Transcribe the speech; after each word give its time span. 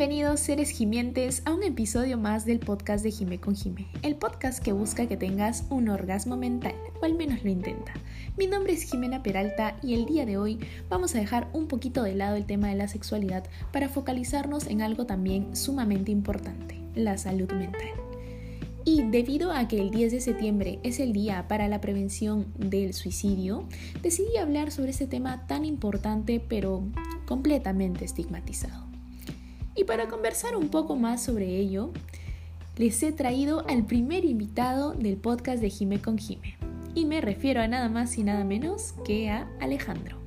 Bienvenidos 0.00 0.40
seres 0.40 0.70
gimientes 0.70 1.42
a 1.44 1.52
un 1.52 1.62
episodio 1.62 2.16
más 2.16 2.46
del 2.46 2.58
podcast 2.58 3.04
de 3.04 3.10
Jime 3.10 3.38
con 3.38 3.54
Jime, 3.54 3.86
el 4.00 4.16
podcast 4.16 4.58
que 4.58 4.72
busca 4.72 5.06
que 5.06 5.18
tengas 5.18 5.66
un 5.68 5.90
orgasmo 5.90 6.38
mental, 6.38 6.72
o 7.02 7.04
al 7.04 7.12
menos 7.12 7.44
lo 7.44 7.50
intenta. 7.50 7.92
Mi 8.38 8.46
nombre 8.46 8.72
es 8.72 8.84
Jimena 8.84 9.22
Peralta 9.22 9.76
y 9.82 9.92
el 9.92 10.06
día 10.06 10.24
de 10.24 10.38
hoy 10.38 10.58
vamos 10.88 11.14
a 11.14 11.18
dejar 11.18 11.50
un 11.52 11.68
poquito 11.68 12.02
de 12.02 12.14
lado 12.14 12.36
el 12.36 12.46
tema 12.46 12.68
de 12.68 12.76
la 12.76 12.88
sexualidad 12.88 13.44
para 13.74 13.90
focalizarnos 13.90 14.68
en 14.68 14.80
algo 14.80 15.04
también 15.04 15.54
sumamente 15.54 16.10
importante, 16.10 16.80
la 16.94 17.18
salud 17.18 17.52
mental. 17.52 17.90
Y 18.86 19.02
debido 19.02 19.52
a 19.52 19.68
que 19.68 19.82
el 19.82 19.90
10 19.90 20.12
de 20.12 20.20
septiembre 20.22 20.78
es 20.82 20.98
el 20.98 21.12
día 21.12 21.46
para 21.46 21.68
la 21.68 21.82
prevención 21.82 22.46
del 22.56 22.94
suicidio, 22.94 23.68
decidí 24.00 24.38
hablar 24.38 24.70
sobre 24.70 24.92
este 24.92 25.06
tema 25.06 25.46
tan 25.46 25.66
importante 25.66 26.40
pero 26.48 26.88
completamente 27.26 28.06
estigmatizado. 28.06 28.89
Y 29.74 29.84
para 29.84 30.08
conversar 30.08 30.56
un 30.56 30.68
poco 30.68 30.96
más 30.96 31.22
sobre 31.22 31.56
ello, 31.56 31.92
les 32.76 33.02
he 33.02 33.12
traído 33.12 33.64
al 33.68 33.84
primer 33.84 34.24
invitado 34.24 34.92
del 34.92 35.16
podcast 35.16 35.60
de 35.60 35.70
Jime 35.70 36.00
con 36.00 36.18
Jime. 36.18 36.56
Y 36.94 37.04
me 37.06 37.20
refiero 37.20 37.60
a 37.60 37.68
nada 37.68 37.88
más 37.88 38.18
y 38.18 38.24
nada 38.24 38.44
menos 38.44 38.94
que 39.04 39.30
a 39.30 39.48
Alejandro. 39.60 40.20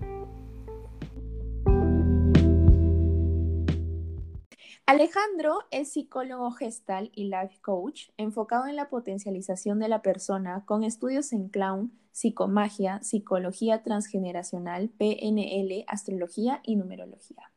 Alejandro 4.85 5.59
es 5.71 5.94
psicólogo 5.94 6.52
gestal 6.52 7.09
y 7.16 7.25
life 7.30 7.59
coach 7.61 8.09
enfocado 8.17 8.67
en 8.67 8.75
la 8.75 8.89
potencialización 8.89 9.80
de 9.80 9.88
la 9.88 10.02
persona 10.02 10.66
con 10.66 10.83
estudios 10.83 11.31
en 11.31 11.47
clown, 11.47 11.91
psicomagia, 12.11 13.02
psicología 13.02 13.81
transgeneracional, 13.81 14.89
PNL, 14.89 15.85
astrología 15.88 16.59
y 16.63 16.75
numerología. 16.75 17.52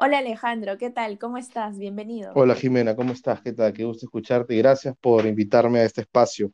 Hola 0.00 0.18
Alejandro, 0.18 0.78
¿qué 0.78 0.90
tal? 0.90 1.18
¿Cómo 1.18 1.38
estás? 1.38 1.76
Bienvenido. 1.76 2.30
Hola 2.36 2.54
Jimena, 2.54 2.94
¿cómo 2.94 3.12
estás? 3.12 3.40
¿Qué 3.40 3.52
tal? 3.52 3.72
Qué 3.72 3.84
gusto 3.84 4.06
escucharte 4.06 4.54
y 4.54 4.58
gracias 4.58 4.94
por 5.00 5.26
invitarme 5.26 5.80
a 5.80 5.84
este 5.84 6.02
espacio. 6.02 6.52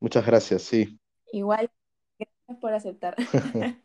Muchas 0.00 0.24
gracias, 0.24 0.62
sí. 0.62 0.98
Igual, 1.34 1.70
gracias 2.18 2.58
por 2.58 2.72
aceptar. 2.72 3.14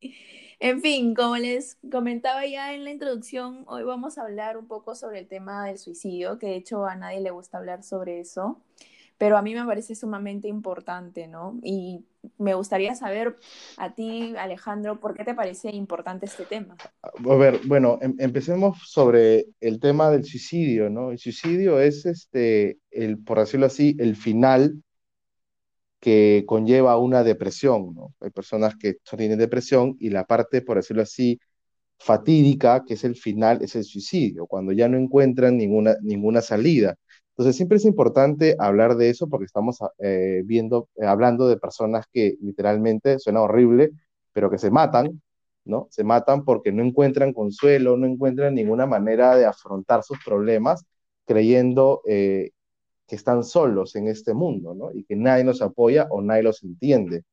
En 0.58 0.80
fin, 0.80 1.14
como 1.14 1.36
les 1.36 1.76
comentaba 1.90 2.46
ya 2.46 2.74
en 2.74 2.84
la 2.84 2.90
introducción, 2.90 3.64
hoy 3.68 3.84
vamos 3.84 4.18
a 4.18 4.22
hablar 4.22 4.56
un 4.56 4.66
poco 4.66 4.94
sobre 4.94 5.18
el 5.20 5.28
tema 5.28 5.66
del 5.66 5.78
suicidio, 5.78 6.38
que 6.38 6.46
de 6.48 6.56
hecho 6.56 6.86
a 6.86 6.94
nadie 6.94 7.20
le 7.20 7.30
gusta 7.30 7.58
hablar 7.58 7.82
sobre 7.82 8.20
eso 8.20 8.60
pero 9.22 9.38
a 9.38 9.42
mí 9.42 9.54
me 9.54 9.64
parece 9.64 9.94
sumamente 9.94 10.48
importante, 10.48 11.28
¿no? 11.28 11.60
Y 11.62 12.04
me 12.38 12.54
gustaría 12.54 12.96
saber 12.96 13.36
a 13.76 13.94
ti, 13.94 14.34
Alejandro, 14.36 14.98
¿por 14.98 15.14
qué 15.14 15.22
te 15.22 15.32
parece 15.32 15.70
importante 15.70 16.26
este 16.26 16.44
tema? 16.44 16.76
A 17.02 17.34
ver, 17.36 17.60
bueno, 17.64 18.00
em, 18.02 18.16
empecemos 18.18 18.78
sobre 18.84 19.46
el 19.60 19.78
tema 19.78 20.10
del 20.10 20.24
suicidio, 20.24 20.90
¿no? 20.90 21.12
El 21.12 21.18
suicidio 21.18 21.78
es, 21.78 22.04
este, 22.04 22.78
el, 22.90 23.22
por 23.22 23.38
decirlo 23.38 23.66
así, 23.66 23.94
el 24.00 24.16
final 24.16 24.82
que 26.00 26.42
conlleva 26.44 26.98
una 26.98 27.22
depresión, 27.22 27.94
¿no? 27.94 28.12
Hay 28.18 28.30
personas 28.30 28.74
que 28.74 28.96
tienen 29.16 29.38
depresión 29.38 29.96
y 30.00 30.10
la 30.10 30.24
parte, 30.24 30.62
por 30.62 30.78
decirlo 30.78 31.02
así, 31.02 31.38
fatídica, 31.96 32.82
que 32.84 32.94
es 32.94 33.04
el 33.04 33.14
final, 33.14 33.62
es 33.62 33.76
el 33.76 33.84
suicidio, 33.84 34.46
cuando 34.46 34.72
ya 34.72 34.88
no 34.88 34.98
encuentran 34.98 35.56
ninguna, 35.56 35.94
ninguna 36.02 36.40
salida. 36.40 36.96
Entonces 37.32 37.56
siempre 37.56 37.78
es 37.78 37.84
importante 37.84 38.56
hablar 38.58 38.96
de 38.96 39.10
eso 39.10 39.28
porque 39.28 39.46
estamos 39.46 39.78
eh, 39.98 40.42
viendo, 40.44 40.88
eh, 40.96 41.06
hablando 41.06 41.48
de 41.48 41.56
personas 41.56 42.06
que 42.12 42.36
literalmente, 42.42 43.18
suena 43.18 43.40
horrible, 43.40 43.90
pero 44.32 44.50
que 44.50 44.58
se 44.58 44.70
matan, 44.70 45.22
¿no? 45.64 45.88
Se 45.90 46.04
matan 46.04 46.44
porque 46.44 46.72
no 46.72 46.82
encuentran 46.82 47.32
consuelo, 47.32 47.96
no 47.96 48.06
encuentran 48.06 48.54
ninguna 48.54 48.86
manera 48.86 49.36
de 49.36 49.46
afrontar 49.46 50.02
sus 50.02 50.18
problemas, 50.24 50.84
creyendo 51.26 52.02
eh, 52.06 52.50
que 53.06 53.16
están 53.16 53.44
solos 53.44 53.96
en 53.96 54.08
este 54.08 54.34
mundo, 54.34 54.74
¿no? 54.74 54.92
Y 54.92 55.04
que 55.04 55.16
nadie 55.16 55.44
los 55.44 55.62
apoya 55.62 56.06
o 56.10 56.20
nadie 56.22 56.42
los 56.42 56.62
entiende, 56.62 57.24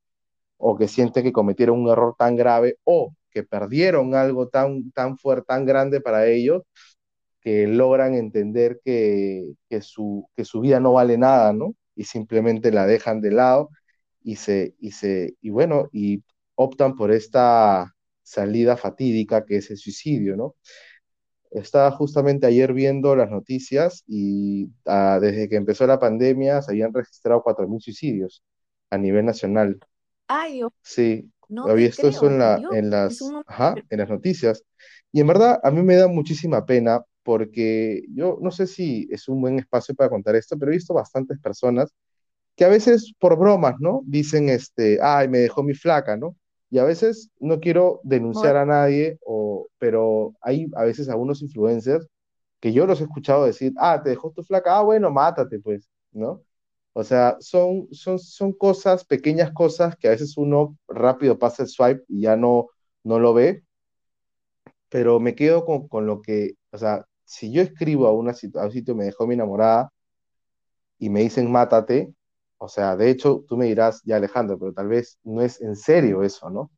o 0.57 0.77
que 0.77 0.87
sienten 0.87 1.23
que 1.23 1.33
cometieron 1.33 1.79
un 1.79 1.89
error 1.89 2.15
tan 2.17 2.35
grave 2.35 2.77
o 2.83 3.13
que 3.31 3.43
perdieron 3.43 4.15
algo 4.15 4.47
tan, 4.49 4.91
tan 4.91 5.17
fuerte, 5.17 5.45
tan 5.47 5.65
grande 5.65 6.01
para 6.01 6.27
ellos, 6.27 6.63
que 7.41 7.67
logran 7.67 8.15
entender 8.15 8.79
que, 8.83 9.53
que, 9.69 9.81
su, 9.81 10.29
que 10.35 10.45
su 10.45 10.61
vida 10.61 10.79
no 10.79 10.93
vale 10.93 11.17
nada, 11.17 11.53
¿no? 11.53 11.75
Y 11.95 12.05
simplemente 12.05 12.71
la 12.71 12.85
dejan 12.85 13.21
de 13.21 13.31
lado 13.31 13.69
y, 14.23 14.35
se, 14.37 14.75
y, 14.79 14.91
se, 14.91 15.35
y 15.41 15.49
bueno, 15.49 15.89
y 15.91 16.23
optan 16.55 16.95
por 16.95 17.11
esta 17.11 17.95
salida 18.23 18.77
fatídica 18.77 19.45
que 19.45 19.57
es 19.57 19.71
el 19.71 19.77
suicidio, 19.77 20.35
¿no? 20.35 20.55
Estaba 21.51 21.89
justamente 21.91 22.45
ayer 22.45 22.73
viendo 22.73 23.15
las 23.15 23.31
noticias 23.31 24.03
y 24.05 24.69
ah, 24.85 25.17
desde 25.19 25.49
que 25.49 25.55
empezó 25.55 25.87
la 25.87 25.97
pandemia 25.97 26.61
se 26.61 26.71
habían 26.71 26.93
registrado 26.93 27.41
4.000 27.41 27.81
suicidios 27.81 28.43
a 28.91 28.97
nivel 28.97 29.25
nacional. 29.25 29.79
Ay, 30.27 30.61
sí, 30.83 31.31
había 31.57 31.87
visto 31.87 32.07
eso 32.07 32.27
en, 32.27 32.37
la, 32.37 32.61
en, 32.71 32.91
las, 32.91 33.19
ajá, 33.47 33.73
en 33.89 33.99
las 33.99 34.09
noticias. 34.09 34.63
Y 35.11 35.21
en 35.21 35.27
verdad 35.27 35.59
a 35.63 35.71
mí 35.71 35.81
me 35.81 35.95
da 35.95 36.07
muchísima 36.07 36.65
pena 36.65 37.01
porque 37.29 38.05
yo 38.15 38.39
no 38.41 38.49
sé 38.49 38.65
si 38.65 39.07
es 39.11 39.27
un 39.27 39.39
buen 39.39 39.59
espacio 39.59 39.93
para 39.93 40.09
contar 40.09 40.35
esto, 40.35 40.57
pero 40.57 40.71
he 40.71 40.75
visto 40.77 40.95
bastantes 40.95 41.37
personas 41.39 41.93
que 42.55 42.65
a 42.65 42.69
veces 42.69 43.13
por 43.19 43.37
bromas, 43.37 43.75
¿no? 43.79 44.01
Dicen, 44.03 44.49
este, 44.49 44.97
ay, 44.99 45.27
me 45.27 45.37
dejó 45.37 45.61
mi 45.61 45.75
flaca, 45.75 46.17
¿no? 46.17 46.35
Y 46.71 46.79
a 46.79 46.83
veces 46.85 47.29
no 47.39 47.59
quiero 47.59 48.01
denunciar 48.03 48.55
a 48.55 48.65
nadie, 48.65 49.19
o, 49.23 49.67
pero 49.77 50.33
hay 50.41 50.71
a 50.75 50.83
veces 50.85 51.07
algunos 51.07 51.43
influencers 51.43 52.07
que 52.59 52.73
yo 52.73 52.87
los 52.87 52.99
he 52.99 53.03
escuchado 53.03 53.45
decir, 53.45 53.73
ah, 53.77 54.01
te 54.03 54.09
dejó 54.09 54.31
tu 54.31 54.41
flaca, 54.41 54.79
ah, 54.79 54.81
bueno, 54.81 55.11
mátate, 55.11 55.59
pues, 55.59 55.87
¿no? 56.11 56.41
O 56.93 57.03
sea, 57.03 57.37
son, 57.41 57.89
son, 57.91 58.17
son 58.17 58.53
cosas, 58.53 59.05
pequeñas 59.05 59.51
cosas 59.51 59.95
que 59.95 60.07
a 60.07 60.11
veces 60.11 60.35
uno 60.35 60.75
rápido 60.87 61.37
pasa 61.37 61.61
el 61.61 61.69
swipe 61.69 62.03
y 62.07 62.21
ya 62.21 62.35
no, 62.35 62.69
no 63.03 63.19
lo 63.19 63.35
ve, 63.35 63.63
pero 64.89 65.19
me 65.19 65.35
quedo 65.35 65.63
con, 65.63 65.87
con 65.87 66.07
lo 66.07 66.23
que, 66.23 66.55
o 66.71 66.77
sea, 66.79 67.05
si 67.29 67.51
yo 67.51 67.61
escribo 67.61 68.07
a, 68.07 68.11
una, 68.11 68.31
a 68.31 68.65
un 68.65 68.71
sitio, 68.71 68.95
me 68.95 69.05
dejó 69.05 69.27
mi 69.27 69.35
enamorada 69.35 69.91
y 70.97 71.11
me 71.11 71.21
dicen 71.21 71.51
mátate, 71.51 72.11
o 72.57 72.67
sea, 72.67 72.95
de 72.95 73.11
hecho, 73.11 73.45
tú 73.47 73.55
me 73.55 73.67
dirás, 73.67 74.01
ya 74.03 74.15
Alejandro, 74.15 74.57
pero 74.57 74.73
tal 74.73 74.87
vez 74.87 75.19
no 75.23 75.43
es 75.43 75.61
en 75.61 75.75
serio 75.75 76.23
eso, 76.23 76.49
¿no? 76.49 76.71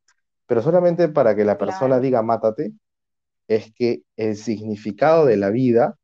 Pero 0.46 0.60
solamente 0.60 1.08
para 1.08 1.34
que 1.34 1.46
la 1.46 1.56
persona 1.56 2.00
diga 2.00 2.20
mátate, 2.20 2.72
es 3.48 3.72
que 3.74 4.02
el 4.16 4.36
significado 4.36 5.24
de 5.24 5.38
la 5.38 5.48
vida 5.48 5.96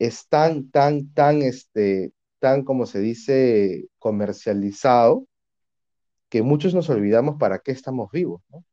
es 0.00 0.26
tan, 0.28 0.68
tan, 0.72 1.14
tan, 1.14 1.40
este, 1.40 2.12
tan, 2.40 2.64
como 2.64 2.86
se 2.86 2.98
dice, 2.98 3.86
comercializado, 4.00 5.28
que 6.28 6.42
muchos 6.42 6.74
nos 6.74 6.90
olvidamos 6.90 7.36
para 7.38 7.60
qué 7.60 7.70
estamos 7.70 8.10
vivos, 8.10 8.42
¿no? 8.48 8.64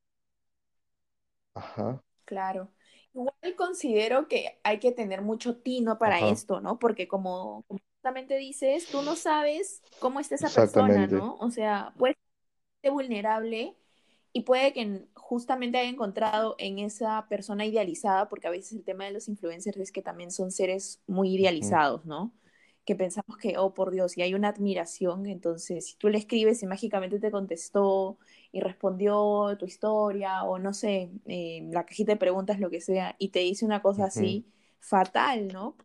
Ajá. 1.54 2.02
Claro. 2.26 2.72
Igual 3.18 3.56
considero 3.56 4.28
que 4.28 4.60
hay 4.64 4.78
que 4.78 4.92
tener 4.92 5.24
mucho 5.24 5.58
tino 5.58 5.98
para 5.98 6.30
esto, 6.30 6.62
¿no? 6.62 6.78
Porque 6.78 7.08
como, 7.08 7.66
justamente 7.68 8.38
dices, 8.38 8.86
tú 8.92 9.02
no 9.02 9.16
sabes 9.16 9.82
cómo 9.98 10.20
está 10.20 10.36
esa 10.36 10.50
persona, 10.50 11.08
¿no? 11.08 11.36
O 11.40 11.50
sea, 11.50 11.96
puede 11.98 12.16
ser 12.84 12.92
vulnerable 12.92 13.76
y 14.34 14.42
puede 14.42 14.72
que 14.72 15.08
justamente 15.16 15.80
haya 15.80 15.90
encontrado 15.90 16.56
en 16.60 16.78
esa 16.78 17.26
persona 17.28 17.66
idealizada, 17.66 18.30
porque 18.30 18.46
a 18.48 18.52
veces 18.52 18.74
el 18.74 18.84
tema 18.84 19.06
de 19.06 19.12
los 19.14 19.28
influencers 19.28 19.78
es 19.78 19.92
que 19.92 20.04
también 20.04 20.30
son 20.30 20.52
seres 20.52 21.02
muy 21.08 21.34
idealizados, 21.34 22.06
¿no? 22.06 22.32
Que 22.88 22.96
pensamos 22.96 23.38
que, 23.38 23.58
oh, 23.58 23.74
por 23.74 23.92
Dios, 23.92 24.18
y 24.18 24.22
hay 24.22 24.34
una 24.34 24.48
admiración, 24.48 25.26
entonces 25.28 25.88
si 25.88 25.98
tú 25.98 26.08
le 26.08 26.18
escribes 26.18 26.64
y 26.64 26.68
mágicamente 26.68 27.20
te 27.20 27.32
contestó 27.32 28.18
y 28.54 28.62
respondió 28.62 29.58
tu 29.60 29.66
historia 29.66 30.44
o 30.44 30.58
no 30.58 30.74
sé, 30.74 31.12
eh, 31.26 31.68
la 31.72 31.86
cajita 31.86 32.14
de 32.14 32.18
preguntas, 32.18 32.62
lo 32.62 32.70
que 32.70 32.80
sea, 32.80 33.18
y 33.20 33.30
te 33.30 33.40
dice 33.40 33.66
una 33.66 33.82
cosa 33.82 34.06
así, 34.06 34.48
fatal, 34.80 35.50
¿no? 35.50 35.76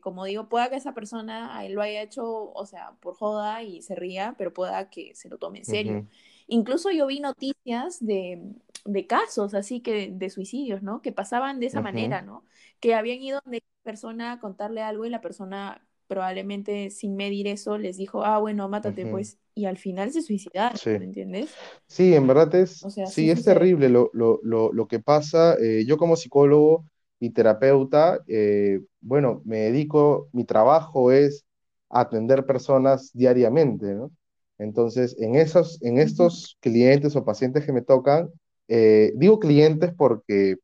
como 0.00 0.24
digo, 0.24 0.48
pueda 0.48 0.70
que 0.70 0.76
esa 0.76 0.94
persona 0.94 1.62
lo 1.68 1.82
haya 1.82 2.02
hecho, 2.02 2.24
o 2.24 2.66
sea, 2.66 2.96
por 3.00 3.14
joda 3.14 3.62
y 3.62 3.82
se 3.82 3.94
ría, 3.94 4.34
pero 4.38 4.52
pueda 4.52 4.88
que 4.88 5.14
se 5.14 5.28
lo 5.28 5.38
tome 5.38 5.58
en 5.58 5.64
serio. 5.66 6.06
Incluso 6.46 6.90
yo 6.90 7.06
vi 7.06 7.20
noticias 7.20 7.98
de, 8.00 8.54
de, 8.84 9.06
casos 9.06 9.52
así 9.52 9.80
que 9.80 10.10
de 10.10 10.30
suicidios, 10.30 10.82
¿no? 10.82 11.02
Que 11.02 11.12
pasaban 11.12 11.60
de 11.60 11.66
esa 11.66 11.82
manera, 11.82 12.22
¿no? 12.22 12.44
Que 12.80 12.94
habían 12.94 13.20
ido 13.20 13.38
a 13.38 13.42
una 13.44 13.58
persona 13.82 14.32
a 14.32 14.40
contarle 14.40 14.80
algo 14.80 15.04
y 15.04 15.10
la 15.10 15.20
persona 15.20 15.86
probablemente 16.06 16.90
sin 16.90 17.16
medir 17.16 17.46
eso 17.46 17.78
les 17.78 17.96
dijo, 17.96 18.24
ah, 18.24 18.38
bueno, 18.38 18.68
mátate 18.68 19.06
pues, 19.06 19.38
y 19.54 19.64
al 19.64 19.76
final 19.76 20.12
se 20.12 20.22
suicidaron, 20.22 20.78
¿me 20.84 21.04
entiendes? 21.04 21.50
Sí, 21.86 22.14
en 22.14 22.26
verdad 22.26 22.54
es, 22.54 22.84
sí, 23.06 23.30
es 23.30 23.44
terrible 23.44 23.88
lo, 23.88 24.10
lo, 24.12 24.40
lo, 24.42 24.72
lo, 24.72 24.88
que 24.88 25.00
pasa. 25.00 25.56
Eh, 25.60 25.84
yo 25.86 25.96
como 25.96 26.16
psicólogo 26.16 26.84
y 27.18 27.30
terapeuta, 27.30 28.20
eh, 28.26 28.80
bueno, 29.00 29.42
me 29.44 29.58
dedico, 29.58 30.28
mi 30.32 30.44
trabajo 30.44 31.10
es 31.10 31.44
atender 31.88 32.44
personas 32.44 33.10
diariamente, 33.12 33.94
¿no? 33.94 34.10
Entonces, 34.58 35.16
en, 35.18 35.34
esos, 35.34 35.82
en 35.82 35.98
estos 35.98 36.56
clientes 36.60 37.14
o 37.16 37.24
pacientes 37.24 37.64
que 37.64 37.72
me 37.72 37.82
tocan, 37.82 38.30
eh, 38.68 39.12
digo 39.16 39.38
clientes 39.38 39.92
porque 39.96 40.56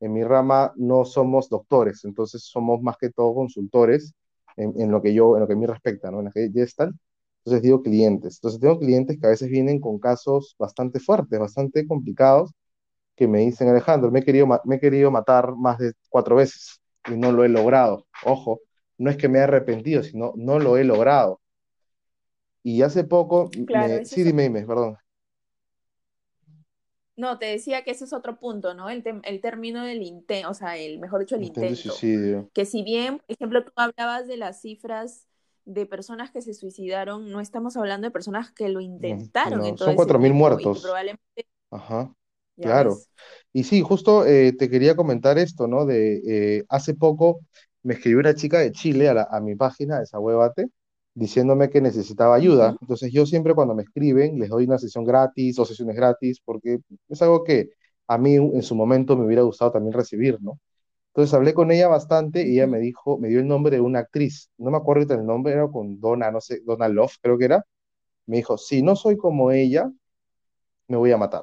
en 0.00 0.12
mi 0.12 0.24
rama 0.24 0.72
no 0.76 1.04
somos 1.04 1.48
doctores, 1.48 2.04
entonces 2.04 2.42
somos 2.44 2.82
más 2.82 2.96
que 2.98 3.10
todo 3.10 3.34
consultores 3.34 4.14
en, 4.56 4.90
lo 4.90 5.02
que 5.02 5.14
yo, 5.14 5.36
en 5.36 5.40
lo 5.40 5.46
que 5.46 5.54
a 5.54 5.56
mí 5.56 5.66
respecta, 5.66 6.10
¿no? 6.10 6.18
En 6.20 6.26
la 6.26 6.30
que 6.30 6.50
ya 6.52 6.62
están. 6.62 6.98
Entonces 7.44 7.62
digo 7.62 7.82
clientes. 7.82 8.36
Entonces 8.38 8.60
tengo 8.60 8.78
clientes 8.78 9.18
que 9.20 9.26
a 9.26 9.30
veces 9.30 9.48
vienen 9.48 9.80
con 9.80 9.98
casos 9.98 10.56
bastante 10.58 11.00
fuertes, 11.00 11.38
bastante 11.38 11.86
complicados, 11.86 12.52
que 13.16 13.28
me 13.28 13.40
dicen, 13.40 13.68
Alejandro, 13.68 14.10
me 14.10 14.20
he 14.20 14.24
querido, 14.24 14.46
me 14.64 14.76
he 14.76 14.80
querido 14.80 15.10
matar 15.10 15.54
más 15.56 15.78
de 15.78 15.92
cuatro 16.08 16.36
veces 16.36 16.80
y 17.08 17.16
no 17.16 17.32
lo 17.32 17.44
he 17.44 17.48
logrado. 17.48 18.06
Ojo, 18.24 18.60
no 18.98 19.10
es 19.10 19.16
que 19.16 19.28
me 19.28 19.38
haya 19.38 19.44
arrepentido, 19.44 20.02
sino 20.02 20.32
no 20.36 20.58
lo 20.58 20.76
he 20.76 20.84
logrado. 20.84 21.40
Y 22.62 22.82
hace 22.82 23.04
poco, 23.04 23.48
claro, 23.66 24.04
sí, 24.04 24.24
dime, 24.24 24.44
dime, 24.44 24.66
perdón. 24.66 24.96
No, 27.16 27.38
te 27.38 27.46
decía 27.46 27.82
que 27.82 27.92
ese 27.92 28.04
es 28.04 28.12
otro 28.12 28.38
punto, 28.38 28.74
¿no? 28.74 28.90
El, 28.90 29.02
el 29.22 29.40
término 29.40 29.84
del 29.84 30.02
intento, 30.02 30.50
o 30.50 30.54
sea, 30.54 30.76
el, 30.76 30.98
mejor 30.98 31.20
dicho, 31.20 31.36
el 31.36 31.44
intento. 31.44 31.74
suicidio. 31.74 32.50
Que 32.52 32.66
si 32.66 32.82
bien, 32.82 33.18
por 33.18 33.26
ejemplo, 33.28 33.64
tú 33.64 33.72
hablabas 33.76 34.26
de 34.28 34.36
las 34.36 34.60
cifras 34.60 35.26
de 35.64 35.86
personas 35.86 36.30
que 36.30 36.42
se 36.42 36.54
suicidaron, 36.54 37.30
no 37.30 37.40
estamos 37.40 37.76
hablando 37.76 38.06
de 38.06 38.10
personas 38.12 38.52
que 38.52 38.68
lo 38.68 38.80
intentaron. 38.80 39.60
No, 39.60 39.76
son 39.76 39.96
cuatro 39.96 40.18
mil 40.18 40.32
muertos. 40.32 40.82
probablemente... 40.82 41.46
Ajá, 41.70 42.14
claro. 42.60 42.96
Y 43.52 43.64
sí, 43.64 43.80
justo 43.80 44.24
eh, 44.26 44.52
te 44.52 44.70
quería 44.70 44.94
comentar 44.94 45.38
esto, 45.38 45.66
¿no? 45.66 45.86
De 45.86 46.20
eh, 46.26 46.64
hace 46.68 46.94
poco 46.94 47.40
me 47.82 47.94
escribió 47.94 48.20
una 48.20 48.34
chica 48.34 48.58
de 48.58 48.72
Chile 48.72 49.08
a, 49.08 49.26
a 49.30 49.40
mi 49.40 49.56
página, 49.56 50.02
esa 50.02 50.18
huevate, 50.18 50.68
diciéndome 51.16 51.70
que 51.70 51.80
necesitaba 51.80 52.36
ayuda. 52.36 52.76
Entonces 52.80 53.10
yo 53.12 53.26
siempre 53.26 53.54
cuando 53.54 53.74
me 53.74 53.82
escriben 53.82 54.38
les 54.38 54.50
doy 54.50 54.64
una 54.66 54.78
sesión 54.78 55.04
gratis 55.04 55.58
o 55.58 55.64
sesiones 55.64 55.96
gratis 55.96 56.40
porque 56.44 56.80
es 57.08 57.22
algo 57.22 57.42
que 57.42 57.70
a 58.06 58.18
mí 58.18 58.36
en 58.36 58.62
su 58.62 58.74
momento 58.76 59.16
me 59.16 59.24
hubiera 59.26 59.42
gustado 59.42 59.72
también 59.72 59.94
recibir, 59.94 60.38
¿no? 60.42 60.60
Entonces 61.08 61.34
hablé 61.34 61.54
con 61.54 61.70
ella 61.72 61.88
bastante 61.88 62.46
y 62.46 62.56
ella 62.56 62.66
me 62.66 62.78
dijo, 62.78 63.18
me 63.18 63.28
dio 63.28 63.40
el 63.40 63.48
nombre 63.48 63.76
de 63.76 63.80
una 63.80 64.00
actriz, 64.00 64.50
no 64.58 64.70
me 64.70 64.76
acuerdo 64.76 65.14
el 65.14 65.24
nombre, 65.26 65.54
era 65.54 65.66
con 65.68 65.98
Donna, 66.00 66.30
no 66.30 66.40
sé, 66.40 66.60
Donna 66.64 66.88
Love 66.88 67.14
creo 67.22 67.38
que 67.38 67.46
era. 67.46 67.64
Me 68.26 68.36
dijo, 68.38 68.58
si 68.58 68.82
no 68.82 68.96
soy 68.96 69.16
como 69.16 69.52
ella, 69.52 69.90
me 70.88 70.96
voy 70.96 71.12
a 71.12 71.18
matar. 71.18 71.42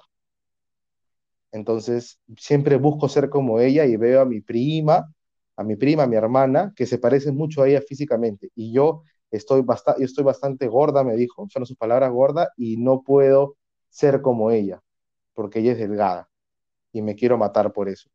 Entonces 1.52 2.20
siempre 2.38 2.78
busco 2.78 3.10
ser 3.10 3.30
como 3.30 3.60
ella 3.60 3.86
y 3.86 3.98
veo 3.98 4.22
a 4.22 4.26
mi 4.26 4.42
prima, 4.42 5.12
a 5.56 5.64
mi 5.64 5.76
prima, 5.76 6.04
a 6.04 6.08
mi 6.08 6.16
hermana, 6.16 6.74
que 6.76 6.86
se 6.86 7.00
parecen 7.00 7.36
mucho 7.36 7.64
a 7.64 7.68
ella 7.70 7.82
físicamente. 7.82 8.50
Y 8.56 8.74
yo 8.74 9.04
estoy, 9.34 9.62
bastante, 9.62 10.04
estoy 10.04 10.24
bastante 10.24 10.68
gorda, 10.68 11.04
me 11.04 11.16
dijo, 11.16 11.48
son 11.50 11.66
sus 11.66 11.78
palabras 11.78 12.12
gorda, 12.12 12.50
y 12.56 12.78
no 12.78 13.02
puedo 13.02 13.58
ser 13.90 14.22
como 14.22 14.52
ella, 14.52 14.82
porque 15.34 15.60
ella 15.60 15.74
es 15.74 15.80
delgada, 15.80 16.30
y 16.92 17.02
me 17.02 17.16
quiero 17.16 17.38
matar 17.38 17.74
por 17.74 17.90
eso. 17.90 18.10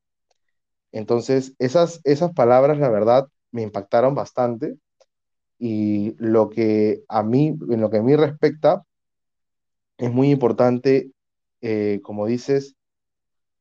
Entonces, 0.92 1.54
esas, 1.58 2.00
esas 2.04 2.32
palabras, 2.32 2.78
la 2.78 2.88
verdad, 2.88 3.28
me 3.50 3.62
impactaron 3.62 4.14
bastante, 4.14 4.78
y 5.58 6.14
lo 6.18 6.48
que 6.48 7.02
a 7.08 7.22
mí, 7.22 7.58
en 7.68 7.80
lo 7.80 7.90
que 7.90 7.98
a 7.98 8.02
mí 8.02 8.14
respecta, 8.14 8.84
es 9.98 10.12
muy 10.12 10.30
importante, 10.30 11.10
eh, 11.60 12.00
como 12.02 12.26
dices, 12.26 12.76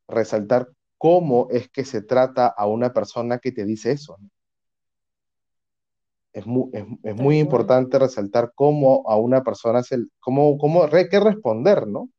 resaltar 0.07 0.69
cómo 0.99 1.47
es 1.49 1.69
que 1.69 1.85
se 1.85 2.01
trata 2.01 2.47
a 2.47 2.67
una 2.67 2.93
persona 2.93 3.39
que 3.39 3.51
te 3.51 3.65
dice 3.65 3.91
eso 3.91 4.19
es 6.37 6.45
muy, 6.45 6.69
es, 7.03 7.15
muy 7.15 7.39
importante 7.39 7.97
resaltar 7.97 8.51
cómo 8.55 9.03
a 9.07 9.17
una 9.17 9.43
persona 9.43 9.81
se, 9.83 9.97
cómo, 10.19 10.57
cómo 10.59 10.87
que 10.87 11.19
responder, 11.19 11.87
¿no? 11.87 12.09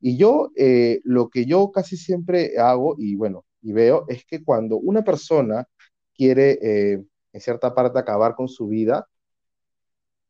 Y 0.00 0.18
yo, 0.18 0.50
eh, 0.56 1.00
lo 1.04 1.30
que 1.30 1.46
yo 1.46 1.70
casi 1.72 1.96
siempre 1.96 2.58
hago, 2.58 2.96
y 2.98 3.16
bueno, 3.16 3.44
y 3.62 3.72
veo, 3.72 4.04
es 4.08 4.24
que 4.26 4.44
cuando 4.44 4.76
una 4.76 5.02
persona 5.02 5.66
quiere, 6.14 6.58
eh, 6.62 7.04
en 7.32 7.40
cierta 7.40 7.74
parte, 7.74 7.98
acabar 7.98 8.34
con 8.34 8.48
su 8.48 8.68
vida, 8.68 9.08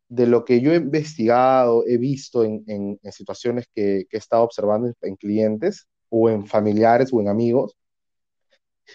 de 0.08 0.26
lo 0.26 0.44
que 0.44 0.60
yo 0.60 0.72
he 0.72 0.76
investigado, 0.76 1.84
he 1.86 1.98
visto 1.98 2.44
en, 2.44 2.64
en, 2.66 3.12
situaciones 3.12 3.66
que, 3.74 4.06
que, 4.08 4.16
he 4.16 4.20
estado 4.20 4.44
observando 4.44 4.92
en, 5.02 5.16
clientes 5.16 5.88
o 6.08 6.30
en 6.30 6.46
familiares 6.46 7.10
o 7.12 7.20
en 7.20 7.28
amigos, 7.28 7.76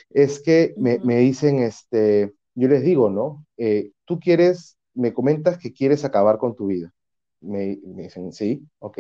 es 0.10 0.42
que 0.42 0.74
me, 0.78 1.00
me 1.00 1.18
dicen, 1.18 1.60
este, 1.60 2.34
yo 2.56 2.68
les 2.68 2.84
digo, 2.84 3.10
¿no? 3.10 3.46
Eh, 3.58 3.92
tú 4.06 4.20
quieres, 4.20 4.78
me 4.94 5.14
comentas 5.14 5.58
que 5.58 5.74
quieres 5.74 6.06
acabar 6.06 6.38
con 6.38 6.56
tu 6.56 6.68
vida. 6.68 6.94
Me, 7.42 7.80
dicen, 7.84 8.32
sí, 8.32 8.68
ok. 8.80 9.00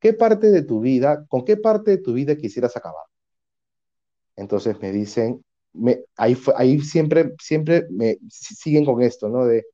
¿Qué 0.00 0.12
parte 0.12 0.50
de 0.50 0.62
tu 0.62 0.80
vida, 0.80 1.24
con 1.28 1.44
qué 1.44 1.56
parte 1.56 1.92
de 1.92 1.98
tu 1.98 2.12
vida 2.12 2.36
quisieras 2.36 2.76
acabar? 2.76 3.04
Entonces 4.36 4.80
me 4.80 4.92
dicen, 4.92 5.44
me, 5.72 6.04
ahí, 6.16 6.36
ahí 6.56 6.80
siempre, 6.80 7.34
siempre 7.40 7.86
me 7.90 8.18
siguen 8.28 8.84
con 8.84 9.02
esto, 9.02 9.28
¿no? 9.28 9.46
De, 9.46 9.64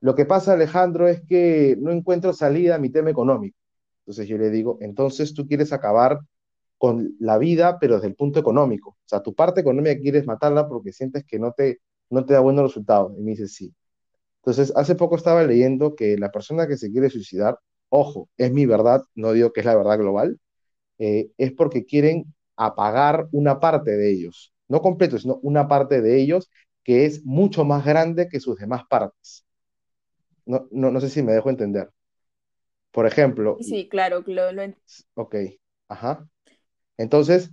lo 0.00 0.14
que 0.14 0.26
pasa, 0.26 0.52
Alejandro, 0.52 1.08
es 1.08 1.22
que 1.22 1.76
no 1.80 1.90
encuentro 1.90 2.32
salida 2.34 2.74
a 2.74 2.78
mi 2.78 2.90
tema 2.90 3.10
económico. 3.10 3.56
Entonces 4.00 4.28
yo 4.28 4.36
le 4.36 4.50
digo, 4.50 4.76
entonces 4.80 5.32
tú 5.34 5.46
quieres 5.46 5.72
acabar 5.72 6.18
con 6.76 7.14
la 7.18 7.38
vida, 7.38 7.78
pero 7.78 7.94
desde 7.94 8.08
el 8.08 8.14
punto 8.14 8.38
económico. 8.38 8.90
O 8.90 9.06
sea, 9.06 9.22
tu 9.22 9.34
parte 9.34 9.62
económica 9.62 9.98
quieres 9.98 10.26
matarla 10.26 10.68
porque 10.68 10.92
sientes 10.92 11.24
que 11.24 11.38
no 11.38 11.52
te, 11.52 11.80
no 12.10 12.24
te 12.24 12.34
da 12.34 12.40
buenos 12.40 12.64
resultados. 12.64 13.12
Y 13.18 13.22
me 13.22 13.32
dice, 13.32 13.48
sí. 13.48 13.74
Entonces, 14.42 14.72
hace 14.76 14.94
poco 14.94 15.16
estaba 15.16 15.42
leyendo 15.44 15.94
que 15.94 16.16
la 16.18 16.30
persona 16.30 16.66
que 16.66 16.76
se 16.76 16.90
quiere 16.90 17.10
suicidar, 17.10 17.58
ojo, 17.88 18.28
es 18.36 18.52
mi 18.52 18.66
verdad, 18.66 19.02
no 19.14 19.32
digo 19.32 19.52
que 19.52 19.60
es 19.60 19.66
la 19.66 19.76
verdad 19.76 19.98
global, 19.98 20.38
eh, 20.98 21.30
es 21.38 21.52
porque 21.52 21.84
quieren 21.84 22.34
apagar 22.56 23.26
una 23.32 23.58
parte 23.60 23.96
de 23.96 24.12
ellos, 24.12 24.52
no 24.68 24.80
completo, 24.82 25.18
sino 25.18 25.38
una 25.42 25.66
parte 25.66 26.02
de 26.02 26.20
ellos 26.20 26.50
que 26.82 27.06
es 27.06 27.24
mucho 27.24 27.64
más 27.64 27.84
grande 27.84 28.28
que 28.28 28.40
sus 28.40 28.58
demás 28.58 28.82
partes. 28.88 29.44
No, 30.44 30.68
no, 30.70 31.00
sé 31.00 31.08
si 31.08 31.22
me 31.22 31.32
dejo 31.32 31.48
entender. 31.48 31.90
Por 32.90 33.06
ejemplo. 33.06 33.56
Sí, 33.60 33.88
claro, 33.88 34.22
lo, 34.26 34.52
lo 34.52 34.62
Ok, 35.14 35.36
ajá. 35.88 36.28
Entonces, 36.98 37.50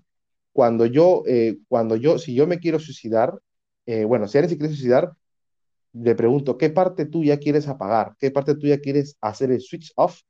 cuando 0.52 0.86
yo, 0.86 1.24
eh, 1.26 1.58
cuando 1.70 1.96
yo, 1.96 2.20
si 2.20 2.36
yo 2.36 2.48
me 2.48 2.60
quiero 2.60 2.80
suicidar, 2.80 3.40
eh, 3.86 4.06
bueno, 4.06 4.28
si 4.28 4.38
alguien 4.38 4.50
se 4.50 4.58
quiere 4.58 4.74
suicidar, 4.74 5.14
le 5.94 6.16
pregunto, 6.16 6.58
¿qué 6.58 6.70
parte 6.70 7.06
tuya 7.06 7.38
quieres 7.40 7.68
apagar? 7.68 8.16
¿Qué 8.20 8.32
parte 8.32 8.56
tuya 8.56 8.80
quieres 8.80 9.18
hacer 9.22 9.52
el 9.52 9.62
switch 9.62 9.92
off 9.96 10.22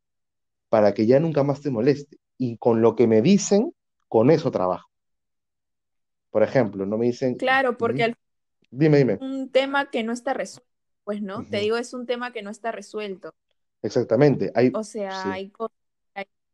para 0.70 0.94
que 0.94 1.06
ya 1.06 1.20
nunca 1.20 1.44
más 1.44 1.62
te 1.62 1.70
moleste? 1.70 2.18
Y 2.38 2.58
con 2.58 2.82
lo 2.82 2.96
que 2.96 3.08
me 3.08 3.22
dicen, 3.22 3.74
con 4.08 4.32
eso 4.32 4.50
trabajo. 4.52 4.90
Por 6.32 6.44
ejemplo, 6.44 6.86
no 6.86 6.98
me 6.98 7.08
dicen... 7.08 7.36
Claro, 7.36 7.78
porque 7.78 8.04
al 8.04 8.16
Dime, 8.72 8.98
dime. 8.98 9.18
Un 9.20 9.50
tema 9.52 9.92
que 9.92 10.02
no 10.04 10.14
está 10.14 10.34
resuelto, 10.34 10.72
pues, 11.04 11.22
¿no? 11.22 11.46
Te 11.46 11.58
digo, 11.58 11.76
es 11.76 11.94
un 11.94 12.06
tema 12.06 12.32
que 12.32 12.42
no 12.42 12.50
está 12.50 12.72
resuelto. 12.72 13.36
Exactamente. 13.82 14.52
Hay, 14.56 14.72
o 14.74 14.84
sea, 14.84 15.34
hay 15.34 15.50
cosas 15.50 15.76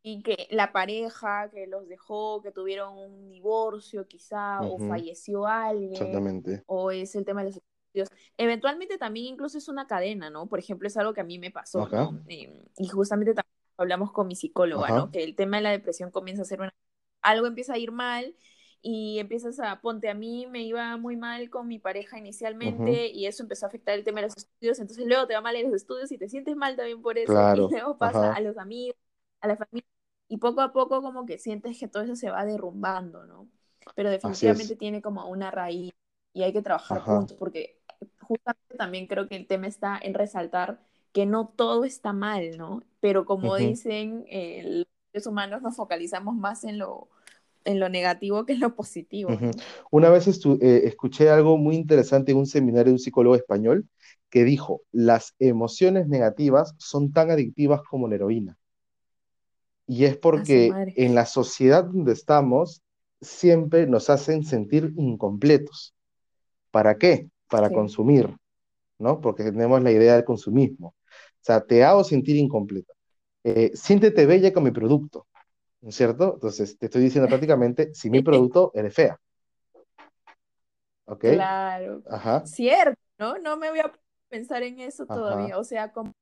y 0.08 0.22
que 0.22 0.48
la 0.50 0.72
pareja 0.72 1.50
que 1.50 1.66
los 1.66 1.86
dejó, 1.86 2.40
que 2.40 2.50
tuvieron 2.50 2.96
un 2.96 3.28
divorcio 3.28 4.06
quizá, 4.08 4.62
o 4.62 4.78
falleció 4.78 5.46
alguien, 5.46 5.92
Exactamente. 5.92 6.62
o 6.66 6.90
es 6.90 7.14
el 7.14 7.26
tema 7.26 7.42
de 7.42 7.50
los 7.50 7.56
estudios. 7.56 8.08
Eventualmente 8.38 8.96
también 8.96 9.26
incluso 9.34 9.58
es 9.58 9.68
una 9.68 9.86
cadena, 9.86 10.30
¿no? 10.30 10.46
Por 10.46 10.60
ejemplo, 10.60 10.88
es 10.88 10.96
algo 10.96 11.12
que 11.12 11.20
a 11.20 11.24
mí 11.24 11.38
me 11.38 11.50
pasó, 11.50 11.86
¿no? 11.88 12.22
Em, 12.26 12.64
y 12.78 12.88
justamente 12.88 13.34
también 13.34 13.54
hablamos 13.76 14.10
con 14.12 14.26
mi 14.26 14.34
psicóloga, 14.34 14.88
¿no? 14.88 15.10
Que 15.10 15.22
el 15.22 15.36
tema 15.36 15.58
de 15.58 15.64
la 15.64 15.70
depresión 15.70 16.10
comienza 16.10 16.42
a 16.42 16.46
ser 16.46 16.60
una... 16.60 16.74
Algo 17.20 17.46
empieza 17.46 17.74
a 17.74 17.78
ir 17.78 17.92
mal 17.92 18.34
y 18.80 19.18
empiezas 19.18 19.60
a, 19.60 19.80
ponte, 19.82 20.08
a 20.08 20.14
mí 20.14 20.46
me 20.46 20.62
iba 20.62 20.96
muy 20.96 21.16
mal 21.16 21.50
con 21.50 21.66
mi 21.68 21.78
pareja 21.78 22.16
inicialmente 22.18 23.08
y 23.08 23.26
eso 23.26 23.42
empezó 23.42 23.66
a 23.66 23.68
afectar 23.68 23.94
el 23.94 24.04
tema 24.04 24.20
de 24.20 24.28
los 24.28 24.36
estudios, 24.36 24.78
entonces 24.78 25.04
luego 25.06 25.26
te 25.26 25.34
va 25.34 25.40
mal 25.40 25.56
en 25.56 25.66
los 25.66 25.74
estudios 25.74 26.10
y 26.12 26.18
te 26.18 26.28
sientes 26.28 26.56
mal 26.56 26.76
también 26.76 27.02
por 27.02 27.18
eso, 27.18 27.32
y 27.32 27.56
luego 27.56 27.98
pasa 27.98 28.32
a 28.32 28.40
los 28.40 28.56
amigos, 28.56 28.96
a 29.40 29.48
la 29.48 29.56
familia, 29.56 29.88
y 30.28 30.38
poco 30.38 30.60
a 30.60 30.72
poco 30.72 31.02
como 31.02 31.26
que 31.26 31.38
sientes 31.38 31.78
que 31.78 31.88
todo 31.88 32.02
eso 32.02 32.16
se 32.16 32.30
va 32.30 32.44
derrumbando, 32.44 33.24
¿no? 33.24 33.48
Pero 33.94 34.10
definitivamente 34.10 34.76
tiene 34.76 35.00
como 35.00 35.28
una 35.28 35.50
raíz 35.50 35.92
y 36.34 36.42
hay 36.42 36.52
que 36.52 36.62
trabajar 36.62 37.00
juntos 37.00 37.36
porque 37.38 37.78
justamente 38.20 38.76
también 38.76 39.06
creo 39.06 39.26
que 39.28 39.36
el 39.36 39.46
tema 39.46 39.66
está 39.66 39.98
en 40.00 40.14
resaltar 40.14 40.78
que 41.12 41.26
no 41.26 41.48
todo 41.48 41.84
está 41.84 42.12
mal, 42.12 42.56
¿no? 42.58 42.82
Pero 43.00 43.24
como 43.24 43.56
dicen, 43.56 44.24
eh, 44.28 44.84
los 45.12 45.26
humanos 45.26 45.62
nos 45.62 45.76
focalizamos 45.76 46.36
más 46.36 46.64
en 46.64 46.78
lo, 46.78 47.08
en 47.64 47.80
lo 47.80 47.88
negativo 47.88 48.44
que 48.44 48.52
en 48.52 48.60
lo 48.60 48.74
positivo. 48.74 49.30
Una 49.90 50.10
vez 50.10 50.28
eh, 50.28 50.82
escuché 50.84 51.30
algo 51.30 51.56
muy 51.56 51.76
interesante 51.76 52.32
en 52.32 52.38
un 52.38 52.46
seminario 52.46 52.86
de 52.86 52.92
un 52.92 52.98
psicólogo 52.98 53.34
español 53.34 53.88
que 54.30 54.44
dijo, 54.44 54.82
las 54.92 55.34
emociones 55.38 56.06
negativas 56.06 56.74
son 56.78 57.12
tan 57.12 57.30
adictivas 57.30 57.80
como 57.88 58.08
la 58.08 58.16
heroína. 58.16 58.58
Y 59.88 60.04
es 60.04 60.18
porque 60.18 60.70
en 60.96 61.14
la 61.14 61.24
sociedad 61.24 61.82
donde 61.82 62.12
estamos 62.12 62.82
siempre 63.22 63.86
nos 63.86 64.10
hacen 64.10 64.44
sentir 64.44 64.92
incompletos. 64.98 65.94
¿Para 66.70 66.98
qué? 66.98 67.30
Para 67.48 67.70
consumir, 67.70 68.36
¿no? 68.98 69.18
Porque 69.22 69.44
tenemos 69.44 69.82
la 69.82 69.90
idea 69.90 70.14
del 70.14 70.26
consumismo. 70.26 70.88
O 70.88 71.40
sea, 71.40 71.62
te 71.62 71.82
hago 71.82 72.04
sentir 72.04 72.36
incompleta. 72.36 72.92
Eh, 73.42 73.70
siéntete 73.72 74.26
bella 74.26 74.52
con 74.52 74.64
mi 74.64 74.72
producto, 74.72 75.26
¿no 75.80 75.88
es 75.88 75.94
cierto? 75.94 76.34
Entonces, 76.34 76.76
te 76.76 76.86
estoy 76.86 77.02
diciendo 77.02 77.26
prácticamente, 77.26 77.94
si 77.94 78.10
mi 78.10 78.22
producto 78.22 78.70
eres 78.74 78.94
fea. 78.94 79.18
¿Ok? 81.06 81.20
Claro. 81.20 82.02
Ajá. 82.10 82.44
Cierto, 82.44 83.00
¿no? 83.18 83.38
No 83.38 83.56
me 83.56 83.70
voy 83.70 83.80
a 83.80 83.90
pensar 84.28 84.62
en 84.62 84.80
eso 84.80 85.06
todavía. 85.06 85.58
O 85.58 85.64
sea, 85.64 85.90
como 85.90 86.12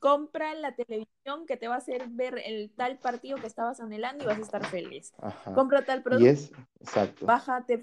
compra 0.00 0.54
la 0.54 0.74
televisión 0.74 1.46
que 1.46 1.56
te 1.56 1.68
va 1.68 1.74
a 1.74 1.78
hacer 1.78 2.08
ver 2.08 2.40
el 2.44 2.72
tal 2.74 2.98
partido 2.98 3.38
que 3.38 3.46
estabas 3.46 3.80
anhelando 3.80 4.24
y 4.24 4.26
vas 4.26 4.38
a 4.38 4.42
estar 4.42 4.66
feliz. 4.66 5.12
Compra 5.54 5.84
tal 5.84 6.02
producto. 6.02 6.28
Es, 6.28 6.52
exacto. 6.80 7.26
Bájate 7.26 7.80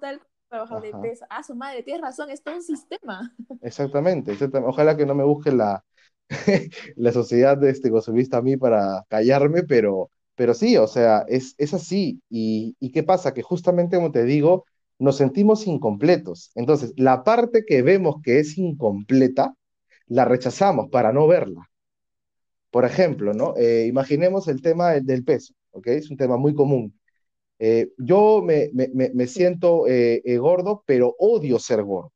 tal 0.00 0.20
bajar 0.50 0.82
de 0.82 0.92
peso. 1.00 1.24
Ah, 1.30 1.42
su 1.42 1.54
madre, 1.54 1.82
tienes 1.82 2.02
razón, 2.02 2.30
es 2.30 2.42
todo 2.42 2.56
un 2.56 2.62
sistema. 2.62 3.32
Exactamente, 3.62 4.36
Ojalá 4.64 4.96
que 4.96 5.06
no 5.06 5.14
me 5.14 5.24
busque 5.24 5.52
la, 5.52 5.84
la 6.96 7.12
sociedad 7.12 7.56
de 7.56 7.70
este 7.70 7.90
consumista 7.90 8.38
a 8.38 8.42
mí 8.42 8.56
para 8.56 9.04
callarme, 9.08 9.62
pero, 9.62 10.10
pero 10.34 10.54
sí, 10.54 10.76
o 10.76 10.86
sea, 10.86 11.24
es, 11.28 11.54
es 11.58 11.74
así. 11.74 12.20
Y, 12.28 12.76
¿Y 12.80 12.90
qué 12.90 13.02
pasa? 13.02 13.32
Que 13.32 13.42
justamente 13.42 13.96
como 13.96 14.10
te 14.10 14.24
digo, 14.24 14.64
nos 14.98 15.16
sentimos 15.16 15.66
incompletos. 15.66 16.50
Entonces, 16.54 16.92
la 16.96 17.22
parte 17.24 17.64
que 17.66 17.82
vemos 17.82 18.16
que 18.22 18.40
es 18.40 18.58
incompleta, 18.58 19.54
la 20.10 20.24
rechazamos 20.24 20.90
para 20.90 21.12
no 21.12 21.26
verla. 21.26 21.68
Por 22.70 22.84
ejemplo, 22.84 23.32
¿no? 23.34 23.54
Eh, 23.56 23.86
imaginemos 23.88 24.48
el 24.48 24.62
tema 24.62 24.92
del 24.92 25.24
peso, 25.24 25.54
¿ok? 25.72 25.86
Es 25.88 26.10
un 26.10 26.16
tema 26.16 26.36
muy 26.36 26.54
común. 26.54 26.98
Eh, 27.58 27.90
yo 27.98 28.42
me, 28.42 28.70
me, 28.72 29.26
siento 29.26 29.86
eh, 29.86 30.38
gordo, 30.38 30.82
pero 30.86 31.14
odio 31.18 31.58
ser 31.58 31.82
gordo, 31.82 32.12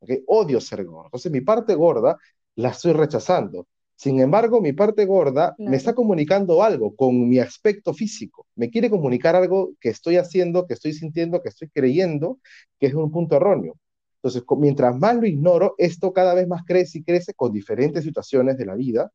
¿ok? 0.00 0.10
Odio 0.26 0.60
ser 0.60 0.84
gordo. 0.84 1.06
Entonces, 1.06 1.32
mi 1.32 1.40
parte 1.40 1.74
gorda 1.74 2.18
la 2.56 2.70
estoy 2.70 2.92
rechazando. 2.92 3.66
Sin 3.96 4.20
embargo, 4.20 4.60
mi 4.60 4.72
parte 4.72 5.04
gorda 5.06 5.54
me 5.58 5.76
está 5.76 5.94
comunicando 5.94 6.62
algo 6.62 6.94
con 6.96 7.28
mi 7.28 7.38
aspecto 7.38 7.94
físico. 7.94 8.46
Me 8.56 8.70
quiere 8.70 8.90
comunicar 8.90 9.36
algo 9.36 9.72
que 9.80 9.90
estoy 9.90 10.16
haciendo, 10.16 10.66
que 10.66 10.74
estoy 10.74 10.92
sintiendo, 10.92 11.42
que 11.42 11.50
estoy 11.50 11.68
creyendo 11.68 12.38
que 12.80 12.86
es 12.86 12.94
un 12.94 13.10
punto 13.12 13.36
erróneo. 13.36 13.76
Entonces, 14.22 14.44
mientras 14.56 14.96
más 14.96 15.16
lo 15.16 15.26
ignoro, 15.26 15.74
esto 15.78 16.12
cada 16.12 16.32
vez 16.34 16.46
más 16.46 16.62
crece 16.64 16.98
y 16.98 17.02
crece 17.02 17.34
con 17.34 17.52
diferentes 17.52 18.04
situaciones 18.04 18.56
de 18.56 18.66
la 18.66 18.76
vida. 18.76 19.10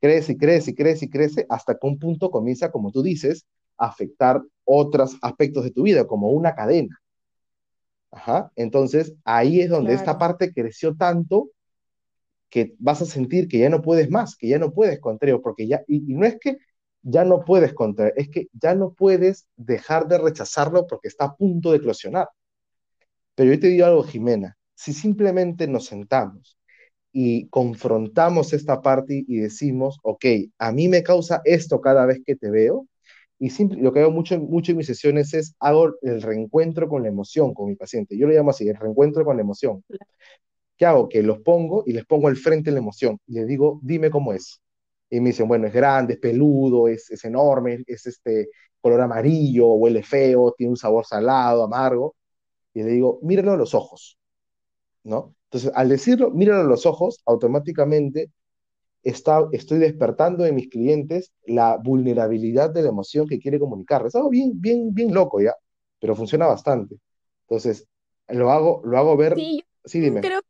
Crece 0.00 0.32
y 0.32 0.36
crece 0.36 0.72
y 0.72 0.74
crece 0.74 1.04
y 1.06 1.10
crece 1.10 1.46
hasta 1.48 1.74
que 1.74 1.86
un 1.86 1.98
punto 1.98 2.30
comienza, 2.30 2.70
como 2.70 2.92
tú 2.92 3.02
dices, 3.02 3.46
a 3.78 3.86
afectar 3.86 4.42
otros 4.64 5.16
aspectos 5.22 5.64
de 5.64 5.70
tu 5.70 5.84
vida, 5.84 6.06
como 6.06 6.28
una 6.28 6.54
cadena. 6.54 7.00
Ajá. 8.10 8.52
Entonces, 8.54 9.14
ahí 9.24 9.60
es 9.60 9.70
donde 9.70 9.94
esta 9.94 10.18
parte 10.18 10.52
creció 10.52 10.94
tanto 10.94 11.48
que 12.50 12.74
vas 12.78 13.00
a 13.00 13.06
sentir 13.06 13.48
que 13.48 13.60
ya 13.60 13.70
no 13.70 13.80
puedes 13.80 14.10
más, 14.10 14.36
que 14.36 14.48
ya 14.48 14.58
no 14.58 14.72
puedes 14.72 15.00
contra 15.00 15.38
porque 15.38 15.66
ya, 15.66 15.82
y, 15.86 16.12
y 16.12 16.14
no 16.16 16.26
es 16.26 16.38
que 16.38 16.58
ya 17.02 17.24
no 17.24 17.44
puedes 17.46 17.72
contra, 17.72 18.08
es 18.08 18.28
que 18.28 18.48
ya 18.52 18.74
no 18.74 18.92
puedes 18.92 19.46
dejar 19.56 20.06
de 20.06 20.18
rechazarlo 20.18 20.86
porque 20.86 21.08
está 21.08 21.26
a 21.26 21.34
punto 21.34 21.70
de 21.70 21.78
eclosionar. 21.78 22.28
Pero 23.34 23.52
yo 23.52 23.60
te 23.60 23.68
digo 23.68 23.86
algo, 23.86 24.02
Jimena, 24.02 24.56
si 24.74 24.92
simplemente 24.92 25.66
nos 25.68 25.86
sentamos 25.86 26.58
y 27.12 27.48
confrontamos 27.48 28.52
esta 28.52 28.82
parte 28.82 29.24
y 29.26 29.38
decimos, 29.38 29.98
ok, 30.02 30.24
a 30.58 30.72
mí 30.72 30.88
me 30.88 31.02
causa 31.02 31.42
esto 31.44 31.80
cada 31.80 32.06
vez 32.06 32.20
que 32.24 32.36
te 32.36 32.50
veo, 32.50 32.86
y 33.38 33.50
lo 33.80 33.92
que 33.92 34.00
hago 34.00 34.10
mucho, 34.10 34.38
mucho 34.38 34.72
en 34.72 34.78
mis 34.78 34.86
sesiones 34.86 35.32
es 35.34 35.54
hago 35.60 35.94
el 36.02 36.20
reencuentro 36.22 36.88
con 36.88 37.02
la 37.02 37.08
emoción 37.08 37.54
con 37.54 37.68
mi 37.68 37.74
paciente. 37.76 38.16
Yo 38.18 38.26
lo 38.26 38.34
llamo 38.34 38.50
así, 38.50 38.68
el 38.68 38.76
reencuentro 38.76 39.24
con 39.24 39.36
la 39.36 39.42
emoción. 39.42 39.82
¿Qué 40.76 40.86
hago? 40.86 41.08
Que 41.08 41.22
los 41.22 41.40
pongo 41.40 41.84
y 41.86 41.92
les 41.92 42.06
pongo 42.06 42.28
al 42.28 42.36
frente 42.36 42.70
la 42.70 42.78
emoción. 42.78 43.18
Y 43.26 43.34
les 43.34 43.46
digo, 43.46 43.80
dime 43.82 44.10
cómo 44.10 44.32
es. 44.32 44.60
Y 45.10 45.20
me 45.20 45.30
dicen, 45.30 45.48
bueno, 45.48 45.66
es 45.66 45.72
grande, 45.72 46.14
es 46.14 46.20
peludo, 46.20 46.88
es, 46.88 47.10
es 47.10 47.24
enorme, 47.24 47.82
es 47.86 48.06
este 48.06 48.48
color 48.80 49.00
amarillo, 49.02 49.68
huele 49.74 50.02
feo, 50.02 50.54
tiene 50.56 50.70
un 50.72 50.76
sabor 50.76 51.06
salado, 51.06 51.64
amargo 51.64 52.14
y 52.74 52.82
le 52.82 52.90
digo, 52.90 53.18
míralo 53.22 53.52
a 53.52 53.56
los 53.56 53.74
ojos, 53.74 54.18
¿no? 55.04 55.34
Entonces, 55.44 55.72
al 55.74 55.88
decirlo, 55.88 56.30
míralo 56.30 56.60
a 56.60 56.64
los 56.64 56.86
ojos, 56.86 57.20
automáticamente 57.26 58.30
está, 59.02 59.48
estoy 59.52 59.78
despertando 59.78 60.46
en 60.46 60.54
mis 60.54 60.68
clientes 60.68 61.32
la 61.44 61.76
vulnerabilidad 61.76 62.70
de 62.70 62.82
la 62.82 62.90
emoción 62.90 63.26
que 63.26 63.40
quiere 63.40 63.58
comunicar. 63.58 64.06
Es 64.06 64.14
algo 64.14 64.28
bien, 64.28 64.52
bien, 64.60 64.94
bien 64.94 65.12
loco 65.12 65.40
ya, 65.40 65.54
pero 65.98 66.14
funciona 66.14 66.46
bastante. 66.46 66.96
Entonces, 67.48 67.88
lo 68.28 68.50
hago, 68.50 68.80
lo 68.84 68.98
hago 68.98 69.16
ver. 69.16 69.34
Sí, 69.34 69.64
sí 69.84 70.00
dime. 70.00 70.20
Creo, 70.20 70.40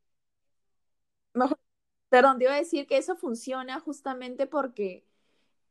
mejor, 1.32 1.58
perdón, 2.08 2.38
te 2.38 2.44
iba 2.44 2.54
a 2.54 2.58
decir 2.58 2.86
que 2.86 2.98
eso 2.98 3.16
funciona 3.16 3.80
justamente 3.80 4.46
porque 4.46 5.04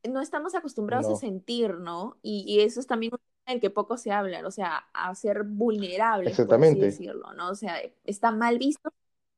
no 0.08 0.20
estamos 0.20 0.54
acostumbrados 0.54 1.08
a 1.08 1.16
sentir, 1.20 1.74
¿no? 1.74 2.18
Y, 2.22 2.44
y, 2.48 2.60
eso 2.60 2.80
es 2.80 2.86
también 2.86 3.12
el 3.52 3.60
que 3.60 3.70
poco 3.70 3.96
se 3.96 4.12
habla, 4.12 4.46
o 4.46 4.50
sea, 4.50 4.88
a 4.92 5.14
ser 5.14 5.44
vulnerable, 5.44 6.30
Exactamente. 6.30 6.76
por 6.76 6.86
así 6.88 7.04
decirlo, 7.04 7.32
¿no? 7.34 7.50
O 7.50 7.54
sea, 7.54 7.80
está 8.04 8.30
mal 8.32 8.58
visto. 8.58 8.92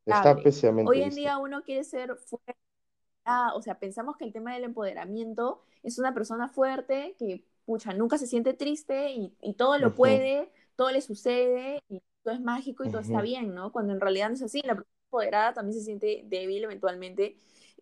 Está 0.06 0.32
especialmente 0.32 0.90
Hoy 0.90 1.02
en 1.02 1.14
día 1.14 1.38
uno 1.38 1.62
quiere 1.62 1.84
ser 1.84 2.16
fuerte, 2.16 2.56
ah, 3.24 3.52
o 3.54 3.62
sea, 3.62 3.78
pensamos 3.78 4.16
que 4.16 4.24
el 4.24 4.32
tema 4.32 4.54
del 4.54 4.64
empoderamiento 4.64 5.62
es 5.82 5.98
una 5.98 6.14
persona 6.14 6.48
fuerte 6.48 7.14
que, 7.18 7.44
pucha, 7.64 7.92
nunca 7.94 8.18
se 8.18 8.26
siente 8.26 8.54
triste 8.54 9.12
y, 9.12 9.34
y 9.40 9.54
todo 9.54 9.78
lo 9.78 9.94
puede, 9.94 10.50
todo 10.76 10.90
le 10.90 11.00
sucede 11.00 11.82
y 11.88 12.02
todo 12.22 12.34
es 12.34 12.40
mágico 12.40 12.84
y 12.84 12.90
todo 12.90 13.00
está 13.00 13.20
bien, 13.22 13.54
¿no? 13.54 13.72
Cuando 13.72 13.92
en 13.92 14.00
realidad 14.00 14.28
no 14.28 14.34
es 14.34 14.42
así, 14.42 14.60
la 14.64 14.74
persona 14.74 14.90
empoderada 15.06 15.52
también 15.54 15.78
se 15.78 15.84
siente 15.84 16.22
débil 16.26 16.64
eventualmente 16.64 17.36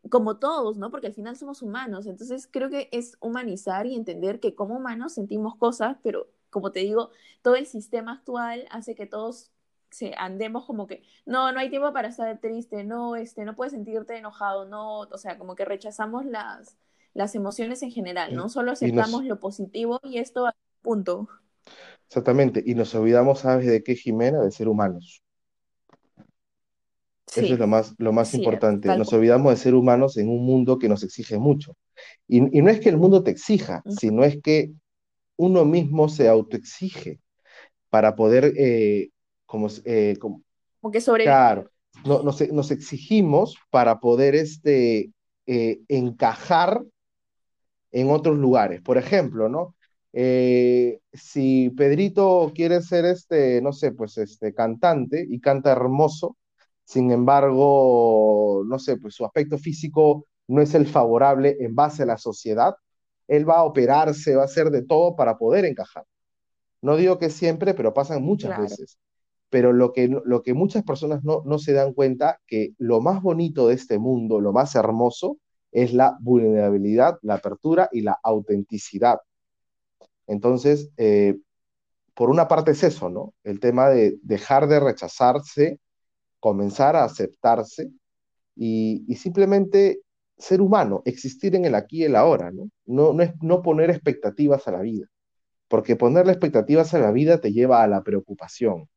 como 0.08 0.38
todos, 0.38 0.78
¿no? 0.78 0.90
Porque 0.90 1.08
al 1.08 1.14
final 1.14 1.36
somos 1.36 1.62
humanos. 1.62 2.06
Entonces 2.06 2.48
creo 2.50 2.70
que 2.70 2.88
es 2.92 3.16
humanizar 3.20 3.86
y 3.86 3.94
entender 3.94 4.40
que 4.40 4.54
como 4.54 4.76
humanos 4.76 5.14
sentimos 5.14 5.56
cosas, 5.56 5.96
pero 6.02 6.28
como 6.50 6.72
te 6.72 6.80
digo, 6.80 7.10
todo 7.42 7.54
el 7.56 7.66
sistema 7.66 8.12
actual 8.12 8.66
hace 8.70 8.94
que 8.94 9.06
todos 9.06 9.50
se 9.90 10.14
andemos 10.16 10.66
como 10.66 10.86
que 10.86 11.02
no, 11.26 11.52
no 11.52 11.58
hay 11.60 11.68
tiempo 11.68 11.92
para 11.92 12.08
estar 12.08 12.38
triste, 12.40 12.84
no, 12.84 13.16
este, 13.16 13.44
no 13.44 13.56
puedes 13.56 13.72
sentirte 13.72 14.16
enojado, 14.16 14.64
no, 14.64 15.00
o 15.00 15.18
sea, 15.18 15.36
como 15.36 15.56
que 15.56 15.64
rechazamos 15.64 16.24
las, 16.24 16.76
las 17.12 17.34
emociones 17.34 17.82
en 17.82 17.90
general, 17.90 18.34
¿no? 18.34 18.48
Solo 18.48 18.72
aceptamos 18.72 19.24
lo 19.24 19.40
positivo 19.40 20.00
y 20.04 20.18
esto 20.18 20.46
a 20.46 20.54
punto. 20.82 21.28
Exactamente, 22.06 22.62
y 22.64 22.74
nos 22.74 22.94
olvidamos, 22.94 23.40
¿sabes 23.40 23.66
de 23.66 23.82
qué, 23.82 23.94
Jimena? 23.94 24.40
De 24.40 24.50
ser 24.50 24.68
humanos. 24.68 25.22
Eso 27.36 27.54
es 27.54 27.58
lo 27.58 27.66
más, 27.66 27.94
lo 27.98 28.12
más 28.12 28.34
importante. 28.34 28.88
Nos 28.96 29.12
olvidamos 29.12 29.52
de 29.52 29.56
ser 29.56 29.74
humanos 29.74 30.16
en 30.16 30.28
un 30.28 30.44
mundo 30.44 30.78
que 30.78 30.88
nos 30.88 31.04
exige 31.04 31.38
mucho. 31.38 31.76
Y, 32.26 32.40
no 32.40 32.70
es 32.70 32.80
que 32.80 32.88
el 32.88 32.96
mundo 32.96 33.22
te 33.22 33.30
exija, 33.30 33.82
sino 33.86 34.24
es 34.24 34.40
que 34.42 34.72
uno 35.36 35.64
mismo 35.64 36.08
se 36.08 36.28
autoexige 36.28 37.20
para 37.88 38.16
poder, 38.16 38.52
eh, 38.56 39.10
como, 39.46 39.68
eh, 39.84 40.16
como, 40.18 40.42
que 40.92 41.00
sobre 41.00 41.24
Claro, 41.24 41.70
no, 42.04 42.22
nos, 42.22 42.70
exigimos 42.70 43.56
para 43.70 44.00
poder 44.00 44.34
este, 44.34 45.12
eh, 45.46 45.80
encajar 45.88 46.82
en 47.92 48.10
otros 48.10 48.38
lugares. 48.38 48.80
Por 48.82 48.98
ejemplo, 48.98 49.48
¿no? 49.48 49.74
si 50.12 51.70
Pedrito 51.76 52.50
quiere 52.52 52.82
ser 52.82 53.04
este, 53.04 53.62
no 53.62 53.72
sé, 53.72 53.92
pues 53.92 54.18
este 54.18 54.52
cantante 54.52 55.24
y 55.28 55.38
canta 55.38 55.70
hermoso, 55.70 56.36
sin 56.90 57.12
embargo, 57.12 58.64
no 58.66 58.80
sé, 58.80 58.96
pues 58.96 59.14
su 59.14 59.24
aspecto 59.24 59.58
físico 59.58 60.26
no 60.48 60.60
es 60.60 60.74
el 60.74 60.88
favorable 60.88 61.56
en 61.60 61.76
base 61.76 62.02
a 62.02 62.06
la 62.06 62.18
sociedad, 62.18 62.74
él 63.28 63.48
va 63.48 63.58
a 63.58 63.62
operarse, 63.62 64.34
va 64.34 64.42
a 64.42 64.46
hacer 64.46 64.70
de 64.70 64.82
todo 64.82 65.14
para 65.14 65.38
poder 65.38 65.66
encajar. 65.66 66.04
No 66.82 66.96
digo 66.96 67.16
que 67.16 67.30
siempre, 67.30 67.74
pero 67.74 67.94
pasan 67.94 68.24
muchas 68.24 68.58
veces. 68.58 68.98
Pero 69.50 69.72
lo 69.72 69.92
que, 69.92 70.08
lo 70.08 70.42
que 70.42 70.52
muchas 70.52 70.82
personas 70.82 71.22
no, 71.22 71.44
no 71.46 71.60
se 71.60 71.74
dan 71.74 71.92
cuenta, 71.92 72.40
que 72.44 72.74
lo 72.78 73.00
más 73.00 73.22
bonito 73.22 73.68
de 73.68 73.74
este 73.74 74.00
mundo, 74.00 74.40
lo 74.40 74.52
más 74.52 74.74
hermoso, 74.74 75.36
es 75.70 75.92
la 75.92 76.18
vulnerabilidad, 76.20 77.20
la 77.22 77.34
apertura 77.34 77.88
y 77.92 78.00
la 78.00 78.18
autenticidad. 78.20 79.20
Entonces, 80.26 80.90
eh, 80.96 81.38
por 82.14 82.30
una 82.30 82.48
parte 82.48 82.72
es 82.72 82.82
eso, 82.82 83.10
¿no? 83.10 83.32
El 83.44 83.60
tema 83.60 83.88
de 83.90 84.18
dejar 84.24 84.66
de 84.66 84.80
rechazarse 84.80 85.78
comenzar 86.40 86.96
a 86.96 87.04
aceptarse 87.04 87.90
y, 88.56 89.04
simplemente 89.16 90.00
ser 90.38 90.60
humano, 90.60 91.02
existir 91.04 91.54
en 91.54 91.66
el 91.66 91.74
aquí 91.74 91.98
y 91.98 92.04
el 92.04 92.16
ahora, 92.16 92.50
¿no? 92.50 92.70
No, 92.86 93.12
no, 93.12 93.22
es, 93.22 93.32
no 93.42 93.62
poner 93.62 93.90
expectativas 93.90 94.66
a 94.68 94.72
la 94.72 94.80
vida, 94.80 95.06
porque 95.68 95.96
ponerle 95.96 96.32
expectativas 96.32 96.94
a 96.94 96.98
la 96.98 97.12
vida 97.12 97.40
te 97.40 97.52
lleva 97.52 97.82
a 97.82 97.88
la 97.88 98.02
preocupación. 98.02 98.88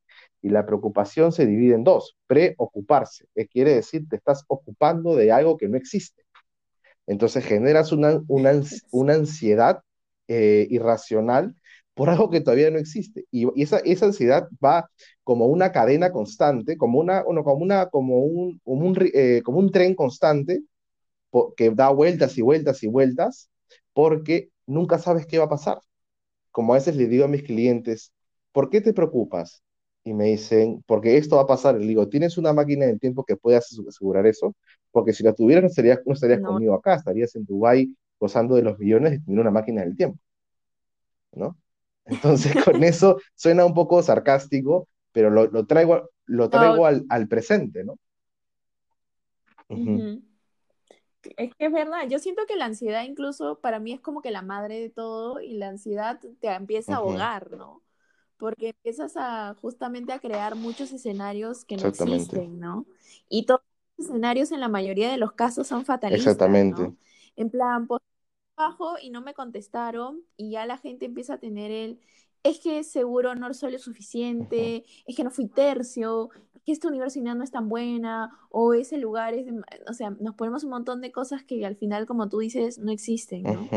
Y 0.42 0.50
la 0.50 0.66
preocupación 0.66 1.32
se 1.32 1.46
divide 1.46 1.76
en 1.76 1.84
dos, 1.84 2.18
preocuparse, 2.28 3.28
que 3.36 3.48
quiere 3.48 3.76
decir 3.76 4.08
te 4.10 4.18
estás 4.18 4.44
ocupando 4.48 5.16
de 5.16 5.32
algo 5.32 5.58
que 5.58 5.70
no 5.70 5.78
existe. 5.78 6.24
Entonces 7.08 7.46
generas 7.46 7.92
una, 7.92 8.22
una, 8.28 8.54
una 8.92 9.14
ansiedad 9.14 9.82
eh, 10.28 10.68
irracional 10.70 11.56
por 11.94 12.10
algo 12.10 12.30
que 12.30 12.42
todavía 12.42 12.72
no 12.72 12.80
existe. 12.80 13.26
Y, 13.32 13.48
esa, 13.62 13.80
esa 13.80 14.08
ansiedad 14.08 14.48
va 14.64 14.90
como 15.24 15.48
una 15.48 15.72
cadena 15.72 16.12
constante, 16.12 16.78
como, 16.78 17.00
una, 17.00 17.24
como, 17.24 17.56
una, 17.56 17.88
como, 17.90 18.20
un, 18.26 18.60
como, 18.64 18.88
un, 18.88 18.98
eh, 19.14 19.42
como 19.44 19.60
un 19.60 19.72
tren 19.72 19.96
constante 19.96 20.64
que 21.58 21.72
da 21.72 21.90
vueltas 21.90 22.38
y 22.38 22.42
vueltas 22.42 22.84
y 22.84 22.88
vueltas, 22.88 23.50
porque 23.94 24.50
nunca 24.68 25.00
sabes 25.00 25.26
qué 25.28 25.40
va 25.40 25.46
a 25.46 25.50
pasar. 25.50 25.80
Como 26.52 26.74
a 26.74 26.78
veces 26.78 26.96
le 26.98 27.08
digo 27.08 27.26
a 27.26 27.28
mis 27.28 27.44
clientes, 27.44 28.14
¿por 28.52 28.70
qué 28.70 28.82
te 28.82 28.94
preocupas? 28.94 29.64
y 30.04 30.14
me 30.14 30.26
dicen, 30.26 30.84
porque 30.86 31.18
esto 31.18 31.38
va 31.38 31.44
a 31.44 31.48
pasar, 31.48 31.76
le 31.76 31.88
digo, 31.88 32.10
¿tienes 32.10 32.38
una 32.38 32.54
máquina 32.54 32.86
del 32.86 33.00
tiempo 33.00 33.24
que 33.24 33.38
pueda 33.38 33.60
asegurar 33.60 34.28
eso? 34.28 34.56
Porque 34.92 35.14
si 35.14 35.24
la 35.24 35.34
tuvieras 35.34 35.64
no 35.64 35.68
estarías, 35.70 36.00
no 36.06 36.14
estarías 36.14 36.42
conmigo 36.42 36.74
acá, 36.76 36.96
estarías 36.96 37.36
en 37.36 37.46
Dubái 37.46 37.96
gozando 38.20 38.56
de 38.56 38.64
los 38.64 38.78
millones 38.80 39.22
teniendo 39.24 39.42
una 39.42 39.52
máquina 39.52 39.82
del 39.82 39.96
tiempo, 39.96 40.20
¿no? 41.34 41.58
Entonces 42.06 42.64
con 42.64 42.84
eso 42.84 43.18
suena 43.36 43.66
un 43.66 43.74
poco 43.74 44.02
sarcástico, 44.02 44.88
pero 45.12 45.30
lo, 45.30 45.48
lo 45.48 45.66
traigo, 45.66 46.10
lo 46.26 46.50
traigo 46.50 46.86
al, 46.86 47.06
al, 47.10 47.28
presente, 47.28 47.84
¿no? 47.84 47.98
Es 51.38 51.56
que 51.56 51.66
es 51.66 51.72
verdad, 51.72 52.08
yo 52.10 52.20
siento 52.20 52.44
que 52.46 52.56
la 52.56 52.66
ansiedad 52.66 53.04
incluso 53.04 53.60
para 53.60 53.80
mí 53.80 53.94
es 53.94 54.02
como 54.02 54.22
que 54.22 54.32
la 54.32 54.42
madre 54.42 54.80
de 54.80 54.90
todo 54.90 55.40
y 55.40 55.54
la 55.54 55.70
ansiedad 55.70 56.20
te 56.40 56.48
empieza 56.50 56.96
a 56.96 56.98
ahogar, 56.98 57.52
¿no? 57.52 57.82
Porque 58.38 58.70
empiezas 58.70 59.14
a 59.16 59.56
justamente 59.62 60.12
a 60.12 60.20
crear 60.20 60.56
muchos 60.56 60.92
escenarios 60.92 61.64
que 61.64 61.78
no 61.78 61.88
existen, 61.88 62.60
¿no? 62.60 62.86
Y 63.30 63.46
todos 63.46 63.62
los 63.98 64.08
escenarios 64.08 64.52
en 64.52 64.60
la 64.60 64.68
mayoría 64.68 65.10
de 65.10 65.18
los 65.18 65.32
casos 65.32 65.68
son 65.68 65.86
fatalistas, 65.86 66.34
Exactamente. 66.34 66.82
¿no? 66.82 66.98
En 67.36 67.50
plan, 67.50 67.88
pues 67.88 68.02
bajo 68.56 68.96
y 69.02 69.10
no 69.10 69.22
me 69.22 69.34
contestaron 69.34 70.22
y 70.38 70.52
ya 70.52 70.66
la 70.66 70.78
gente 70.78 71.06
empieza 71.06 71.36
a 71.36 71.40
tener 71.40 71.72
el 71.72 72.00
es 72.44 72.60
que 72.60 72.84
seguro 72.84 73.36
no 73.36 73.54
soy 73.54 73.72
lo 73.72 73.80
suficiente, 73.80 74.84
es 75.08 75.16
que 75.16 75.24
no 75.24 75.32
fui 75.32 75.48
tercio, 75.48 76.30
que 76.66 76.74
esta 76.74 76.90
universidad 76.90 77.36
no 77.36 77.44
es 77.44 77.52
tan 77.52 77.70
buena, 77.70 78.38
o 78.50 78.74
ese 78.74 78.98
lugar 78.98 79.34
es, 79.34 79.48
o 79.88 79.94
sea, 79.94 80.12
nos 80.12 80.36
ponemos 80.36 80.64
un 80.64 80.72
montón 80.72 81.02
de 81.02 81.12
cosas 81.12 81.44
que 81.44 81.66
al 81.66 81.78
final, 81.78 82.06
como 82.06 82.30
tú 82.30 82.40
dices, 82.40 82.80
no 82.80 82.92
existen, 82.92 83.44
¿no? 83.44 83.70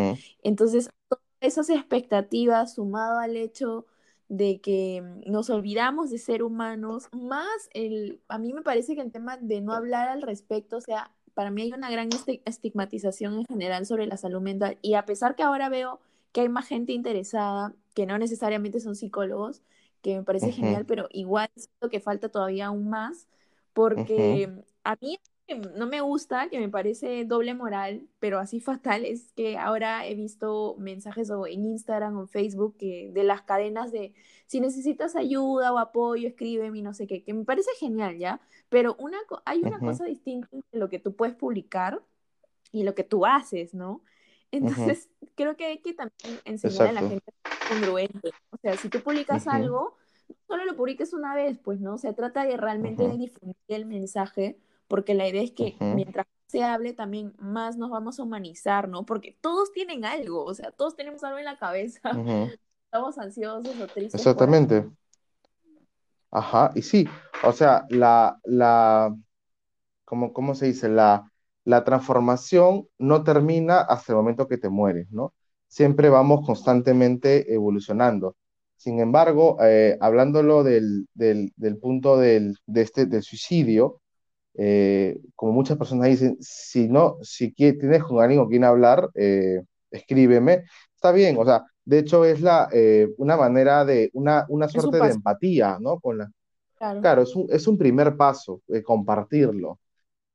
Entonces, 0.43 0.91
todas 1.09 1.23
esas 1.41 1.71
expectativas 1.71 2.75
sumado 2.75 3.21
al 3.21 3.37
hecho 3.37 3.87
de 4.29 4.61
que 4.61 5.03
nos 5.27 5.51
olvidamos 5.51 6.11
de 6.11 6.19
ser 6.19 6.43
humanos, 6.43 7.09
más 7.13 7.69
el, 7.73 8.21
a 8.29 8.39
mí 8.39 8.53
me 8.53 8.63
parece 8.63 8.97
que 8.97 9.03
el 9.03 9.13
tema 9.13 9.37
de 9.37 9.61
no 9.61 9.73
hablar 9.73 10.09
al 10.09 10.23
respecto, 10.23 10.79
o 10.79 10.81
sea, 10.81 11.13
para 11.37 11.51
mí 11.51 11.61
hay 11.61 11.73
una 11.75 11.91
gran 11.91 12.09
estigmatización 12.47 13.35
en 13.35 13.45
general 13.45 13.85
sobre 13.85 14.07
la 14.07 14.17
salud 14.17 14.41
mental 14.41 14.79
y 14.81 14.95
a 14.95 15.05
pesar 15.05 15.37
que 15.37 15.43
ahora 15.43 15.69
veo 15.69 16.01
que 16.33 16.41
hay 16.41 16.49
más 16.49 16.67
gente 16.67 16.95
interesada, 16.95 17.75
que 17.93 18.07
no 18.07 18.17
necesariamente 18.17 18.81
son 18.81 18.97
psicólogos, 18.97 19.63
que 20.01 20.17
me 20.17 20.23
parece 20.23 20.51
genial, 20.51 20.87
pero 20.87 21.09
igual 21.11 21.51
siento 21.55 21.91
que 21.91 22.01
falta 22.01 22.31
todavía 22.31 22.69
aún 22.69 22.89
más, 22.89 23.29
porque 23.75 24.51
a 24.83 24.97
mí 24.97 25.19
no 25.77 25.87
me 25.87 26.01
gusta, 26.01 26.49
que 26.49 26.59
me 26.59 26.71
parece 26.71 27.27
doble 27.27 27.53
moral, 27.53 28.09
pero 28.19 28.39
así 28.39 28.59
fatal, 28.61 29.05
es 29.05 29.33
que 29.33 29.59
ahora 29.59 30.07
he 30.07 30.15
visto 30.15 30.75
mensajes 30.79 31.31
o 31.31 31.47
en 31.47 31.67
Instagram 31.67 32.17
o 32.17 32.23
en 32.23 32.29
Facebook 32.29 32.79
que 32.79 33.11
de 33.13 33.25
las 33.25 33.43
cadenas 33.43 33.93
de 33.93 34.15
si 34.47 34.61
necesitas 34.61 35.17
ayuda 35.17 35.73
o 35.73 35.79
apoyo, 35.79 36.29
escríbeme 36.29 36.79
y 36.79 36.83
no 36.83 36.95
sé 36.95 37.07
qué, 37.07 37.23
que 37.23 37.35
me 37.35 37.45
parece 37.45 37.71
genial, 37.79 38.17
¿ya? 38.17 38.41
Pero 38.69 38.97
una, 38.99 39.19
hay 39.45 39.63
una 39.63 39.79
cosa 39.79 40.05
distinta 40.05 40.49
entre 40.53 40.79
lo 40.79 40.89
que 40.89 40.99
tú 40.99 41.15
puedes 41.15 41.35
publicar 41.35 42.03
y 42.73 42.85
lo 42.85 42.95
que 42.95 43.05
tú 43.05 43.27
haces, 43.27 43.75
¿no? 43.75 44.03
Entonces, 44.51 45.09
creo 45.35 45.57
que 45.57 45.67
hay 45.67 45.79
que 45.79 45.93
también 45.93 46.41
enseñar 46.45 46.89
a 46.89 46.93
la 46.93 47.01
gente 47.01 47.33
congruente. 47.69 48.31
O 48.51 48.57
sea, 48.59 48.77
si 48.77 48.89
tú 48.89 49.01
publicas 49.01 49.47
algo, 49.49 49.97
solo 50.47 50.65
lo 50.65 50.77
publiques 50.77 51.13
una 51.13 51.35
vez, 51.35 51.59
pues, 51.59 51.81
¿no? 51.81 51.99
Se 51.99 52.13
trata 52.13 52.45
de 52.45 52.57
realmente 52.57 53.09
de 53.09 53.19
difundir 53.19 53.57
el 53.69 53.87
mensaje, 53.87 54.59
porque 54.89 55.15
la 55.15 55.29
idea 55.29 55.43
es 55.43 55.53
que 55.53 55.77
mientras 55.81 56.27
se 56.47 56.63
hable, 56.63 56.93
también 56.93 57.35
más 57.39 57.77
nos 57.77 57.91
vamos 57.91 58.21
a 58.21 58.23
humanizar, 58.23 58.89
¿no? 58.89 59.05
Porque 59.05 59.37
todos 59.41 59.73
tienen 59.73 60.05
algo, 60.05 60.45
o 60.45 60.55
sea, 60.55 60.71
todos 60.71 60.95
tenemos 60.95 61.25
algo 61.25 61.39
en 61.39 61.45
la 61.45 61.59
cabeza. 61.59 62.13
Estamos 62.87 63.19
ansiosos 63.19 63.81
o 63.81 63.87
tristes. 63.87 64.15
Exactamente. 64.15 64.89
Ajá, 66.31 66.73
y 66.75 66.83
sí, 66.83 67.07
o 67.45 67.53
sea, 67.53 67.87
la, 67.91 68.39
la, 68.45 69.15
¿cómo, 70.05 70.33
cómo 70.33 70.55
se 70.55 70.67
dice? 70.67 70.89
La, 70.89 71.31
la 71.65 71.83
transformación 71.85 72.89
no 72.99 73.25
termina 73.25 73.81
hasta 73.81 74.13
el 74.13 74.17
momento 74.17 74.47
que 74.47 74.59
te 74.59 74.69
mueres, 74.69 75.11
¿no? 75.11 75.35
Siempre 75.67 76.09
vamos 76.09 76.47
constantemente 76.47 77.53
evolucionando. 77.53 78.37
Sin 78.77 79.01
embargo, 79.01 79.57
eh, 79.63 79.97
hablándolo 80.01 80.63
del, 80.63 81.09
del, 81.15 81.53
punto 81.81 82.19
del, 82.19 82.57
de 82.67 82.83
este, 82.83 83.07
del 83.07 83.23
suicidio, 83.23 84.01
eh, 84.55 85.19
como 85.35 85.53
muchas 85.53 85.77
personas 85.77 86.09
dicen, 86.09 86.37
si 86.41 86.89
no, 86.89 87.17
si 87.23 87.53
tienes 87.53 88.05
con 88.05 88.23
alguien 88.23 88.41
con 88.41 88.49
quien 88.49 88.65
hablar, 88.65 89.09
eh, 89.15 89.63
escríbeme. 89.91 90.65
Está 90.95 91.13
bien, 91.13 91.37
o 91.39 91.45
sea, 91.45 91.65
de 91.87 92.01
hecho 92.01 92.25
es 92.27 92.43
la, 92.43 92.69
una 93.17 93.37
manera 93.39 93.85
de, 93.85 94.11
una, 94.13 94.45
una 94.49 94.69
suerte 94.69 94.99
de 94.99 95.11
empatía, 95.13 95.79
¿no? 95.81 95.99
Con 95.99 96.19
la, 96.19 96.31
claro. 96.77 97.01
claro, 97.01 97.23
es, 97.23 97.35
un, 97.35 97.47
es 97.49 97.67
un 97.67 97.79
primer 97.79 98.17
paso, 98.17 98.61
compartirlo. 98.85 99.79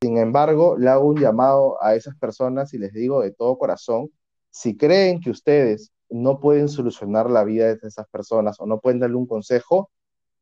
Sin 0.02 0.18
embargo, 0.18 0.76
le 0.76 0.88
hago 0.88 1.06
un 1.06 1.20
llamado 1.20 1.80
a 1.80 1.94
esas 1.94 2.16
personas 2.16 2.74
y 2.74 2.78
les 2.78 2.92
digo 2.92 3.22
de 3.22 3.30
todo 3.30 3.56
corazón, 3.56 4.10
si 4.50 4.76
creen 4.76 5.20
que 5.20 5.30
ustedes 5.30 5.92
no 6.10 6.40
pueden 6.40 6.68
solucionar 6.68 7.30
la 7.30 7.44
vida 7.44 7.74
de 7.74 7.78
esas 7.86 8.08
personas 8.08 8.58
o 8.60 8.66
no 8.66 8.80
pueden 8.80 8.98
darle 8.98 9.16
un 9.16 9.26
consejo, 9.26 9.90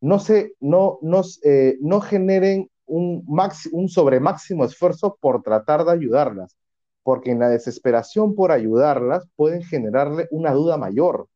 no, 0.01 0.19
se, 0.19 0.55
no, 0.61 0.99
no, 1.03 1.23
eh, 1.45 1.77
no 1.81 2.01
generen 2.01 2.71
un, 2.87 3.25
un 3.73 3.89
sobre 3.89 4.19
máximo 4.19 4.65
esfuerzo 4.65 5.17
por 5.21 5.43
tratar 5.43 5.85
de 5.85 5.93
ayudarlas, 5.93 6.57
porque 7.03 7.31
en 7.31 7.39
la 7.39 7.49
desesperación 7.49 8.35
por 8.35 8.53
ayudarlas 8.53 9.27
pueden 9.37 9.63
generarle 9.63 10.29
una 10.31 10.53
duda 10.53 10.77
mayor, 10.77 11.29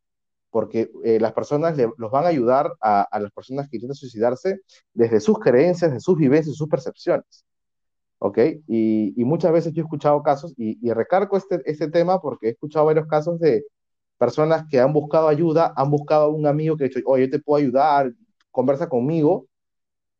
porque 0.51 0.91
eh, 1.05 1.19
las 1.21 1.33
personas 1.33 1.77
los 1.99 2.11
van 2.11 2.25
a 2.25 2.29
ayudar 2.29 2.73
a, 2.81 3.03
a, 3.03 3.21
las 3.21 3.33
personas 3.33 3.69
que 3.69 3.77
intentan 3.79 3.97
suicidarse 3.97 4.61
desde 4.93 5.21
sus 5.21 5.39
creencias, 5.39 5.93
de 5.93 6.01
sus 6.01 6.17
vivencias, 6.17 6.57
sus 6.57 6.69
percepciones. 6.69 7.45
¿ok? 8.25 8.39
Y, 8.69 9.13
muchas 9.25 9.53
veces 9.53 9.73
yo 9.75 9.83
he 9.83 9.85
escuchado 9.85 10.23
casos, 10.23 10.55
y, 10.57 10.79
y 10.81 10.93
recargo 10.93 11.37
este, 11.37 11.61
este 11.67 11.91
tema 11.91 12.21
porque 12.21 12.49
he 12.49 12.51
escuchado 12.53 12.87
varios 12.87 13.07
casos 13.07 13.39
de 13.39 13.65
personas 14.17 14.65
que 14.71 14.81
han 14.81 14.95
buscado 14.95 15.29
ayuda, 15.29 15.75
han 15.77 15.91
buscado 15.91 16.25
a 16.25 16.29
un 16.29 16.47
amigo 16.47 16.77
que 16.77 16.85
ha 16.85 16.89
dicho, 16.89 17.01
oye, 17.05 17.27
yo 17.27 17.31
te 17.31 17.39
puedo 17.39 17.63
ayudar, 17.63 18.13
conversa 18.51 18.89
conmigo, 18.89 19.47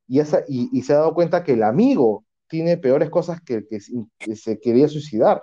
y, 0.07 0.19
esa, 0.19 0.45
y, 0.47 0.83
se 0.83 0.93
ha 0.93 0.97
dado 0.97 1.15
cuenta 1.15 1.45
que 1.45 1.53
el 1.53 1.63
amigo 1.63 2.24
tiene 2.49 2.77
peores 2.77 3.11
cosas 3.11 3.41
que, 3.41 3.67
que, 3.67 3.79
que 4.19 4.37
se 4.37 4.59
quería 4.61 4.89
suicidar. 4.89 5.43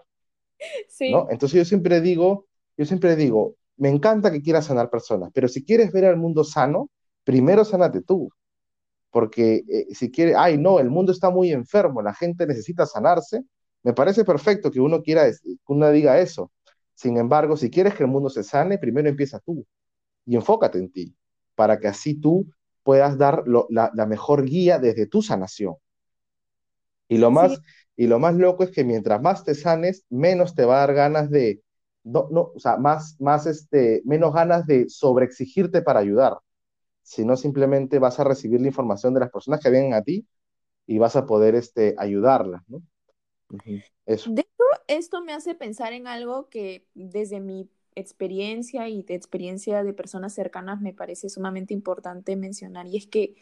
Sí. 0.87 1.11
¿no? 1.11 1.27
Entonces 1.29 1.57
yo 1.57 1.65
siempre 1.65 2.01
digo, 2.01 2.47
yo 2.77 2.85
siempre 2.85 3.15
digo, 3.15 3.55
me 3.77 3.89
encanta 3.89 4.31
que 4.31 4.41
quieras 4.41 4.65
sanar 4.65 4.89
personas, 4.89 5.31
pero 5.33 5.47
si 5.47 5.63
quieres 5.63 5.91
ver 5.91 6.05
al 6.05 6.17
mundo 6.17 6.43
sano, 6.43 6.89
primero 7.23 7.65
sánate 7.65 8.01
tú 8.01 8.29
porque 9.11 9.63
eh, 9.67 9.93
si 9.93 10.09
quiere, 10.09 10.35
ay, 10.35 10.57
no, 10.57 10.79
el 10.79 10.89
mundo 10.89 11.11
está 11.11 11.29
muy 11.29 11.51
enfermo, 11.51 12.01
la 12.01 12.13
gente 12.13 12.47
necesita 12.47 12.85
sanarse, 12.85 13.43
me 13.83 13.93
parece 13.93 14.23
perfecto 14.23 14.71
que 14.71 14.79
uno 14.79 15.03
quiera, 15.03 15.29
que 15.29 15.57
uno 15.67 15.91
diga 15.91 16.19
eso. 16.19 16.51
Sin 16.95 17.17
embargo, 17.17 17.57
si 17.57 17.69
quieres 17.69 17.93
que 17.93 18.03
el 18.03 18.09
mundo 18.09 18.29
se 18.29 18.43
sane, 18.43 18.77
primero 18.77 19.09
empieza 19.09 19.39
tú 19.39 19.65
y 20.25 20.35
enfócate 20.35 20.79
en 20.79 20.91
ti, 20.91 21.15
para 21.55 21.79
que 21.79 21.87
así 21.87 22.15
tú 22.15 22.47
puedas 22.83 23.17
dar 23.17 23.43
la, 23.69 24.05
mejor 24.07 24.45
guía 24.45 24.79
desde 24.79 25.07
tu 25.07 25.21
sanación. 25.21 25.75
Y 27.13 27.17
lo, 27.17 27.31
más, 27.31 27.61
y 27.95 28.07
lo 28.07 28.19
más 28.19 28.35
loco 28.35 28.63
es 28.63 28.71
que 28.71 28.83
mientras 28.83 29.21
más 29.21 29.43
te 29.43 29.55
sanes, 29.55 30.05
menos 30.09 30.55
te 30.55 30.65
va 30.65 30.77
a 30.77 30.87
dar 30.87 30.95
ganas 30.95 31.29
de, 31.29 31.61
no, 32.03 32.27
no, 32.31 32.51
o 32.55 32.59
sea, 32.59 32.77
más, 32.77 33.15
más 33.19 33.45
este, 33.45 34.01
menos 34.05 34.33
ganas 34.33 34.65
de 34.65 34.89
sobreexigirte 34.89 35.81
para 35.81 35.99
ayudar 35.99 36.37
sino 37.03 37.35
simplemente 37.35 37.99
vas 37.99 38.19
a 38.19 38.23
recibir 38.23 38.61
la 38.61 38.67
información 38.67 39.13
de 39.13 39.19
las 39.21 39.31
personas 39.31 39.59
que 39.59 39.69
vienen 39.69 39.93
a 39.93 40.01
ti 40.01 40.25
y 40.87 40.97
vas 40.97 41.15
a 41.15 41.25
poder 41.25 41.55
este, 41.55 41.95
ayudarlas, 41.97 42.61
¿no? 42.67 42.81
Eso. 44.05 44.31
De 44.31 44.41
hecho, 44.41 44.63
esto 44.87 45.21
me 45.21 45.33
hace 45.33 45.53
pensar 45.55 45.93
en 45.93 46.07
algo 46.07 46.47
que 46.49 46.87
desde 46.93 47.39
mi 47.39 47.69
experiencia 47.95 48.87
y 48.87 49.03
de 49.03 49.15
experiencia 49.15 49.83
de 49.83 49.93
personas 49.93 50.33
cercanas 50.33 50.79
me 50.79 50.93
parece 50.93 51.27
sumamente 51.27 51.73
importante 51.73 52.37
mencionar 52.37 52.87
y 52.87 52.95
es 52.95 53.07
que 53.07 53.35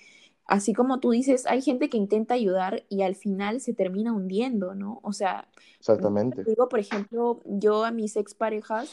así 0.49 0.73
como 0.73 0.99
tú 0.99 1.11
dices, 1.11 1.45
hay 1.45 1.61
gente 1.61 1.89
que 1.89 1.97
intenta 1.97 2.33
ayudar 2.33 2.83
y 2.89 3.03
al 3.03 3.15
final 3.15 3.61
se 3.61 3.73
termina 3.73 4.11
hundiendo, 4.11 4.75
¿no? 4.75 4.99
O 5.03 5.13
sea, 5.13 5.47
Exactamente. 5.79 6.43
Digo, 6.43 6.67
por 6.67 6.79
ejemplo, 6.79 7.41
yo 7.45 7.85
a 7.85 7.91
mis 7.91 8.17
exparejas 8.17 8.89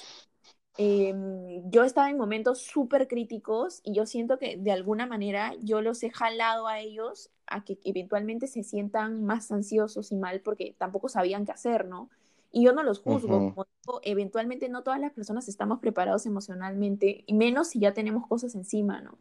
Em, 0.78 1.70
yo 1.70 1.84
estaba 1.84 2.10
en 2.10 2.18
momentos 2.18 2.60
súper 2.60 3.08
críticos 3.08 3.80
y 3.82 3.94
yo 3.94 4.04
siento 4.04 4.38
que 4.38 4.58
de 4.58 4.72
alguna 4.72 5.06
manera 5.06 5.54
yo 5.62 5.80
los 5.80 6.02
he 6.02 6.10
jalado 6.10 6.66
a 6.66 6.80
ellos 6.80 7.30
a 7.46 7.64
que 7.64 7.78
eventualmente 7.84 8.46
se 8.46 8.62
sientan 8.62 9.24
más 9.24 9.50
ansiosos 9.50 10.12
y 10.12 10.16
mal 10.16 10.40
porque 10.40 10.74
tampoco 10.76 11.08
sabían 11.08 11.46
qué 11.46 11.52
hacer, 11.52 11.86
¿no? 11.86 12.10
Y 12.52 12.64
yo 12.64 12.72
no 12.72 12.82
los 12.82 13.00
juzgo, 13.00 13.54
eventualmente 14.02 14.68
no 14.68 14.82
todas 14.82 15.00
las 15.00 15.12
personas 15.12 15.48
estamos 15.48 15.80
preparados 15.80 16.26
emocionalmente, 16.26 17.24
y 17.26 17.34
menos 17.34 17.68
si 17.68 17.80
ya 17.80 17.92
tenemos 17.92 18.26
cosas 18.26 18.54
encima, 18.54 19.00
¿no? 19.00 19.18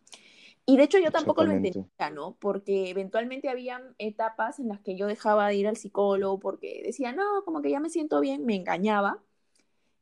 Y 0.68 0.78
de 0.78 0.84
hecho 0.84 0.98
yo 0.98 1.12
tampoco 1.12 1.44
lo 1.44 1.52
entendía, 1.52 2.10
¿no? 2.12 2.38
Porque 2.40 2.90
eventualmente 2.90 3.50
había 3.50 3.82
etapas 4.00 4.60
en 4.60 4.70
las 4.70 4.82
que 4.82 4.96
yo 4.96 5.06
dejaba 5.06 5.48
de 5.48 5.56
ir 5.56 5.68
al 5.68 5.78
psicólogo 5.78 6.40
porque 6.40 6.82
decía, 6.84 7.12
no, 7.12 7.44
como 7.46 7.62
que 7.62 7.70
ya 7.70 7.80
me 7.80 7.90
siento 7.90 8.20
bien, 8.20 8.46
me 8.46 8.56
engañaba 8.56 9.22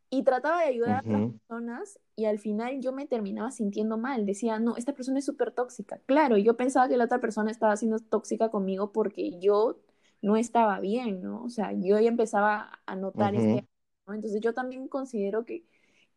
y 0.09 0.23
trataba 0.23 0.61
de 0.61 0.67
ayudar 0.67 0.91
a 0.91 0.99
otras 0.99 1.31
personas 1.31 1.99
y 2.15 2.25
al 2.25 2.39
final 2.39 2.79
yo 2.79 2.93
me 2.93 3.07
terminaba 3.07 3.51
sintiendo 3.51 3.97
mal. 3.97 4.25
Decía, 4.25 4.59
no, 4.59 4.77
esta 4.77 4.93
persona 4.93 5.19
es 5.19 5.25
súper 5.25 5.51
tóxica. 5.51 5.99
Claro, 6.05 6.37
yo 6.37 6.55
pensaba 6.55 6.87
que 6.87 6.97
la 6.97 7.05
otra 7.05 7.19
persona 7.19 7.51
estaba 7.51 7.75
siendo 7.75 7.99
tóxica 7.99 8.49
conmigo 8.49 8.93
porque 8.93 9.39
yo 9.39 9.79
no 10.21 10.37
estaba 10.37 10.79
bien, 10.79 11.21
¿no? 11.21 11.43
O 11.43 11.49
sea, 11.49 11.73
yo 11.73 11.99
ya 11.99 12.07
empezaba 12.07 12.79
a 12.85 12.95
notar 12.95 13.35
este... 13.35 13.67
¿no? 14.07 14.13
Entonces 14.13 14.39
yo 14.39 14.53
también 14.53 14.87
considero 14.87 15.45
que 15.45 15.65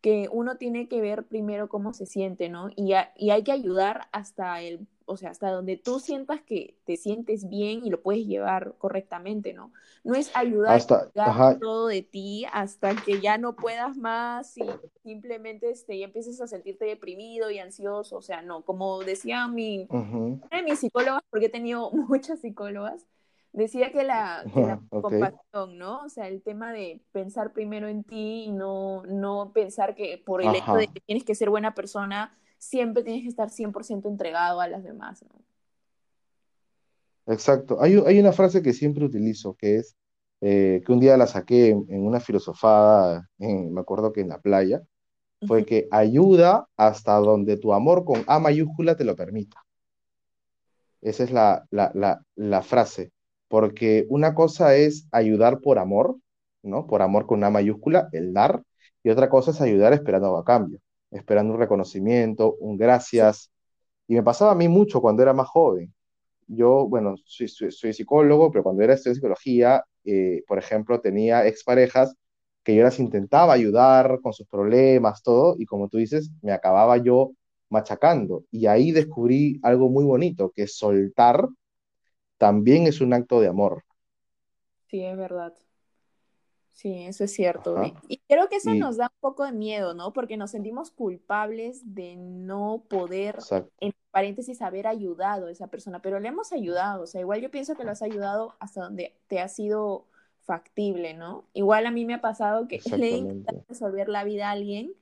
que 0.07 0.29
uno 0.31 0.55
tiene 0.55 0.87
que 0.87 1.01
ver 1.01 1.25
primero 1.25 1.67
cómo 1.67 1.91
se 1.91 2.05
siente, 2.05 2.47
¿no? 2.47 2.69
Y, 2.77 2.93
y, 3.17 3.29
hay 3.29 3.43
que 3.43 3.51
ayudar 3.51 4.07
hasta 4.13 4.61
el, 4.61 4.87
o 5.05 5.17
sea, 5.17 5.31
hasta 5.31 5.51
donde 5.51 5.75
tú 5.75 5.99
sientas 5.99 6.39
que 6.41 6.77
te 6.85 6.95
sientes 6.95 7.49
bien 7.49 7.85
y 7.85 7.89
lo 7.89 8.01
puedes 8.01 8.25
llevar 8.25 8.75
correctamente, 8.77 9.51
¿no? 9.51 9.73
No 10.05 10.15
es 10.15 10.33
ayudar 10.33 10.77
hasta, 10.77 11.11
todo 11.59 11.87
de 11.87 12.03
ti 12.03 12.45
hasta 12.53 12.95
que 12.95 13.19
ya 13.19 13.37
no 13.37 13.57
puedas 13.57 13.97
más 13.97 14.57
y 14.57 14.63
simplemente 15.03 15.71
este, 15.71 15.99
ya 15.99 16.05
empieces 16.05 16.39
a 16.39 16.47
sentirte 16.47 16.85
deprimido 16.85 17.51
y 17.51 17.59
ansioso, 17.59 18.15
o 18.15 18.21
sea, 18.21 18.41
no, 18.41 18.61
como 18.61 18.99
decía 18.99 19.49
mi, 19.49 19.87
una 19.89 20.39
de 20.49 20.63
mis 20.63 20.79
psicólogas, 20.79 21.21
porque 21.29 21.47
he 21.47 21.49
tenido 21.49 21.91
muchas 21.91 22.39
psicólogas, 22.39 23.05
Decía 23.53 23.91
que 23.91 24.03
la, 24.03 24.43
compasión, 24.89 25.77
¿no? 25.77 26.03
O 26.03 26.09
sea, 26.09 26.27
el 26.27 26.41
tema 26.41 26.71
de 26.71 27.01
pensar 27.11 27.53
primero 27.53 27.87
en 27.87 28.03
ti 28.03 28.45
y 28.45 28.51
no, 28.51 29.03
no 29.03 29.51
pensar 29.53 29.95
que 29.95 30.21
por 30.23 30.41
el 30.41 30.53
hecho 30.55 30.75
de 30.75 30.87
que 30.87 31.01
tienes 31.01 31.23
que 31.23 31.35
ser 31.35 31.49
buena 31.49 31.73
persona, 31.73 32.37
siempre 32.57 33.03
tienes 33.03 33.23
que 33.23 33.29
estar 33.29 33.49
100% 33.49 34.07
entregado 34.07 34.61
a 34.61 34.67
las 34.67 34.83
demás, 34.83 35.23
¿no? 35.23 35.41
Exacto. 37.33 37.81
Hay, 37.81 37.95
hay 38.05 38.19
una 38.19 38.31
frase 38.31 38.61
que 38.61 38.73
siempre 38.73 39.03
utilizo, 39.03 39.55
que 39.55 39.77
es, 39.77 39.97
eh, 40.41 40.81
que 40.85 40.91
un 40.91 40.99
día 40.99 41.17
la 41.17 41.27
saqué 41.27 41.69
en, 41.69 42.05
una 42.05 42.19
filosofada, 42.19 43.27
me 43.37 43.81
acuerdo 43.81 44.13
que 44.13 44.21
en 44.21 44.29
la 44.29 44.39
playa, 44.39 44.83
fue 45.45 45.65
que 45.65 45.87
ayuda 45.91 46.67
hasta 46.77 47.15
donde 47.17 47.57
tu 47.57 47.73
amor 47.73 48.05
con 48.05 48.23
A 48.27 48.39
mayúscula 48.39 48.95
te 48.95 49.03
lo 49.03 49.15
permita. 49.15 49.63
Esa 51.01 51.23
es 51.23 51.31
la, 51.31 51.67
la, 51.69 51.91
la, 51.93 52.23
la 52.35 52.63
frase 52.63 53.11
porque 53.47 54.05
una 54.09 54.33
cosa 54.35 54.75
es 54.75 55.07
ayudar 55.11 55.59
por 55.61 55.79
amor, 55.79 56.17
¿no? 56.63 56.87
Por 56.87 57.01
amor 57.01 57.25
con 57.25 57.39
una 57.39 57.49
mayúscula, 57.49 58.09
el 58.11 58.33
dar, 58.33 58.63
y 59.03 59.09
otra 59.09 59.29
cosa 59.29 59.51
es 59.51 59.61
ayudar 59.61 59.93
esperando 59.93 60.37
a 60.37 60.43
cambio, 60.45 60.79
esperando 61.11 61.53
un 61.53 61.59
reconocimiento, 61.59 62.55
un 62.59 62.77
gracias. 62.77 63.51
Y 64.07 64.15
me 64.15 64.23
pasaba 64.23 64.51
a 64.51 64.55
mí 64.55 64.67
mucho 64.67 65.01
cuando 65.01 65.23
era 65.23 65.33
más 65.33 65.47
joven. 65.47 65.93
Yo, 66.47 66.87
bueno, 66.87 67.15
soy, 67.25 67.47
soy, 67.49 67.93
psicólogo, 67.93 68.51
pero 68.51 68.63
cuando 68.63 68.83
era 68.83 68.93
estudiante 68.93 69.09
de 69.11 69.15
psicología, 69.15 69.83
eh, 70.05 70.43
por 70.47 70.57
ejemplo, 70.57 71.01
tenía 71.01 71.45
exparejas 71.47 72.15
que 72.63 72.75
yo 72.75 72.83
las 72.83 72.99
intentaba 72.99 73.53
ayudar 73.53 74.19
con 74.21 74.33
sus 74.33 74.47
problemas, 74.47 75.23
todo, 75.23 75.55
y 75.59 75.65
como 75.65 75.89
tú 75.89 75.97
dices, 75.97 76.31
me 76.41 76.51
acababa 76.51 76.97
yo 76.97 77.31
machacando. 77.69 78.43
Y 78.51 78.67
ahí 78.67 78.91
descubrí 78.91 79.59
algo 79.63 79.89
muy 79.89 80.05
bonito, 80.05 80.51
que 80.55 80.63
es 80.63 80.77
soltar 80.77 81.47
también 82.37 82.87
es 82.87 83.01
un 83.01 83.13
acto 83.13 83.39
de 83.39 83.47
amor. 83.47 83.83
Sí, 84.87 85.03
es 85.03 85.17
verdad. 85.17 85.53
Sí, 86.77 87.05
eso 87.05 87.23
es 87.23 87.33
cierto. 87.33 87.75
Y, 88.07 88.19
creo 88.27 88.49
que 88.49 88.57
eso 88.57 88.75
nos 88.75 88.97
da 88.97 89.05
un 89.05 89.19
poco 89.19 89.43
de 89.43 89.51
miedo, 89.51 89.95
¿no? 89.95 90.13
Porque 90.13 90.37
nos 90.37 90.51
sentimos 90.51 90.91
culpables 90.91 91.95
de 91.95 92.15
no 92.17 92.83
poder, 92.87 93.39
en 93.79 93.93
paréntesis, 94.11 94.61
haber 94.61 94.85
ayudado 94.85 95.47
a 95.47 95.51
esa 95.51 95.67
persona, 95.67 96.03
pero 96.03 96.19
le 96.19 96.27
hemos 96.27 96.53
ayudado, 96.53 97.01
o 97.03 97.07
sea, 97.07 97.19
igual 97.19 97.41
yo 97.41 97.49
pienso 97.49 97.75
que 97.75 97.83
lo 97.83 97.89
has 97.89 98.03
ayudado 98.03 98.55
hasta 98.59 98.83
donde 98.83 99.15
te 99.27 99.39
ha 99.39 99.47
sido 99.47 100.05
factible, 100.43 101.15
¿no? 101.15 101.45
Igual 101.53 101.87
a 101.87 101.91
mí 101.91 102.05
me 102.05 102.13
ha 102.13 102.21
pasado 102.21 102.67
que 102.67 102.79
le 102.95 103.07
he 103.07 103.17
intentado 103.17 103.65
resolver 103.67 104.07
la 104.07 104.23
vida 104.23 104.49
a 104.49 104.51
alguien 104.51 104.93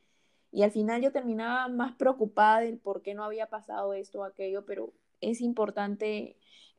y 0.51 0.63
al 0.63 0.71
final 0.71 1.01
yo 1.01 1.11
terminaba 1.11 1.67
más 1.67 1.93
preocupada 1.95 2.61
del 2.61 2.77
por 2.77 3.01
qué 3.01 3.13
no 3.13 3.25
había 3.25 3.47
pasado 3.47 3.93
esto 3.93 4.21
o 4.21 4.23
aquello, 4.23 4.65
pero 4.65 4.93
es 5.19 5.41
importante 5.41 6.37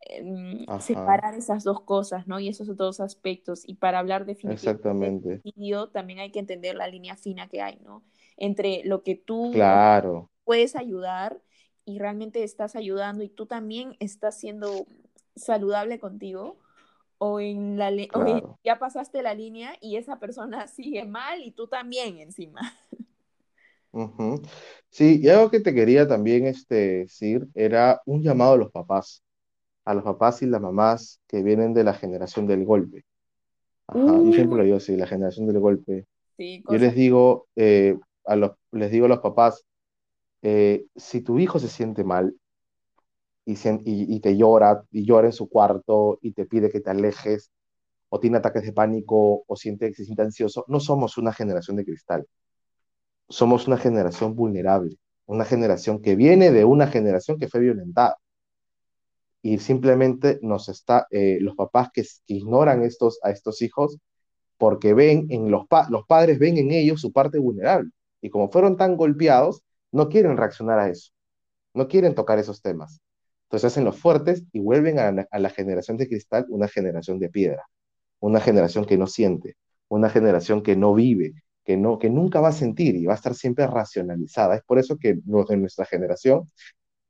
Em, 0.09 0.65
separar 0.81 1.35
esas 1.35 1.65
dos 1.65 1.81
cosas, 1.81 2.29
¿no? 2.29 2.39
Y 2.39 2.49
esos 2.49 2.77
dos 2.77 3.01
aspectos. 3.01 3.63
Y 3.67 3.75
para 3.75 3.99
hablar 3.99 4.25
definitivamente 4.25 5.29
de 5.29 5.41
suicidio, 5.41 5.89
también 5.89 6.21
hay 6.21 6.31
que 6.31 6.39
entender 6.39 6.77
la 6.77 6.87
línea 6.87 7.17
fina 7.17 7.49
que 7.49 7.61
hay, 7.61 7.81
¿no? 7.85 8.05
Entre 8.37 8.83
lo 8.85 9.03
que 9.03 9.17
tú 9.17 9.51
claro. 9.53 10.31
puedes 10.45 10.77
ayudar 10.77 11.41
y 11.85 11.99
realmente 11.99 12.45
estás 12.45 12.77
ayudando 12.77 13.25
y 13.25 13.29
tú 13.29 13.47
también 13.47 13.97
estás 13.99 14.39
siendo 14.39 14.87
saludable 15.35 15.99
contigo 15.99 16.59
o 17.19 17.41
en 17.41 17.79
la 17.79 17.91
ya 18.63 18.79
pasaste 18.79 19.23
la 19.23 19.35
línea 19.35 19.77
y 19.81 19.97
esa 19.97 20.19
persona 20.19 20.69
sigue 20.69 21.05
mal 21.05 21.43
y 21.43 21.51
tú 21.51 21.67
también 21.67 22.19
encima. 22.19 22.61
Sí, 24.91 25.21
y 25.23 25.29
algo 25.31 25.51
que 25.51 25.61
te 25.61 25.75
quería 25.75 26.07
también 26.07 26.47
este, 26.47 26.99
decir 26.99 27.49
era 27.55 28.03
un 28.05 28.23
llamado 28.23 28.53
a 28.53 28.59
los 28.59 28.71
papás 28.71 29.26
a 29.87 29.94
los 29.94 30.03
papás 30.03 30.42
y 30.42 30.46
las 30.46 30.61
mamás 30.61 31.20
que 31.29 31.42
vienen 31.42 31.72
de 31.72 31.85
la 31.85 31.94
generación 31.94 32.46
del 32.46 32.64
golpe. 32.64 33.05
Ajá, 33.87 34.18
yo 34.18 34.33
siempre 34.33 34.59
lo 34.59 34.64
digo 34.64 34.77
así, 34.77 34.96
la 34.96 35.07
generación 35.07 35.46
del 35.46 35.61
golpe. 35.61 36.07
yo 36.37 36.79
les 36.79 36.94
digo, 36.94 37.46
eh, 37.55 37.96
a 38.25 38.35
los, 38.35 38.53
les 38.72 38.90
digo 38.90 39.07
a 39.07 39.09
los 39.09 39.20
papás, 39.20 39.64
eh, 40.42 40.87
si 40.96 41.20
tu 41.22 41.38
hijo 41.38 41.61
se 41.61 41.68
siente 41.68 42.03
mal 42.03 42.35
y, 43.44 43.57
y, 43.85 44.18
te 44.18 44.37
llora, 44.37 44.83
y 44.90 45.07
llora 45.07 45.29
en 45.29 45.33
su 45.33 45.49
cuarto 45.49 46.18
y 46.20 46.33
te 46.33 46.46
pide 46.46 46.68
que 46.68 46.81
te 46.81 46.90
alejes, 46.90 47.53
o 48.09 48.18
tiene 48.18 48.38
ataques 48.38 48.64
de 48.64 48.72
pánico, 48.72 49.44
o 49.46 49.57
siente 49.57 49.88
que 49.88 49.94
se 49.94 50.05
siente 50.05 50.22
ansioso, 50.22 50.64
no 50.66 50.81
somos 50.81 51.16
una 51.16 51.33
generación 51.33 51.77
de 51.77 51.85
cristal. 51.85 52.27
Somos 53.29 53.68
una 53.68 53.77
generación 53.77 54.35
vulnerable, 54.35 54.99
una 55.27 55.44
generación 55.44 56.03
que 56.03 56.16
viene 56.16 56.51
de 56.51 56.64
una 56.64 56.88
generación 56.88 57.38
que 57.38 57.49
fue 57.49 57.61
violentada 57.61 58.16
y 59.47 59.59
simplemente 59.59 60.41
nos 60.43 60.69
está, 60.69 61.07
eh, 61.13 61.39
los 61.41 61.55
papás 61.55 61.91
que, 61.93 62.05
ignoran 62.27 62.83
estos, 62.83 63.21
a 63.23 63.31
estos 63.31 63.63
hijos 63.63 63.97
porque 64.59 64.93
ven 64.93 65.29
en 65.31 65.53
los, 65.53 65.67
los 65.89 66.05
padres 66.07 66.41
ven 66.41 66.59
en 66.59 66.73
ellos 66.73 67.01
su 67.01 67.13
parte 67.13 67.39
vulnerable 67.39 67.91
y 68.21 68.29
como 68.29 68.51
fueron 68.51 68.77
tan 68.77 68.97
golpeados, 68.97 69.63
no 69.93 70.09
quieren 70.09 70.37
reaccionar 70.37 70.81
a 70.81 70.89
eso, 70.89 71.13
no 71.75 71.87
quieren 71.87 72.17
tocar 72.17 72.41
esos 72.41 72.61
temas. 72.61 73.01
Entonces 73.45 73.73
hacen 73.73 73.85
los 73.85 73.97
fuertes 73.97 74.43
y 74.53 74.59
vuelven 74.59 74.99
a 74.99 75.13
la, 75.13 75.51
generación 75.51 75.97
de 75.97 76.09
cristal 76.09 76.47
una 76.49 76.67
generación 76.67 77.21
de 77.21 77.29
piedra, 77.29 77.63
una 78.19 78.41
generación 78.41 78.85
que 78.85 78.99
no 78.99 79.07
siente, 79.07 79.57
una 79.87 80.11
generación 80.11 80.61
que 80.61 80.75
no 80.75 80.93
vive, 80.93 81.35
que, 81.65 81.77
no, 81.77 82.01
que 82.01 82.11
nunca 82.11 82.41
va 82.41 82.49
a 82.49 82.53
sentir 82.53 82.97
y 82.97 83.07
va 83.07 83.13
a 83.13 83.17
estar 83.17 83.37
siempre 83.37 83.65
racionalizada. 83.69 84.57
Es 84.57 84.63
por 84.65 84.81
eso 84.81 84.97
que 84.99 85.15
de 85.15 85.57
nuestra 85.57 85.85
generación 85.85 86.51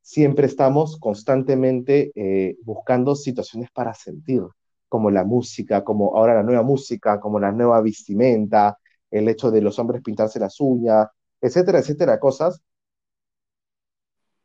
siempre 0.07 0.47
estamos 0.47 0.99
constantemente 1.01 2.13
eh, 2.15 2.57
buscando 2.63 3.17
situaciones 3.17 3.73
para 3.73 3.93
sentir, 3.93 4.41
como 4.89 5.11
la 5.11 5.25
música, 5.25 5.83
como 5.83 6.17
ahora 6.17 6.33
la 6.33 6.45
nueva 6.45 6.63
música, 6.63 7.19
como 7.19 7.41
la 7.41 7.51
nueva 7.51 7.81
vestimenta, 7.81 8.79
el 9.11 9.29
hecho 9.29 9.51
de 9.51 9.61
los 9.61 9.81
hombres 9.81 10.03
pintarse 10.03 10.39
las 10.39 10.61
uñas, 10.61 11.09
etcétera, 11.41 11.81
etcétera, 11.81 12.21
cosas. 12.21 12.63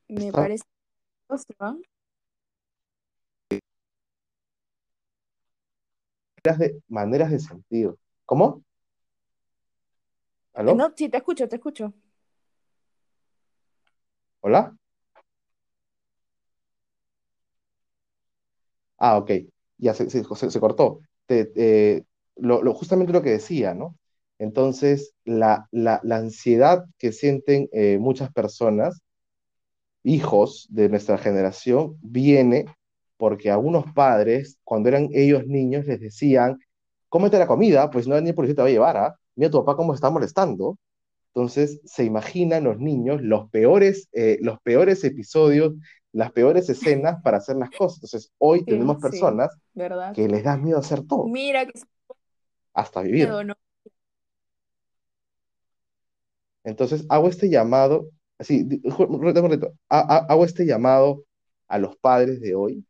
Me 0.08 0.32
parece 0.32 0.64
de, 6.58 6.82
maneras 6.88 7.30
de 7.30 7.40
sentir. 7.40 7.94
¿Cómo? 8.26 8.64
¿Aló? 10.56 10.74
No, 10.74 10.92
sí, 10.96 11.08
te 11.08 11.18
escucho, 11.18 11.48
te 11.48 11.58
escucho. 11.58 11.94
¿Hola? 14.40 14.76
Ah, 19.04 19.18
ok, 19.18 19.32
ya 19.80 19.94
se, 19.96 20.10
se, 20.12 20.60
cortó. 20.60 21.00
lo, 22.36 22.74
justamente 22.74 23.14
lo 23.14 23.22
que 23.24 23.32
decía, 23.32 23.74
¿no? 23.74 23.98
Entonces, 24.40 25.14
la, 25.26 25.68
la, 25.72 26.00
la 26.04 26.18
ansiedad 26.18 26.86
que 27.00 27.12
sienten 27.12 27.68
eh, 27.72 27.98
muchas 28.00 28.32
personas, 28.32 29.02
hijos 30.04 30.68
de 30.70 30.90
nuestra 30.90 31.18
generación, 31.18 31.98
viene 32.02 32.66
porque 33.18 33.52
algunos 33.52 33.86
padres, 33.94 34.60
cuando 34.64 34.90
eran 34.90 35.10
ellos 35.14 35.46
niños, 35.48 35.86
les 35.88 36.00
decían, 36.00 36.60
cómete 37.10 37.40
la 37.40 37.48
comida, 37.48 37.90
pues 37.92 38.08
no 38.08 38.20
ni 38.22 38.34
por 38.34 38.48
qué 38.48 38.54
te 38.54 38.62
va 38.62 38.68
a 38.68 38.72
llevar, 38.72 38.98
¿ah? 38.98 39.16
Mira 39.36 39.52
tu 39.52 39.60
papá 39.64 39.78
cómo 39.78 39.94
está 39.96 40.10
molestando. 40.12 40.78
Entonces, 41.34 41.82
se 41.86 42.04
imaginan 42.06 42.66
los 42.66 42.80
niños 42.80 43.22
los 43.22 43.50
peores, 43.50 44.10
eh, 44.14 44.38
los 44.42 44.60
peores 44.62 45.04
episodios 45.04 45.74
las 46.14 46.32
peores 46.32 46.70
escenas 46.70 47.22
para 47.24 47.38
hacer 47.38 47.56
las 47.56 47.70
cosas. 47.72 47.98
Entonces, 47.98 48.32
hoy 48.38 48.66
tenemos 48.66 48.98
personas 48.98 49.50
que 50.14 50.28
les 50.28 50.44
da 50.44 50.58
miedo 50.58 50.78
hacer 50.78 51.06
todo. 51.08 51.28
Mira 51.28 51.66
que 51.66 51.80
hasta 52.74 53.02
vivir. 53.02 53.30
Entonces, 56.64 57.06
hago 57.10 57.28
este 57.28 57.50
llamado, 57.50 58.10
así, 58.38 58.68
hago 59.90 60.46
este 60.46 60.66
llamado 60.66 61.24
a 61.68 61.80
los 61.80 61.96
padres 61.98 62.40
de 62.42 62.56
hoy, 62.56 62.86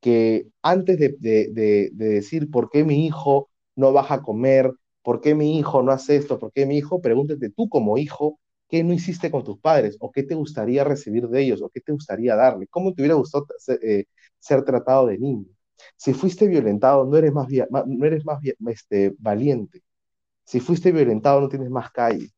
que 0.00 0.48
antes 0.62 0.98
de, 0.98 1.16
de, 1.20 1.90
decir 1.92 2.50
por 2.50 2.70
qué 2.70 2.84
mi 2.84 3.06
hijo 3.06 3.48
no 3.76 3.92
baja 3.92 4.16
a 4.16 4.22
comer, 4.22 4.72
¿por 5.02 5.20
qué 5.20 5.34
mi 5.34 5.58
hijo 5.58 5.82
no 5.82 5.92
hace 5.92 6.16
esto? 6.16 6.38
¿Por 6.38 6.52
qué 6.52 6.66
mi 6.66 6.76
hijo? 6.76 7.00
Pregúntate 7.00 7.50
tú 7.50 7.68
como 7.68 7.98
hijo, 7.98 8.38
¿qué 8.72 8.82
no 8.82 8.94
hiciste 8.94 9.30
con 9.30 9.44
tus 9.44 9.58
padres? 9.60 9.98
¿O 10.00 10.10
qué 10.10 10.22
te 10.22 10.34
gustaría 10.34 10.82
recibir 10.82 11.28
de 11.28 11.42
ellos? 11.42 11.60
¿O 11.62 11.68
qué 11.68 11.82
te 11.82 11.92
gustaría 11.92 12.34
darle? 12.34 12.66
¿Cómo 12.68 12.94
te 12.94 13.02
hubiera 13.02 13.16
gustado 13.16 13.46
ser, 13.58 13.78
eh, 13.82 14.06
ser 14.38 14.64
tratado 14.64 15.08
de 15.08 15.18
niño? 15.18 15.44
Si 15.96 16.14
fuiste 16.14 16.48
violentado, 16.48 17.04
no 17.04 17.16
eres 17.18 17.34
más, 17.34 17.48
no 17.86 18.06
eres 18.06 18.24
más 18.24 18.40
este, 18.68 19.14
valiente. 19.18 19.82
Si 20.44 20.60
fuiste 20.60 20.92
violentado, 20.92 21.40
no 21.42 21.48
tienes 21.50 21.70
más 21.70 21.90
calle. 21.92 22.30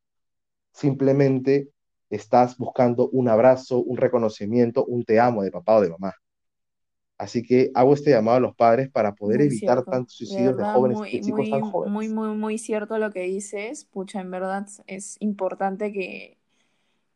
Simplemente 0.73 1.69
estás 2.09 2.57
buscando 2.57 3.09
un 3.09 3.29
abrazo, 3.29 3.79
un 3.79 3.97
reconocimiento, 3.97 4.85
un 4.85 5.05
te 5.05 5.19
amo 5.19 5.43
de 5.43 5.51
papá 5.51 5.77
o 5.77 5.81
de 5.81 5.89
mamá. 5.91 6.13
Así 7.17 7.43
que 7.43 7.71
hago 7.73 7.93
este 7.93 8.11
llamado 8.11 8.37
a 8.37 8.41
los 8.41 8.55
padres 8.55 8.89
para 8.89 9.15
poder 9.15 9.41
evitar 9.41 9.83
tantos 9.83 10.15
suicidios 10.15 10.57
de, 10.57 10.63
jóvenes 10.65 10.97
muy, 10.97 11.09
y 11.09 11.21
chicos 11.21 11.49
tan 11.49 11.61
jóvenes. 11.61 11.93
Muy, 11.93 12.09
muy, 12.09 12.35
muy 12.35 12.57
cierto 12.57 12.97
lo 12.97 13.11
que 13.11 13.21
dices. 13.21 13.85
Pucha, 13.85 14.19
en 14.19 14.31
verdad 14.31 14.67
es 14.87 15.15
importante 15.21 15.93
que, 15.93 16.37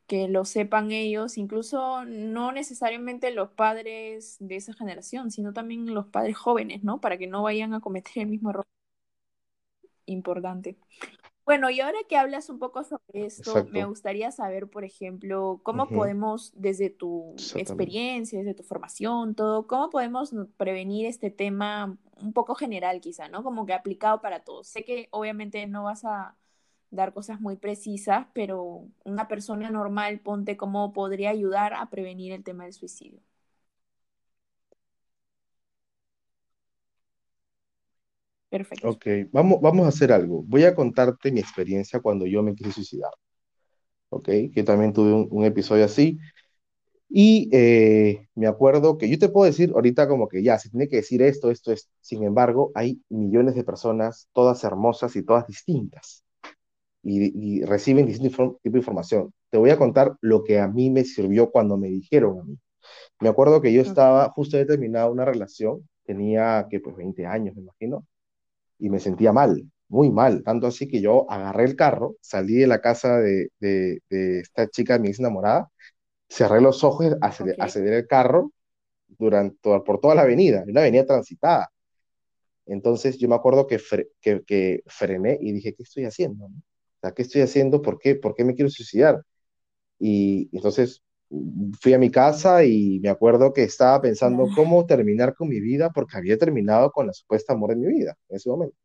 que 0.08 0.30
lo 0.30 0.46
sepan 0.46 0.92
ellos, 0.92 1.38
incluso 1.38 2.06
no 2.06 2.54
necesariamente 2.54 3.32
los 3.32 3.50
padres 3.50 4.38
de 4.40 4.56
esa 4.56 4.74
generación, 4.74 5.32
sino 5.32 5.52
también 5.52 5.94
los 5.94 6.08
padres 6.08 6.38
jóvenes, 6.38 6.84
¿no? 6.84 7.02
Para 7.02 7.18
que 7.18 7.28
no 7.28 7.44
vayan 7.44 7.74
a 7.74 7.82
cometer 7.82 8.24
el 8.24 8.28
mismo 8.28 8.52
error. 8.52 8.66
Importante. 10.06 10.78
Bueno, 11.50 11.72
y 11.72 11.80
ahora 11.80 11.98
que 12.08 12.16
hablas 12.16 12.48
un 12.52 12.60
poco 12.60 12.84
sobre 12.84 13.26
esto, 13.26 13.66
me 13.72 13.84
gustaría 13.84 14.30
saber, 14.30 14.70
por 14.70 14.84
ejemplo, 14.84 15.62
cómo 15.64 15.88
podemos, 15.88 16.54
desde 16.56 16.92
tu 16.92 17.34
experiencia, 17.56 18.38
desde 18.38 18.54
tu 18.54 18.62
formación, 18.62 19.34
todo, 19.34 19.66
cómo 19.66 19.90
podemos 19.90 20.32
prevenir 20.58 21.08
este 21.08 21.32
tema 21.32 21.98
un 22.22 22.34
poco 22.34 22.54
general 22.54 23.02
quizá, 23.02 23.30
¿no? 23.30 23.42
Como 23.44 23.66
que 23.66 23.74
aplicado 23.74 24.22
para 24.22 24.42
todos. 24.42 24.68
Sé 24.68 24.86
que 24.86 25.08
obviamente 25.10 25.66
no 25.66 25.86
vas 25.86 26.06
a 26.06 26.38
dar 26.92 27.16
cosas 27.16 27.42
muy 27.42 27.56
precisas, 27.56 28.28
pero 28.34 28.86
una 29.04 29.28
persona 29.28 29.72
normal, 29.72 30.20
ponte 30.20 30.56
cómo 30.56 30.94
podría 30.94 31.32
ayudar 31.32 31.74
a 31.74 31.90
prevenir 31.90 32.32
el 32.32 32.44
tema 32.44 32.66
del 32.66 32.74
suicidio. 32.74 33.22
Perfecto. 38.50 38.90
Ok, 38.90 39.06
vamos, 39.32 39.62
vamos 39.62 39.86
a 39.86 39.90
hacer 39.90 40.12
algo. 40.12 40.44
Voy 40.44 40.64
a 40.64 40.74
contarte 40.74 41.32
mi 41.32 41.40
experiencia 41.40 42.00
cuando 42.00 42.26
yo 42.26 42.42
me 42.42 42.56
quise 42.56 42.72
suicidar. 42.72 43.12
Ok, 44.10 44.30
que 44.54 44.64
también 44.64 44.94
tuve 44.94 45.14
un, 45.14 45.46
episodio 45.46 45.86
así. 45.86 46.18
Y 47.10 47.50
eh, 47.54 48.28
me 48.36 48.48
acuerdo 48.48 48.98
que 48.98 49.10
yo 49.10 49.18
te 49.20 49.30
puedo 49.30 49.46
decir 49.46 49.72
ahorita 49.74 50.08
como 50.08 50.28
que 50.28 50.44
ya, 50.44 50.60
se 50.60 50.70
tiene 50.70 50.88
que 50.88 50.98
decir 50.98 51.22
esto, 51.22 51.52
esto, 51.52 51.72
es. 51.72 51.90
Sin 52.02 52.24
embargo, 52.24 52.72
hay 52.76 53.02
millones 53.10 53.56
de 53.56 53.64
personas, 53.64 54.30
todas 54.34 54.64
hermosas 54.64 55.16
y 55.16 55.24
todas 55.24 55.48
distintas. 55.48 56.24
Y, 57.04 57.64
reciben 57.66 58.08
distintos 58.08 58.58
tipos 58.62 58.74
de 58.74 58.80
información. 58.80 59.34
Te 59.50 59.58
voy 59.58 59.70
a 59.72 59.78
contar 59.78 60.16
lo 60.22 60.44
que 60.44 60.60
a 60.60 60.68
mí 60.68 60.90
me 60.90 61.06
sirvió 61.06 61.52
cuando 61.52 61.78
me 61.78 61.90
dijeron 61.90 62.40
a 62.40 62.44
mí. 62.44 62.58
Me 63.22 63.30
acuerdo 63.30 63.62
que 63.62 63.74
yo 63.74 63.82
estaba, 63.82 64.30
justo 64.32 64.58
he 64.58 64.66
terminado 64.66 65.12
una 65.12 65.26
relación, 65.26 65.88
tenía 66.06 66.68
que 66.70 66.80
pues 66.80 66.96
20 66.98 67.26
años, 67.26 67.56
me 67.56 67.62
imagino, 67.64 68.06
y 68.80 68.90
me 68.90 69.00
sentía 69.00 69.32
mal, 69.34 69.70
muy 69.90 70.12
mal, 70.12 70.44
tanto 70.44 70.68
así 70.68 70.88
que 70.88 71.02
yo 71.02 71.30
agarré 71.32 71.66
el 71.66 71.76
carro, 71.76 72.16
salí 72.22 72.56
de 72.56 72.68
la 72.68 72.82
casa 72.82 73.20
de, 73.20 73.50
de, 73.60 74.02
esta 74.40 74.68
chica, 74.70 75.00
mi 75.00 75.10
ex 75.10 75.20
enamorada, 75.20 75.70
cerré 76.30 76.62
los 76.62 76.84
ojos, 76.84 77.16
accedí 77.22 77.90
el 77.90 78.08
carro 78.08 78.52
durante, 79.08 79.58
por 79.62 80.00
toda 80.00 80.16
la 80.16 80.24
avenida, 80.24 80.64
una 80.68 80.82
avenida 80.82 81.06
transitada. 81.06 81.72
Entonces 82.66 83.18
yo 83.18 83.28
me 83.28 83.36
acuerdo 83.36 83.68
que, 83.68 83.80
que, 84.22 84.44
que, 84.46 84.84
frené 84.88 85.38
y 85.42 85.52
dije, 85.54 85.74
¿qué 85.74 85.84
estoy 85.84 86.06
haciendo? 86.06 86.46
O 86.46 86.52
sea, 87.02 87.12
¿qué 87.14 87.24
estoy 87.24 87.42
haciendo? 87.42 87.82
¿Por 87.82 88.00
qué? 88.00 88.16
¿Por 88.16 88.36
qué 88.36 88.44
me 88.46 88.56
quiero 88.56 88.70
suicidar? 88.70 89.24
Y 90.00 90.50
entonces 90.56 91.04
fui 91.82 91.94
a 91.94 92.00
mi 92.00 92.10
casa 92.12 92.64
y 92.66 93.00
me 93.02 93.10
acuerdo 93.10 93.54
que 93.54 93.64
estaba 93.64 94.02
pensando 94.02 94.48
cómo 94.56 94.86
terminar 94.86 95.36
con 95.36 95.48
mi 95.50 95.60
vida 95.60 95.92
porque 95.92 96.18
había 96.18 96.38
terminado 96.38 96.92
con 96.92 97.08
la 97.08 97.14
supuesta 97.14 97.54
amor 97.54 97.72
de 97.72 97.76
mi 97.78 97.88
vida 97.88 98.18
en 98.30 98.36
ese 98.38 98.50
momento. 98.50 98.76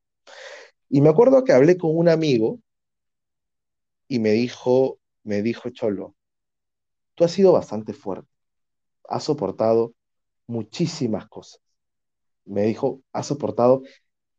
Y 0.88 1.00
me 1.00 1.08
acuerdo 1.08 1.44
que 1.44 1.52
hablé 1.52 1.76
con 1.78 1.96
un 1.96 2.08
amigo 2.08 2.60
y 4.08 4.18
me 4.18 4.32
dijo, 4.32 4.98
me 5.22 5.42
dijo 5.42 5.70
Cholo, 5.70 6.14
tú 7.14 7.24
has 7.24 7.32
sido 7.32 7.52
bastante 7.52 7.92
fuerte, 7.94 8.28
has 9.08 9.24
soportado 9.24 9.94
muchísimas 10.46 11.26
cosas. 11.28 11.60
Me 12.44 12.64
dijo, 12.64 13.02
has 13.12 13.26
soportado, 13.26 13.82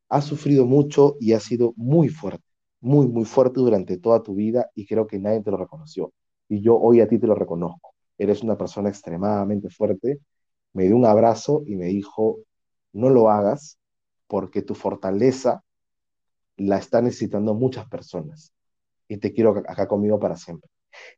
has 0.10 0.26
sufrido 0.26 0.66
mucho 0.66 1.18
y 1.20 1.34
has 1.34 1.44
sido 1.44 1.74
muy 1.76 2.10
fuerte, 2.10 2.46
muy, 2.80 3.08
muy 3.08 3.26
fuerte 3.26 3.60
durante 3.60 3.98
toda 3.98 4.22
tu 4.24 4.36
vida 4.36 4.70
y 4.76 4.86
creo 4.86 5.08
que 5.08 5.20
nadie 5.20 5.42
te 5.42 5.52
lo 5.52 5.58
reconoció. 5.58 6.14
Y 6.48 6.62
yo 6.62 6.78
hoy 6.78 7.02
a 7.02 7.08
ti 7.08 7.18
te 7.20 7.28
lo 7.28 7.36
reconozco 7.36 7.95
eres 8.18 8.44
una 8.44 8.58
persona 8.58 8.90
extremadamente 8.90 9.70
fuerte, 9.70 10.20
me 10.74 10.86
dio 10.86 10.96
un 10.96 11.06
abrazo 11.06 11.64
y 11.66 11.76
me 11.76 11.86
dijo, 11.86 12.40
no 12.94 13.10
lo 13.10 13.30
hagas 13.30 13.80
porque 14.28 14.62
tu 14.62 14.76
fortaleza 14.76 15.64
la 16.58 16.78
está 16.78 17.02
necesitando 17.02 17.54
muchas 17.54 17.88
personas 17.88 18.54
y 19.08 19.18
te 19.18 19.34
quiero 19.34 19.52
acá 19.68 19.88
conmigo 19.88 20.20
para 20.20 20.38
siempre. 20.38 20.70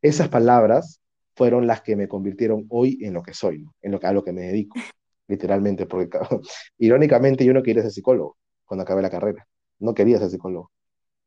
Esas 0.02 0.28
palabras 0.28 1.00
fueron 1.34 1.66
las 1.66 1.82
que 1.82 1.96
me 1.96 2.08
convirtieron 2.08 2.66
hoy 2.68 2.98
en 3.02 3.14
lo 3.14 3.22
que 3.22 3.34
soy, 3.34 3.64
en 3.82 3.92
lo 3.92 4.00
que, 4.00 4.06
a 4.06 4.12
lo 4.12 4.24
que 4.24 4.32
me 4.32 4.42
dedico, 4.42 4.78
literalmente, 5.28 5.86
porque 5.86 6.18
irónicamente 6.78 7.44
yo 7.44 7.54
no 7.54 7.62
quería 7.62 7.82
ser 7.82 7.92
psicólogo 7.92 8.36
cuando 8.64 8.82
acabé 8.82 9.02
la 9.02 9.10
carrera, 9.10 9.46
no 9.78 9.94
quería 9.94 10.18
ser 10.18 10.30
psicólogo. 10.30 10.70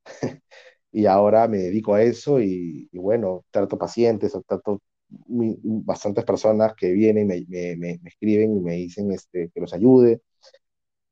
y 0.92 1.06
ahora 1.06 1.48
me 1.48 1.58
dedico 1.58 1.94
a 1.96 2.04
eso 2.04 2.42
y, 2.42 2.90
y 2.92 2.98
bueno, 2.98 3.46
trato 3.52 3.78
pacientes, 3.78 4.34
trato 4.46 4.82
bastantes 5.12 6.24
personas 6.26 6.74
que 6.76 6.91
vienen, 6.91 7.28
me, 7.28 7.45
me, 7.47 7.76
me, 7.78 8.00
escriben 8.06 8.56
y 8.58 8.60
me 8.62 8.74
dicen 8.76 9.12
este, 9.12 9.50
que 9.54 9.62
los 9.62 9.74
ayude, 9.74 10.21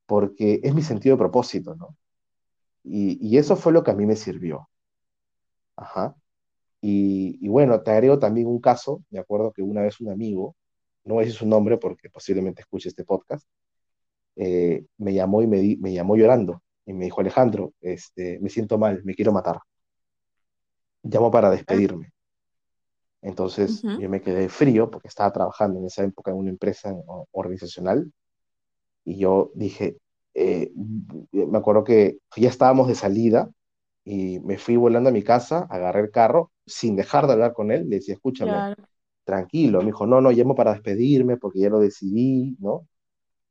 porque 0.06 0.60
es 0.62 0.74
mi 0.74 0.82
sentido 0.82 1.16
de 1.16 1.20
propósito, 1.20 1.74
¿no? 1.76 1.96
Y, 2.84 3.18
y 3.26 3.38
eso 3.38 3.56
fue 3.56 3.72
lo 3.72 3.82
que 3.84 3.90
a 3.90 3.94
mí 3.94 4.06
me 4.06 4.16
sirvió. 4.16 4.68
Ajá. 5.76 6.14
Y, 6.80 7.38
y, 7.40 7.48
bueno, 7.48 7.82
te 7.82 7.90
agrego 7.90 8.18
también 8.18 8.46
un 8.46 8.60
caso, 8.60 9.04
me 9.10 9.18
acuerdo 9.18 9.52
que 9.52 9.62
una 9.62 9.82
vez 9.82 10.00
un 10.00 10.10
amigo, 10.10 10.56
no 11.04 11.14
voy 11.14 11.22
a 11.22 11.26
decir 11.26 11.38
su 11.38 11.46
nombre 11.46 11.78
porque 11.78 12.10
posiblemente 12.10 12.62
escuche 12.62 12.88
este 12.88 13.04
podcast, 13.04 13.46
eh, 14.36 14.86
me 14.98 15.12
llamó 15.12 15.42
y 15.42 15.46
me, 15.46 15.76
me 15.80 15.92
llamó 15.92 16.16
llorando 16.16 16.62
y 16.86 16.92
me 16.92 17.04
dijo, 17.04 17.20
Alejandro, 17.20 17.74
este, 17.80 18.38
me 18.40 18.48
siento 18.48 18.78
mal, 18.78 19.02
me 19.04 19.14
quiero 19.14 19.32
matar. 19.32 19.60
Llamo 21.02 21.30
para 21.30 21.50
despedirme. 21.50 22.12
Entonces 23.22 23.82
yo 23.82 24.08
me 24.08 24.22
quedé 24.22 24.48
frío 24.48 24.90
porque 24.90 25.08
estaba 25.08 25.32
trabajando 25.32 25.78
en 25.78 25.86
esa 25.86 26.04
época 26.04 26.30
en 26.30 26.38
una 26.38 26.50
empresa 26.50 26.94
organizacional. 27.32 28.10
Y 29.04 29.18
yo 29.18 29.50
dije, 29.54 29.98
eh, 30.34 30.72
me 31.32 31.58
acuerdo 31.58 31.84
que 31.84 32.18
ya 32.36 32.48
estábamos 32.48 32.88
de 32.88 32.94
salida 32.94 33.50
y 34.04 34.40
me 34.40 34.56
fui 34.56 34.76
volando 34.76 35.10
a 35.10 35.12
mi 35.12 35.22
casa, 35.22 35.66
agarré 35.68 36.00
el 36.00 36.10
carro 36.10 36.50
sin 36.66 36.96
dejar 36.96 37.26
de 37.26 37.34
hablar 37.34 37.52
con 37.52 37.70
él, 37.70 37.88
le 37.88 37.96
decía, 37.96 38.14
escúchame, 38.14 38.74
tranquilo, 39.24 39.80
me 39.80 39.86
dijo, 39.86 40.06
no, 40.06 40.20
no, 40.20 40.30
llamo 40.30 40.54
para 40.54 40.72
despedirme 40.72 41.36
porque 41.36 41.60
ya 41.60 41.68
lo 41.68 41.80
decidí, 41.80 42.56
¿no? 42.58 42.86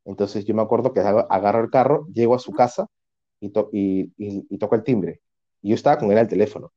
Entonces 0.05 0.45
yo 0.45 0.55
me 0.55 0.61
acuerdo 0.63 0.93
que 0.93 1.01
agarro 1.01 1.63
el 1.63 1.69
carro, 1.69 2.07
llego 2.11 2.33
a 2.33 2.39
su 2.39 2.51
casa 2.53 2.87
y, 3.39 3.51
y, 3.71 4.11
y, 4.17 4.57
toco 4.57 4.75
el 4.75 4.83
timbre. 4.83 5.21
Y 5.61 5.69
yo 5.69 5.75
estaba 5.75 5.99
con 5.99 6.11
él 6.11 6.17
al 6.17 6.27
teléfono. 6.27 6.71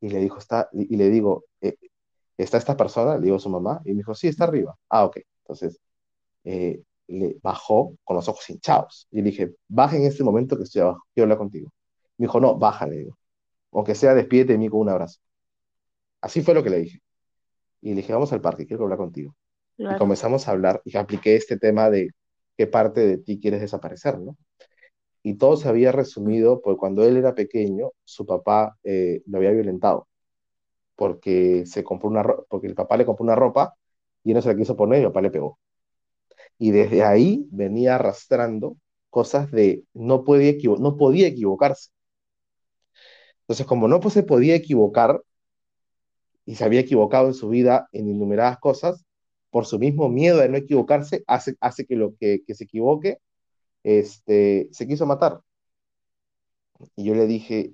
Y 0.00 0.10
le, 0.10 0.18
dijo, 0.18 0.38
está, 0.38 0.68
y 0.72 0.94
le 0.96 1.08
digo, 1.08 1.44
eh, 1.62 1.76
¿está 2.36 2.58
esta 2.58 2.76
persona? 2.76 3.16
Le 3.16 3.24
digo 3.24 3.36
a 3.36 3.40
su 3.40 3.48
mamá 3.48 3.80
y 3.84 3.90
me 3.90 3.98
dijo, 3.98 4.14
sí, 4.14 4.28
está 4.28 4.44
arriba. 4.44 4.76
Ah, 4.88 5.04
ok. 5.04 5.18
Entonces, 5.42 5.80
eh, 6.44 6.82
le 7.08 7.36
bajó 7.42 7.96
con 8.04 8.16
los 8.16 8.28
ojos 8.28 8.48
hinchados 8.50 9.06
y 9.10 9.18
le 9.18 9.30
dije, 9.30 9.54
baja 9.68 9.96
en 9.96 10.04
este 10.04 10.24
momento 10.24 10.56
que 10.56 10.64
estoy 10.64 10.82
abajo, 10.82 11.04
quiero 11.14 11.24
hablar 11.24 11.38
contigo. 11.38 11.72
Me 12.18 12.26
dijo, 12.26 12.40
no, 12.40 12.56
baja, 12.58 12.86
le 12.86 12.98
digo. 12.98 13.18
Aunque 13.72 13.94
sea, 13.94 14.14
despídete 14.14 14.52
de 14.52 14.58
mí 14.58 14.68
con 14.68 14.80
un 14.80 14.88
abrazo. 14.88 15.20
Así 16.20 16.42
fue 16.42 16.54
lo 16.54 16.62
que 16.62 16.70
le 16.70 16.78
dije. 16.80 17.00
Y 17.82 17.90
le 17.90 17.96
dije, 17.96 18.12
vamos 18.12 18.32
al 18.32 18.40
parque, 18.40 18.66
quiero 18.66 18.84
hablar 18.84 18.98
contigo. 18.98 19.34
Y 19.78 19.96
comenzamos 19.96 20.48
a 20.48 20.52
hablar 20.52 20.80
y 20.84 20.96
apliqué 20.96 21.36
este 21.36 21.58
tema 21.58 21.90
de 21.90 22.10
qué 22.56 22.66
parte 22.66 23.06
de 23.06 23.18
ti 23.18 23.38
quieres 23.38 23.60
desaparecer, 23.60 24.18
¿no? 24.18 24.36
Y 25.22 25.34
todo 25.34 25.56
se 25.56 25.68
había 25.68 25.92
resumido 25.92 26.62
porque 26.62 26.78
cuando 26.78 27.04
él 27.04 27.16
era 27.16 27.34
pequeño, 27.34 27.90
su 28.04 28.24
papá 28.24 28.78
eh, 28.84 29.22
lo 29.26 29.38
había 29.38 29.50
violentado 29.50 30.08
porque, 30.96 31.64
se 31.66 31.84
compró 31.84 32.08
una, 32.08 32.24
porque 32.48 32.66
el 32.68 32.74
papá 32.74 32.96
le 32.96 33.06
compró 33.06 33.24
una 33.24 33.34
ropa 33.36 33.76
y 34.24 34.30
él 34.30 34.36
no 34.36 34.42
se 34.42 34.48
la 34.48 34.56
quiso 34.56 34.76
poner 34.76 35.00
y 35.00 35.02
el 35.02 35.08
papá 35.08 35.22
le 35.22 35.30
pegó. 35.30 35.58
Y 36.58 36.70
desde 36.72 37.04
ahí 37.04 37.46
venía 37.50 37.96
arrastrando 37.96 38.76
cosas 39.10 39.50
de 39.50 39.84
no 39.94 40.24
podía, 40.24 40.54
no 40.78 40.96
podía 40.96 41.28
equivocarse. 41.28 41.90
Entonces, 43.42 43.66
como 43.66 43.88
no 43.88 44.00
pues, 44.00 44.14
se 44.14 44.22
podía 44.22 44.54
equivocar 44.56 45.22
y 46.44 46.54
se 46.56 46.64
había 46.64 46.80
equivocado 46.80 47.28
en 47.28 47.34
su 47.34 47.48
vida 47.48 47.88
en 47.92 48.08
innumeradas 48.08 48.58
cosas, 48.58 49.04
por 49.50 49.66
su 49.66 49.78
mismo 49.78 50.08
miedo 50.08 50.38
de 50.38 50.48
no 50.48 50.56
equivocarse, 50.56 51.24
hace, 51.26 51.56
hace 51.60 51.86
que 51.86 51.96
lo 51.96 52.14
que, 52.16 52.42
que 52.46 52.54
se 52.54 52.64
equivoque 52.64 53.18
este, 53.84 54.68
se 54.72 54.86
quiso 54.86 55.06
matar. 55.06 55.40
Y 56.96 57.04
yo 57.04 57.14
le 57.14 57.26
dije, 57.26 57.72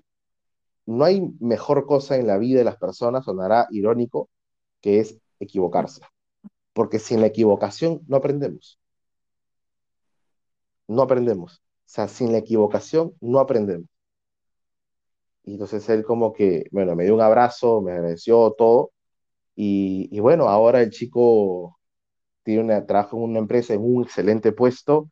no 0.86 1.04
hay 1.04 1.22
mejor 1.40 1.86
cosa 1.86 2.16
en 2.16 2.26
la 2.26 2.38
vida 2.38 2.58
de 2.58 2.64
las 2.64 2.76
personas, 2.76 3.24
sonará 3.24 3.68
irónico, 3.70 4.28
que 4.80 5.00
es 5.00 5.18
equivocarse. 5.40 6.02
Porque 6.72 6.98
sin 6.98 7.20
la 7.20 7.26
equivocación 7.28 8.00
no 8.08 8.16
aprendemos. 8.16 8.80
No 10.88 11.02
aprendemos. 11.02 11.58
O 11.58 11.60
sea, 11.86 12.08
sin 12.08 12.32
la 12.32 12.38
equivocación 12.38 13.14
no 13.20 13.38
aprendemos. 13.38 13.88
Y 15.44 15.52
entonces 15.54 15.88
él 15.88 16.04
como 16.04 16.32
que, 16.32 16.66
bueno, 16.70 16.94
me 16.94 17.04
dio 17.04 17.14
un 17.14 17.20
abrazo, 17.20 17.80
me 17.80 17.92
agradeció 17.92 18.52
todo. 18.56 18.92
Y, 19.54 20.18
bueno, 20.20 20.48
ahora 20.48 20.80
el 20.82 20.90
chico 20.90 21.78
tiene 22.42 22.62
una, 22.64 22.86
trabaja 22.86 23.16
en 23.16 23.22
una 23.22 23.38
empresa 23.38 23.74
en 23.74 23.82
un 23.84 24.04
excelente 24.04 24.52
puesto 24.52 25.10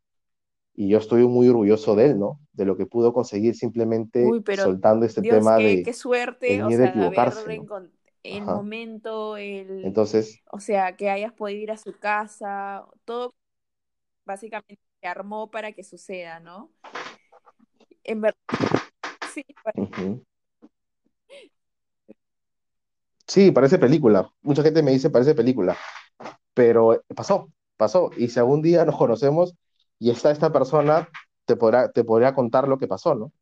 y 0.75 0.89
yo 0.89 0.99
estoy 0.99 1.27
muy 1.27 1.49
orgulloso 1.49 1.95
de 1.95 2.07
él, 2.07 2.19
¿no? 2.19 2.41
De 2.53 2.65
lo 2.65 2.77
que 2.77 2.87
pudo 2.87 3.13
conseguir 3.13 3.55
simplemente 3.55 4.27
soltando 4.57 5.05
este 5.07 5.23
tema 5.23 5.57
de 5.57 5.83
qué 5.83 5.93
suerte, 5.93 6.63
o 6.63 6.71
sea, 6.71 6.89
equivocarse, 6.89 7.61
el 8.23 8.43
momento, 8.45 9.37
el 9.37 9.85
entonces, 9.85 10.41
o 10.53 10.61
sea, 10.61 10.97
que 10.97 11.11
hayas 11.11 11.33
podido 11.33 11.61
ir 11.61 11.71
a 11.71 11.77
su 11.77 11.93
casa, 11.99 12.85
todo 13.05 13.35
básicamente 14.27 14.83
se 15.01 15.07
armó 15.09 15.51
para 15.51 15.73
que 15.73 15.83
suceda, 15.83 16.41
¿no? 16.41 16.71
En 18.05 18.21
verdad, 18.21 18.39
sí. 19.33 19.45
Sí, 23.27 23.53
parece 23.53 23.79
película. 23.79 24.29
Mucha 24.43 24.63
gente 24.63 24.83
me 24.83 24.91
dice 24.91 25.09
parece 25.09 25.35
película, 25.35 25.77
pero 26.53 27.03
pasó, 27.15 27.53
pasó. 27.77 28.11
Y 28.17 28.29
si 28.29 28.39
algún 28.41 28.61
día 28.61 28.85
nos 28.85 28.97
conocemos 28.97 29.55
y 30.01 30.11
está 30.11 30.33
esta 30.33 30.53
persona, 30.53 31.09
te 31.45 31.57
podrá, 31.57 31.93
te 31.93 32.05
podría 32.05 32.35
contar 32.35 32.67
lo 32.69 32.79
que 32.79 32.89
pasó, 32.89 33.15
¿no? 33.15 33.33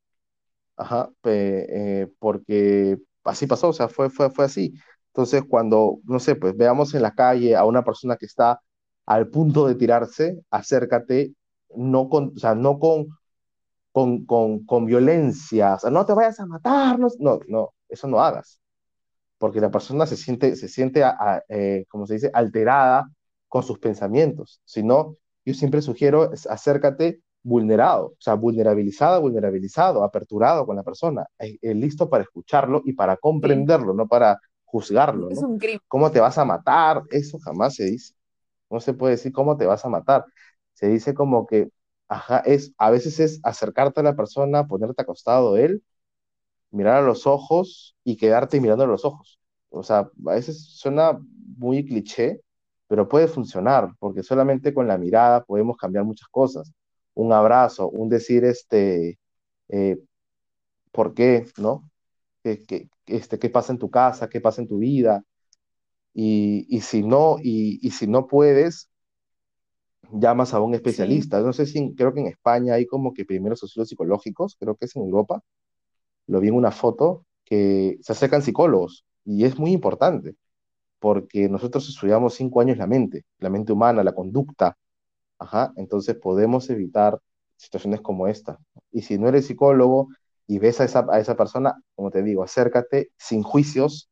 Ajá, 0.77 1.11
eh, 1.25 2.09
porque 2.18 2.99
así 3.25 3.47
pasó, 3.47 3.68
o 3.71 3.73
sea, 3.73 3.88
fue, 3.88 4.11
fue, 4.11 4.31
fue 4.31 4.44
así. 4.44 4.75
Entonces, 5.09 5.42
cuando, 5.49 6.01
no 6.05 6.18
sé, 6.21 6.37
pues 6.37 6.57
veamos 6.57 6.94
en 6.94 7.03
la 7.03 7.12
calle 7.14 7.57
a 7.57 7.64
una 7.64 7.85
persona 7.85 8.16
que 8.16 8.27
está 8.27 8.61
al 9.07 9.29
punto 9.29 9.66
de 9.66 9.77
tirarse, 9.77 10.40
acércate, 10.51 11.35
no 11.77 12.09
con, 12.09 12.33
o 12.37 12.38
sea, 12.38 12.55
no 12.55 12.79
con, 12.79 13.07
con, 13.92 14.27
con, 14.27 14.64
con 14.66 14.87
violencia, 14.87 15.75
o 15.75 15.79
sea, 15.81 15.90
no 15.90 16.07
te 16.07 16.12
vayas 16.14 16.40
a 16.40 16.47
matar, 16.47 16.99
no, 16.99 17.09
no, 17.49 17.75
eso 17.88 18.09
no 18.09 18.21
hagas, 18.21 18.61
porque 19.38 19.61
la 19.61 19.71
persona 19.71 20.07
se 20.07 20.16
siente, 20.16 20.57
se 20.57 20.68
siente, 20.68 21.03
eh, 21.49 21.87
como 21.88 22.07
se 22.07 22.14
dice, 22.14 22.31
alterada 22.35 23.09
con 23.49 23.62
sus 23.62 23.79
pensamientos, 23.79 24.61
sino 24.64 25.16
yo 25.49 25.55
siempre 25.55 25.81
sugiero 25.81 26.31
acércate 26.51 27.23
vulnerado, 27.43 28.09
o 28.09 28.17
sea, 28.21 28.35
vulnerabilizada, 28.35 29.19
vulnerabilizado, 29.19 30.05
aperturado 30.05 30.67
con 30.67 30.77
la 30.77 30.83
persona, 30.83 31.27
eh, 31.39 31.57
eh, 31.63 31.75
listo 31.75 32.11
para 32.11 32.25
escucharlo 32.25 32.83
y 32.85 32.93
para 32.93 33.17
comprenderlo, 33.17 33.95
no 33.95 34.07
para 34.07 34.39
juzgarlo. 34.65 35.31
Es 35.31 35.39
un 35.39 35.59
crimen. 35.59 35.81
¿Cómo 35.89 36.11
te 36.11 36.21
vas 36.21 36.37
a 36.37 36.45
matar? 36.45 37.03
Eso 37.11 37.39
jamás 37.39 37.77
se 37.77 37.85
dice. 37.85 38.13
No 38.69 38.79
se 38.81 38.93
puede 38.93 39.13
decir 39.13 39.33
cómo 39.33 39.57
te 39.57 39.65
vas 39.65 39.87
a 39.87 39.89
matar. 39.89 40.27
Se 40.75 40.89
dice 40.89 41.15
como 41.15 41.47
que, 41.47 41.71
ajá, 42.09 42.41
es, 42.41 42.75
a 42.77 42.91
veces 42.91 43.19
es 43.19 43.41
acercarte 43.43 44.01
a 44.01 44.03
la 44.03 44.17
persona, 44.17 44.67
ponerte 44.67 45.01
acostado 45.01 45.55
de 45.55 45.65
él, 45.65 45.83
mirar 46.71 46.97
a 46.97 47.07
los 47.07 47.27
ojos 47.27 47.97
y 48.05 48.19
quedarte 48.19 48.61
mirando 48.61 48.85
a 48.85 48.87
los 48.87 49.07
ojos. 49.07 49.41
O 49.71 49.83
sea, 49.83 50.01
a 50.01 50.35
veces 50.35 50.63
suena 50.77 51.19
muy 51.57 51.87
cliché, 51.87 52.43
pero 52.88 53.09
puede 53.09 53.29
funcionar, 53.29 53.90
porque 54.01 54.22
solamente 54.22 54.74
con 54.74 54.88
la 54.88 54.98
mirada 54.98 55.44
podemos 55.44 55.77
cambiar 55.77 56.05
muchas 56.05 56.29
cosas. 56.29 56.72
Un 57.14 57.33
abrazo, 57.33 57.88
un 57.90 58.09
decir, 58.09 58.44
este, 58.44 59.18
eh, 59.68 59.98
¿por 60.92 61.14
qué? 61.14 61.46
¿No? 61.59 61.88
¿Qué, 62.42 62.88
este, 63.07 63.38
¿Qué 63.38 63.51
pasa 63.51 63.72
en 63.72 63.79
tu 63.79 63.90
casa? 63.90 64.29
¿Qué 64.29 64.40
pasa 64.40 64.62
en 64.62 64.68
tu 64.68 64.79
vida? 64.79 65.24
Y, 66.14 66.66
y 66.68 66.81
si 66.81 67.03
no, 67.03 67.37
y, 67.42 67.79
y, 67.87 67.90
si 67.92 68.07
no 68.07 68.27
puedes, 68.27 68.90
llamas 70.12 70.55
a 70.55 70.61
un 70.61 70.74
especialista. 70.74 71.40
No 71.40 71.53
sé 71.53 71.66
si, 71.66 71.94
creo 71.94 72.14
que 72.14 72.20
en 72.20 72.27
España 72.29 72.74
hay 72.74 72.87
como 72.87 73.12
que 73.14 73.24
primeros 73.24 73.61
sociólogos 73.61 73.90
psicológicos, 73.90 74.57
creo 74.59 74.77
que 74.77 74.87
es 74.87 74.96
en 74.96 75.03
Europa. 75.03 75.42
Lo 76.27 76.40
vi 76.40 76.48
en 76.48 76.55
una 76.55 76.70
foto 76.72 77.27
que 77.44 77.98
se 78.03 78.12
acercan 78.12 78.42
psicólogos 78.42 79.05
y 79.24 79.44
es 79.44 79.59
muy 79.59 79.72
importante 79.72 80.37
porque 80.99 81.49
nosotros 81.49 81.89
estudiamos 81.89 82.35
cinco 82.35 82.61
años 82.61 82.79
la 82.79 82.87
mente, 82.87 83.25
la 83.39 83.51
mente 83.51 83.73
humana, 83.73 84.03
la 84.05 84.13
conducta, 84.13 84.77
ajá, 85.39 85.73
entonces 85.77 86.17
podemos 86.17 86.69
evitar 86.71 87.19
situaciones 87.57 88.01
como 88.01 88.27
esta. 88.27 88.59
Y 88.93 89.03
si 89.03 89.19
no 89.19 89.29
eres 89.29 89.47
psicólogo 89.47 90.09
y 90.47 90.59
ves 90.59 90.81
a 90.81 90.85
esa, 90.85 91.07
a 91.11 91.21
esa 91.21 91.37
persona, 91.37 91.81
como 91.95 92.11
te 92.11 92.23
digo, 92.23 92.43
acércate 92.43 93.11
sin 93.17 93.43
juicios, 93.43 94.09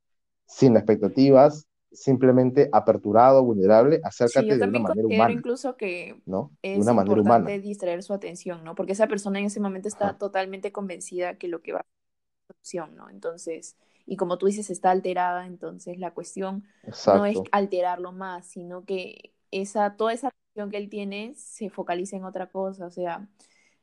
sin 0.47 0.77
expectativas, 0.77 1.67
simplemente 1.97 2.69
aperturado, 2.73 3.43
vulnerable, 3.43 4.01
acércate 4.05 4.59
de 4.59 4.69
una 4.69 4.79
manera 4.81 5.07
humana. 5.07 5.33
incluso 5.33 5.77
que 5.77 6.21
¿no? 6.27 6.53
es 6.63 6.79
una 6.79 6.93
manera 6.93 7.19
importante 7.19 7.61
distraer 7.61 8.03
su 8.03 8.13
atención, 8.13 8.63
¿no? 8.65 8.75
Porque 8.75 8.93
esa 8.93 9.07
persona 9.07 9.39
en 9.39 9.47
ese 9.47 9.61
momento 9.61 9.89
está 9.89 10.19
totalmente 10.19 10.73
convencida 10.73 11.39
que 11.39 11.49
lo 11.49 11.63
que 11.63 11.73
va 11.73 11.81
a 11.81 11.83
ser 11.83 12.57
opción, 12.57 12.97
¿no? 12.97 13.09
Entonces, 13.09 13.77
y 14.07 14.17
como 14.17 14.39
tú 14.39 14.47
dices, 14.47 14.71
está 14.71 14.91
alterada, 14.91 15.47
entonces 15.47 15.99
la 15.99 16.13
cuestión 16.13 16.65
no 17.07 17.27
es 17.27 17.39
alterarlo 17.51 18.13
más, 18.13 18.47
sino 18.47 18.85
que 18.85 19.33
esa, 19.51 19.97
toda 19.97 20.13
esa 20.13 20.29
atención 20.29 20.71
que 20.71 20.77
él 20.77 20.89
tiene 20.89 21.35
se 21.35 21.71
focaliza 21.71 22.17
en 22.17 22.25
otra 22.25 22.49
cosa, 22.49 22.87
o 22.87 22.91
sea, 22.91 23.29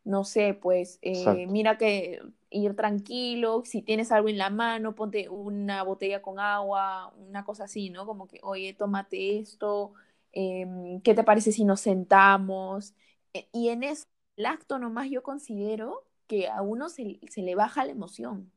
no 0.06 0.24
sé, 0.24 0.54
pues 0.54 1.00
eh, 1.02 1.48
mira 1.48 1.78
que 1.78 2.22
ir 2.50 2.76
tranquilo, 2.76 3.64
si 3.66 3.82
tienes 3.82 4.12
algo 4.12 4.30
en 4.30 4.38
la 4.38 4.50
mano, 4.50 4.96
ponte 4.96 5.30
una 5.30 5.84
botella 5.84 6.22
con 6.22 6.40
agua, 6.40 7.14
una 7.18 7.46
cosa 7.46 7.66
así, 7.66 7.90
¿no? 7.90 8.06
Como 8.06 8.28
que, 8.28 8.40
oye, 8.44 8.74
tómate 8.74 9.40
esto, 9.40 9.94
em, 10.32 11.02
¿qué 11.02 11.14
te 11.14 11.24
parece 11.24 11.52
si 11.52 11.64
nos 11.66 11.82
sentamos? 11.82 12.94
E, 13.34 13.48
y 13.52 13.70
en 13.70 13.84
ese 13.84 14.06
acto 14.46 14.78
nomás 14.78 15.10
yo 15.10 15.24
considero 15.24 16.06
que 16.28 16.48
a 16.48 16.62
uno 16.62 16.90
se, 16.90 17.20
le 17.36 17.56
baja 17.56 17.86
la 17.86 17.92
emoción. 17.92 18.52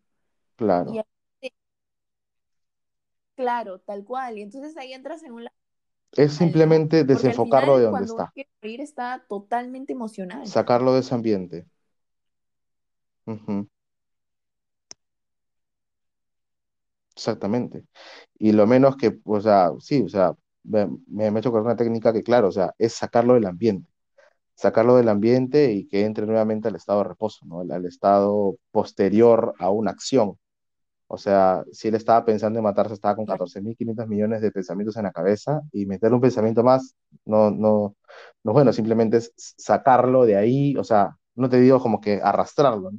Claro. 0.56 0.92
Claro, 3.46 3.78
tal 3.78 4.02
cual. 4.02 4.38
Y 4.38 4.42
entonces 4.42 4.76
ahí 4.76 4.92
entras 4.92 5.22
en 5.22 5.30
un... 5.30 5.46
Es 6.16 6.32
simplemente 6.32 7.04
desenfocarlo 7.04 7.78
de 7.78 7.84
donde 7.84 8.04
está. 8.04 8.32
ir 8.34 8.80
está 8.80 9.24
totalmente 9.28 9.92
emocional. 9.92 10.44
Sacarlo 10.48 10.92
de 10.94 10.98
ese 10.98 11.14
ambiente. 11.14 11.64
Exactamente. 17.14 17.84
Y 18.36 18.50
lo 18.50 18.66
menos 18.66 18.96
que, 18.96 19.16
o 19.22 19.40
sea, 19.40 19.70
sí, 19.78 20.02
o 20.02 20.08
sea, 20.08 20.34
me, 20.64 20.88
me 21.06 21.28
he 21.28 21.38
hecho 21.38 21.52
con 21.52 21.62
una 21.62 21.76
técnica 21.76 22.12
que, 22.12 22.24
claro, 22.24 22.48
o 22.48 22.52
sea, 22.52 22.74
es 22.78 22.94
sacarlo 22.94 23.34
del 23.34 23.46
ambiente. 23.46 23.88
Sacarlo 24.56 24.96
del 24.96 25.08
ambiente 25.08 25.70
y 25.72 25.86
que 25.86 26.04
entre 26.04 26.26
nuevamente 26.26 26.66
al 26.66 26.74
estado 26.74 27.04
de 27.04 27.10
reposo, 27.10 27.46
¿no? 27.46 27.60
al 27.60 27.86
estado 27.86 28.56
posterior 28.72 29.54
a 29.60 29.70
una 29.70 29.92
acción. 29.92 30.36
O 31.08 31.18
sea, 31.18 31.64
si 31.72 31.88
él 31.88 31.94
estaba 31.94 32.24
pensando 32.24 32.58
en 32.58 32.64
matarse, 32.64 32.94
estaba 32.94 33.14
con 33.16 33.26
14.500 33.26 34.08
millones 34.08 34.40
de 34.40 34.50
pensamientos 34.52 34.96
en 34.96 35.04
la 35.04 35.12
cabeza 35.12 35.60
y 35.72 35.86
meterle 35.86 36.16
un 36.16 36.20
pensamiento 36.22 36.64
más, 36.64 36.96
no, 37.24 37.50
no, 37.50 37.96
no, 38.44 38.52
bueno, 38.52 38.72
simplemente 38.72 39.18
es 39.18 39.32
sacarlo 39.36 40.24
de 40.26 40.36
ahí, 40.36 40.76
o 40.76 40.84
sea, 40.84 41.16
no 41.36 41.48
te 41.48 41.60
digo 41.60 41.80
como 41.80 42.00
que 42.00 42.20
arrastrarlo, 42.22 42.90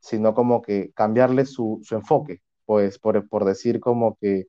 sino 0.00 0.34
como 0.34 0.62
que 0.62 0.92
cambiarle 0.94 1.46
su, 1.46 1.80
su 1.84 1.94
enfoque, 1.94 2.40
pues 2.66 2.98
por, 2.98 3.28
por 3.28 3.44
decir 3.44 3.80
como 3.80 4.16
que, 4.20 4.46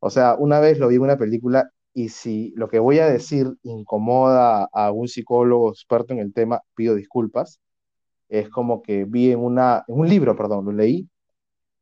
o 0.00 0.10
sea, 0.10 0.36
una 0.38 0.60
vez 0.60 0.78
lo 0.78 0.88
vi 0.88 0.96
en 0.96 1.02
una 1.02 1.18
película 1.18 1.70
y 1.94 2.10
si 2.10 2.52
lo 2.56 2.68
que 2.68 2.78
voy 2.78 2.98
a 3.00 3.08
decir 3.08 3.48
incomoda 3.62 4.68
a 4.72 4.92
un 4.92 5.08
psicólogo 5.08 5.70
experto 5.70 6.12
en 6.14 6.20
el 6.20 6.32
tema, 6.34 6.62
pido 6.74 6.94
disculpas, 6.94 7.60
es 8.28 8.48
como 8.50 8.82
que 8.82 9.04
vi 9.04 9.32
en, 9.32 9.40
una, 9.40 9.84
en 9.88 9.98
un 10.00 10.08
libro, 10.08 10.36
perdón, 10.36 10.64
lo 10.66 10.72
leí, 10.72 11.08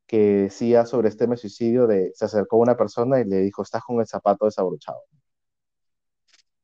que 0.07 0.19
decía 0.19 0.87
sobre 0.87 1.09
este 1.09 1.27
suicidio 1.37 1.87
de 1.87 2.13
se 2.15 2.25
acercó 2.25 2.59
una 2.59 2.77
persona 2.77 3.21
y 3.21 3.25
le 3.25 3.39
dijo, 3.39 3.63
estás 3.63 3.83
con 3.83 4.01
el 4.01 4.07
zapato 4.07 4.45
desabrochado. 4.45 5.01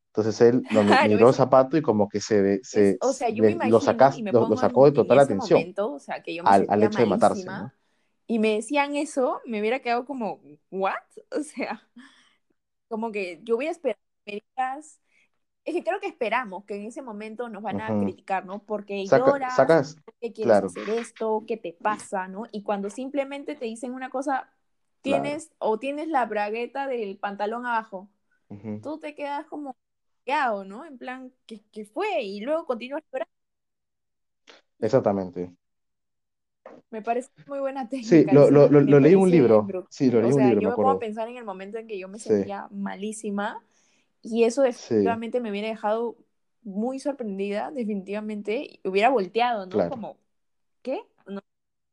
Entonces 0.08 0.40
él 0.40 0.62
lo 0.70 0.82
miró 1.08 1.28
el 1.28 1.34
zapato 1.34 1.76
y 1.76 1.82
como 1.82 2.08
que 2.08 2.20
se, 2.20 2.60
se 2.62 2.98
o 3.00 3.12
sea, 3.12 3.28
yo 3.30 3.42
me 3.42 3.54
lo, 3.54 4.48
lo, 4.48 4.56
sacó 4.56 4.84
de 4.86 4.92
total 4.92 5.20
atención 5.20 5.74
o 5.78 5.98
sea, 5.98 6.22
que 6.22 6.34
yo 6.34 6.42
me 6.42 6.50
al, 6.50 6.82
hecho 6.82 6.98
de 6.98 7.06
matarse. 7.06 7.46
Y 8.26 8.38
me 8.38 8.54
decían 8.54 8.94
eso, 8.94 9.40
me 9.44 9.60
hubiera 9.60 9.80
quedado 9.80 10.04
como, 10.04 10.40
¿what? 10.70 10.94
O 11.38 11.42
sea, 11.42 11.82
como 12.88 13.12
que 13.12 13.40
yo 13.44 13.56
voy 13.56 13.66
a 13.66 13.70
esperar 13.70 13.98
me 14.26 14.34
digas, 14.34 15.00
es 15.70 15.76
que 15.76 15.84
creo 15.84 16.00
que 16.00 16.06
esperamos 16.08 16.64
que 16.64 16.76
en 16.76 16.86
ese 16.86 17.02
momento 17.02 17.48
nos 17.48 17.62
van 17.62 17.80
a 17.80 17.96
criticar, 17.96 18.46
¿no? 18.46 18.62
Porque 18.64 19.08
lloras, 19.10 19.54
sacas, 19.54 19.96
qué 20.20 20.32
quieres 20.32 20.62
hacer 20.62 20.90
esto, 20.90 21.44
qué 21.46 21.56
te 21.56 21.72
pasa, 21.72 22.28
¿no? 22.28 22.44
Y 22.52 22.62
cuando 22.62 22.90
simplemente 22.90 23.56
te 23.56 23.66
dicen 23.66 23.94
una 23.94 24.10
cosa, 24.10 24.52
tienes 25.02 25.52
o 25.58 25.78
tienes 25.78 26.08
la 26.08 26.26
bragueta 26.26 26.86
del 26.86 27.18
pantalón 27.18 27.66
abajo, 27.66 28.10
tú 28.82 28.98
te 29.00 29.14
quedas 29.14 29.46
como, 29.46 29.76
¿no? 30.66 30.84
En 30.86 30.98
plan, 30.98 31.32
¿qué, 31.46 31.62
qué 31.72 31.84
fue? 31.84 32.22
Y 32.22 32.40
luego 32.40 32.66
continúas 32.66 33.02
llorando. 33.12 33.32
Exactamente. 34.80 35.54
Me 36.90 37.02
parece 37.02 37.30
muy 37.46 37.60
buena 37.60 37.88
Sí, 37.98 38.26
técnica 38.26 38.30
lo, 38.30 38.50
lo, 38.50 38.68
lo, 38.68 38.80
Me 38.84 38.92
lo 38.92 39.00
leí 39.00 39.14
un 39.14 39.30
libro. 39.30 39.74
Sí, 39.90 40.10
lo 40.10 40.20
leí 40.20 40.30
O 40.30 40.32
en 40.32 40.36
un 40.36 40.42
sea, 40.42 40.44
libro, 40.44 40.62
yo 40.62 40.68
me 40.68 40.70
me 40.70 40.78
pongo 40.78 40.90
a 40.90 40.98
pensar 40.98 41.28
en 41.28 41.36
el 41.36 41.44
momento 41.44 41.78
en 41.78 41.86
que 41.88 41.98
yo 41.98 42.08
me 42.08 42.18
Sí, 42.18 42.34
sentía 42.34 42.68
malísima 42.70 43.62
y 44.22 44.44
eso 44.44 44.62
sí, 44.62 44.68
definitivamente 44.70 45.40
me 45.40 45.50
hubiera 45.50 45.68
dejado 45.68 46.16
muy 46.62 46.98
sorprendida, 46.98 47.70
definitivamente. 47.70 48.80
Hubiera 48.84 49.08
volteado, 49.08 49.66
¿no? 49.66 49.70
claro. 49.72 49.90
Como, 49.90 50.16
¿qué? 50.82 51.00
No. 51.26 51.40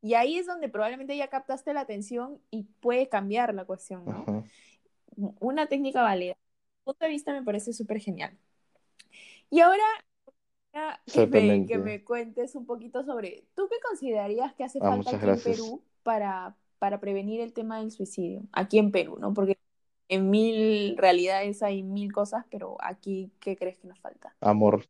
Y 0.02 0.14
ahí 0.14 0.38
es 0.38 0.46
donde 0.46 0.70
probablemente 0.70 1.16
ya 1.16 1.28
captaste 1.30 1.74
la 1.74 1.82
atención 1.82 2.40
y 2.52 2.64
puede 2.64 3.10
cambiar 3.10 3.54
la 3.54 3.66
cuestión, 3.66 4.06
¿no? 4.06 4.24
Ajá. 4.28 4.44
Una 5.40 5.68
técnica 5.68 6.04
válida. 6.04 6.36
punto 6.84 7.06
de 7.06 7.12
vista 7.12 7.34
me 7.34 7.44
parece 7.44 7.74
súper 7.74 8.00
genial. 8.00 8.38
Y 9.50 9.62
ahora 9.62 9.84
que 11.12 11.28
me, 11.28 11.66
que 11.66 11.78
me 11.78 12.04
cuentes 12.04 12.56
un 12.56 12.66
poquito 12.66 13.04
sobre, 13.04 13.46
¿tú 13.56 13.68
qué 13.70 13.78
considerarías 13.88 14.54
que 14.54 14.64
hace 14.64 14.80
Ah, 14.82 14.90
falta 14.90 15.10
aquí 15.12 15.16
en 15.16 15.22
gracias. 15.22 15.56
Perú 15.58 15.82
para, 16.04 16.56
para 16.78 17.00
prevenir 17.00 17.42
el 17.42 17.54
tema 17.54 17.80
del 17.80 17.92
suicidio? 17.92 18.44
Aquí 18.52 18.78
en 18.78 18.92
Perú, 18.92 19.18
¿no? 19.20 19.34
Porque 19.34 19.58
en 20.10 20.30
mil 20.30 20.98
realidades 20.98 21.62
hay 21.64 21.84
mil 21.84 22.12
cosas, 22.12 22.46
pero 22.50 22.78
aquí, 22.80 23.32
¿qué 23.40 23.56
crees 23.56 23.78
que 23.78 23.88
nos 23.88 24.00
falta? 24.00 24.36
Amor. 24.42 24.86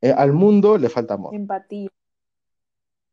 Eh, 0.00 0.12
al 0.12 0.32
mundo 0.32 0.76
le 0.78 0.88
falta 0.88 1.14
amor, 1.14 1.34
Empatía. 1.34 1.88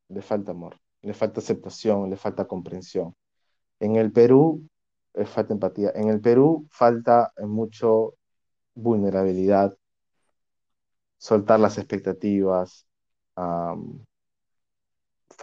le 0.10 0.22
falta 0.22 0.52
amor, 0.52 0.80
le 1.02 1.14
falta 1.14 1.40
aceptación, 1.40 2.10
le 2.10 2.18
falta 2.18 2.46
comprensión. 2.46 3.16
En 3.80 3.96
el 3.96 4.12
Perú 4.12 4.68
eh, 5.14 5.26
falta 5.26 5.54
empatía. 5.54 5.92
En 5.96 6.10
el 6.10 6.20
Perú 6.22 6.68
falta 6.72 7.32
eh, 7.38 7.46
mucho 7.46 8.16
vulnerabilidad, 8.76 9.78
soltar 11.18 11.60
las 11.60 11.78
expectativas, 11.78 12.86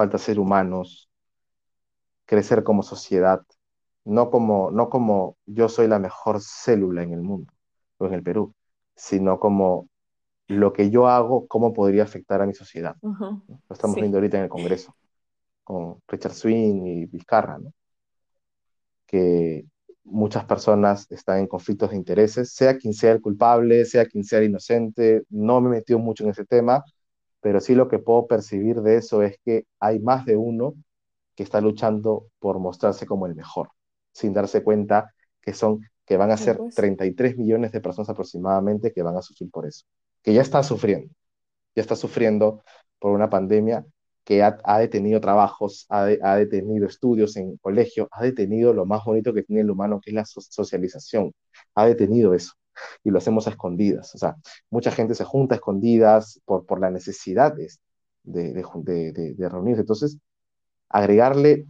falta 0.01 0.19
ser 0.19 0.39
humanos, 0.41 1.11
crecer 2.27 2.63
como 2.65 2.83
sociedad, 2.83 3.43
no 4.05 4.31
como, 4.31 4.71
no 4.71 4.89
como 4.89 5.37
yo 5.47 5.69
soy 5.69 5.89
la 5.89 5.99
mejor 5.99 6.41
célula 6.41 7.03
en 7.03 7.13
el 7.13 7.23
mundo 7.23 7.53
o 7.99 8.07
en 8.07 8.15
el 8.15 8.23
Perú, 8.23 8.55
sino 8.97 9.39
como 9.41 9.89
lo 10.49 10.73
que 10.73 10.91
yo 10.91 11.09
hago, 11.09 11.47
cómo 11.49 11.73
podría 11.75 12.05
afectar 12.05 12.43
a 12.43 12.47
mi 12.47 12.55
sociedad. 12.55 12.97
Ujú, 13.03 13.43
¿no? 13.49 13.63
Lo 13.69 13.75
estamos 13.75 13.97
Sí. 13.97 14.01
viendo 14.01 14.19
ahorita 14.19 14.39
en 14.39 14.45
el 14.45 14.51
Congreso, 14.51 14.97
con 15.65 16.01
Richard 16.09 16.35
Swing 16.35 16.87
y 16.87 17.07
Vizcarra, 17.07 17.59
¿no? 17.59 17.73
que 19.07 19.65
muchas 20.05 20.45
personas 20.45 21.07
están 21.11 21.39
en 21.41 21.47
conflictos 21.47 21.91
de 21.91 21.97
intereses, 21.97 22.53
sea 22.53 22.77
quien 22.77 22.95
sea 22.95 23.13
el 23.13 23.21
culpable, 23.21 23.85
sea 23.85 24.07
quien 24.07 24.25
sea 24.25 24.39
el 24.41 24.47
inocente, 24.47 25.23
no 25.31 25.61
me 25.61 25.69
he 25.69 25.73
metido 25.81 25.99
mucho 25.99 26.25
en 26.25 26.31
ese 26.31 26.45
tema, 26.45 26.85
pero 27.41 27.61
sí 27.61 27.75
lo 27.75 27.89
que 27.89 27.99
puedo 27.99 28.27
percibir 28.27 28.81
de 28.83 28.97
eso 28.97 29.23
es 29.23 29.39
que 29.45 29.65
hay 29.81 29.99
más 30.01 30.27
de 30.27 30.37
uno 30.37 30.75
que 31.37 31.43
está 31.43 31.61
luchando 31.61 32.29
por 32.39 32.59
mostrarse 32.59 33.07
como 33.07 33.27
el 33.27 33.35
mejor, 33.35 33.71
sin 34.13 34.33
darse 34.33 34.63
cuenta 34.63 35.15
que 35.41 35.55
son 35.55 35.81
que 36.07 36.17
van 36.17 36.31
a 36.33 36.37
ser 36.37 36.57
pues. 36.59 36.75
33 36.75 37.37
millones 37.39 37.73
de 37.73 37.81
personas 37.81 38.09
aproximadamente 38.11 38.93
que 38.93 39.03
van 39.03 39.17
a 39.17 39.23
sufrir 39.23 39.51
por 39.51 39.67
eso, 39.67 39.85
que 40.23 40.35
ya 40.35 40.43
está 40.43 40.63
sufriendo, 40.65 41.15
ya 41.75 41.83
está 41.83 41.97
sufriendo 41.97 42.63
por 42.99 43.13
una 43.13 43.31
pandemia 43.31 43.87
que 44.25 44.43
ha, 44.43 44.59
ha 44.65 44.79
detenido 44.79 45.21
trabajos, 45.21 45.87
ha, 45.89 46.05
de- 46.07 46.21
ha 46.23 46.37
detenido 46.37 46.87
estudios 46.87 47.37
en 47.37 47.57
colegio, 47.59 48.09
ha 48.13 48.23
detenido 48.25 48.73
lo 48.75 48.87
más 48.87 49.05
bonito 49.05 49.33
que 49.35 49.43
tiene 49.43 49.63
el 49.63 49.71
humano, 49.71 50.01
que 50.03 50.11
es 50.11 50.15
la 50.17 50.25
so- 50.25 50.41
socialización, 50.41 51.33
ha 51.75 51.87
detenido 51.87 52.35
eso. 52.35 52.53
Y 53.05 53.11
lo 53.11 53.19
hacemos 53.19 53.47
a 53.47 53.51
escondidas. 53.51 54.15
O 54.15 54.19
sea, 54.19 54.37
mucha 54.71 54.91
gente 54.91 55.15
se 55.15 55.25
junta 55.25 55.55
a 55.55 55.57
escondidas 55.57 56.41
por, 56.45 56.67
por 56.67 56.81
la 56.81 56.91
necesidad 56.91 57.55
de, 57.55 57.69
de, 58.23 59.35
de, 59.37 59.49
reunirse. 59.49 59.83
Entonces, 59.83 60.19
agregarle, 60.89 61.67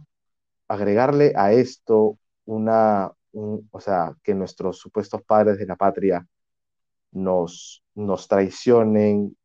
agregarle 0.67 1.33
a 1.35 1.53
esto 1.53 2.17
una, 2.45 3.11
un, 3.33 3.67
o 3.71 3.79
sea, 3.79 4.15
que 4.23 4.33
nuestros 4.35 4.77
supuestos 4.79 5.21
padres 5.23 5.57
de 5.57 5.65
la 5.65 5.75
patria 5.75 6.27
nos, 7.11 7.83
nos 7.95 8.27
traicionen, 8.27 9.35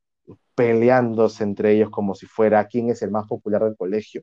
peleándose 0.54 1.44
entre 1.44 1.72
ellos 1.74 1.90
como 1.90 2.14
si 2.14 2.26
fuera 2.26 2.66
quién 2.66 2.90
es 2.90 3.02
el 3.02 3.10
más 3.10 3.26
popular 3.28 3.64
del 3.64 3.76
colegio. 3.76 4.22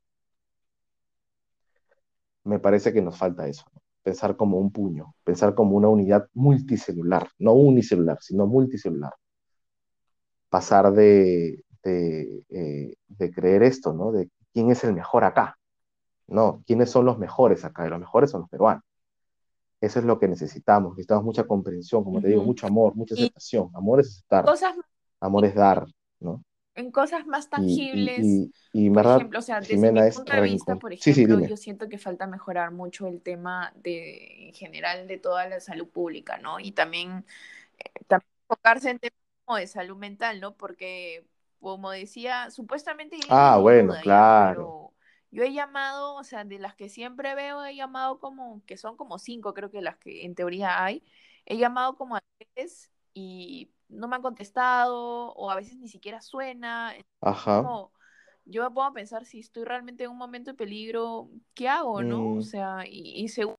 Me 2.46 2.60
parece 2.60 2.94
que 2.94 3.02
nos 3.02 3.18
falta 3.18 3.48
eso, 3.48 3.66
¿no? 3.74 3.83
Pensar 4.04 4.36
como 4.36 4.58
un 4.58 4.72
puño, 4.72 5.16
pensar 5.24 5.56
como 5.56 5.78
una 5.78 5.88
unidad 5.88 6.28
multicelular, 6.34 7.30
no 7.40 7.54
unicelular, 7.54 8.18
sino 8.22 8.46
multicelular. 8.46 9.14
Pasar 10.50 10.92
de, 10.92 11.64
de, 11.84 12.46
eh, 12.50 12.96
de 13.08 13.32
creer 13.32 13.64
esto, 13.64 13.94
¿no? 13.94 14.12
De 14.12 14.30
quién 14.54 14.70
es 14.72 14.84
el 14.84 14.94
mejor 14.94 15.24
acá. 15.24 15.58
No, 16.28 16.64
quiénes 16.68 16.90
son 16.90 17.06
los 17.06 17.18
mejores 17.18 17.66
acá, 17.66 17.86
y 17.86 17.90
los 17.90 18.00
mejores 18.00 18.32
son 18.32 18.42
los 18.42 18.50
peruanos. 18.50 18.84
Eso 19.82 20.00
es 20.00 20.06
lo 20.06 20.20
que 20.20 20.28
necesitamos. 20.28 20.92
Necesitamos 20.92 21.26
mucha 21.26 21.46
comprensión, 21.46 22.04
como 22.04 22.22
te 22.22 22.30
digo, 22.30 22.44
mucho 22.44 22.68
amor, 22.68 22.96
mucha 22.96 23.16
aceptación. 23.16 23.70
Amor 23.74 24.00
es 24.00 24.08
aceptar, 24.10 24.46
cosas, 24.46 24.76
amor 25.20 25.46
es 25.46 25.56
dar, 25.56 25.86
¿no? 26.20 26.44
En 26.76 26.92
cosas 26.92 27.28
más 27.28 27.50
Y, 27.56 27.86
tangibles, 27.90 28.44
y, 28.52 28.54
y, 28.74 28.86
y 28.86 28.88
en 28.88 28.94
por 28.94 29.06
verdad, 29.06 29.22
ejemplo, 29.22 29.40
o 29.40 29.42
sea, 29.42 29.62
desde 29.62 29.92
mi 29.92 30.02
Jimena 30.02 30.06
punto 30.06 30.34
de 30.34 30.42
vista, 30.42 30.78
por 30.78 30.94
Sí, 31.00 31.14
sí, 31.14 31.26
ejemplo, 31.26 31.40
yo 31.40 31.58
siento 31.58 31.90
que 31.90 31.98
falta 32.00 32.28
mejorar 32.28 32.72
mucho 32.72 33.08
el 33.08 33.22
tema 33.22 33.74
de, 33.76 34.50
en 34.50 34.54
general, 34.54 35.08
de 35.08 35.18
toda 35.20 35.48
la 35.48 35.60
salud 35.60 35.88
pública, 35.90 36.38
¿no? 36.38 36.60
Y 36.60 36.72
también 36.74 37.26
también 38.08 38.30
enfocarse 38.44 38.90
en 38.92 39.00
temas 39.00 39.20
como 39.46 39.58
de 39.58 39.68
salud 39.68 39.98
mental, 39.98 40.40
¿no? 40.42 40.56
Porque, 40.58 41.26
como 41.62 41.92
decía, 41.92 42.50
supuestamente 42.52 43.18
Ah, 43.30 43.58
bueno, 43.60 43.96
claro. 44.02 44.74
Pero 44.74 44.94
yo 45.32 45.44
he 45.44 45.54
llamado, 45.54 46.16
o 46.16 46.24
sea, 46.24 46.44
de 46.46 46.60
las 46.60 46.76
que 46.76 46.90
siempre 46.90 47.36
veo, 47.36 47.64
he 47.66 47.76
llamado 47.76 48.20
como, 48.20 48.64
que 48.66 48.78
son 48.78 48.98
como 48.98 49.20
cinco, 49.20 49.54
creo 49.54 49.72
que 49.72 49.82
las 49.82 49.98
que 49.98 50.26
en 50.26 50.36
teoría 50.36 50.84
hay, 50.84 51.04
he 51.46 51.58
llamado 51.58 51.98
como 51.98 52.16
a 52.18 52.24
tres 52.56 52.92
y 53.14 53.72
no 53.90 54.08
me 54.08 54.16
han 54.18 54.22
contestado, 54.22 55.34
o 55.34 55.52
a 55.52 55.56
veces 55.56 55.78
ni 55.78 55.88
siquiera 55.90 56.22
suena. 56.22 56.94
Ajá. 57.32 57.56
como, 57.62 57.94
yo 58.46 58.64
me 58.64 58.70
pongo 58.70 58.84
a 58.86 58.94
pensar 58.94 59.26
si 59.26 59.40
estoy 59.40 59.66
realmente 59.66 60.06
en 60.06 60.12
un 60.12 60.18
momento 60.18 60.52
de 60.52 60.58
peligro, 60.58 61.30
¿qué 61.56 61.70
hago, 61.70 62.04
no? 62.04 62.32
O 62.34 62.42
Mm, 62.42 62.44
sea, 62.44 62.86
y, 62.88 63.14
y 63.24 63.30
según 63.30 63.56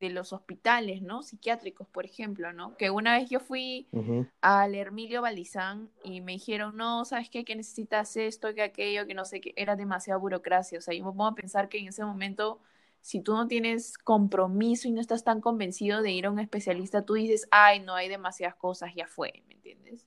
de 0.00 0.10
los 0.10 0.32
hospitales, 0.32 1.02
¿no? 1.02 1.22
Psiquiátricos, 1.22 1.86
por 1.88 2.04
ejemplo, 2.04 2.52
¿no? 2.52 2.76
Que 2.76 2.90
una 2.90 3.18
vez 3.18 3.30
yo 3.30 3.40
fui 3.40 3.88
al 4.40 4.74
Hermilio 4.74 5.22
Balizán 5.22 5.90
y 6.02 6.20
me 6.20 6.32
dijeron, 6.32 6.76
no, 6.76 7.04
¿sabes 7.04 7.30
qué? 7.30 7.44
Que 7.44 7.54
necesitas 7.56 8.16
esto, 8.16 8.54
que 8.54 8.62
aquello, 8.62 9.06
que 9.06 9.14
no 9.14 9.24
sé 9.24 9.40
qué. 9.40 9.52
Era 9.56 9.76
demasiada 9.76 10.18
burocracia. 10.18 10.78
O 10.78 10.82
sea, 10.82 10.94
yo 10.94 11.04
me 11.04 11.10
pongo 11.12 11.26
a 11.26 11.34
pensar 11.36 11.68
que 11.68 11.78
en 11.78 11.88
ese 11.88 12.04
momento, 12.04 12.60
si 13.02 13.20
tú 13.20 13.34
no 13.34 13.48
tienes 13.48 13.98
compromiso 13.98 14.88
y 14.88 14.92
no 14.92 15.00
estás 15.00 15.24
tan 15.24 15.40
convencido 15.40 16.02
de 16.02 16.12
ir 16.12 16.26
a 16.26 16.30
un 16.30 16.38
especialista, 16.40 17.04
tú 17.04 17.14
dices, 17.14 17.46
ay, 17.50 17.80
no, 17.80 17.94
hay 17.94 18.08
demasiadas 18.08 18.56
cosas, 18.56 18.92
ya 18.96 19.06
fue, 19.06 19.42
¿me 19.48 19.54
entiendes? 19.54 20.06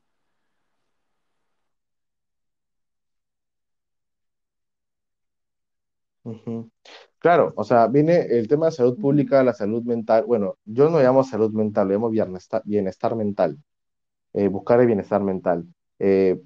Claro, 7.19 7.53
o 7.55 7.63
sea, 7.63 7.87
viene 7.87 8.21
el 8.21 8.47
tema 8.47 8.67
de 8.67 8.71
salud 8.71 8.97
pública, 8.99 9.43
la 9.43 9.53
salud 9.53 9.83
mental. 9.83 10.25
Bueno, 10.25 10.57
yo 10.65 10.89
no 10.89 10.99
llamo 10.99 11.23
salud 11.23 11.51
mental, 11.51 11.87
lo 11.87 11.93
llamo 11.93 12.09
bienestar, 12.09 12.61
bienestar 12.65 13.15
mental, 13.15 13.57
eh, 14.33 14.47
buscar 14.47 14.79
el 14.79 14.87
bienestar 14.87 15.21
mental. 15.23 15.65
Eh, 15.99 16.41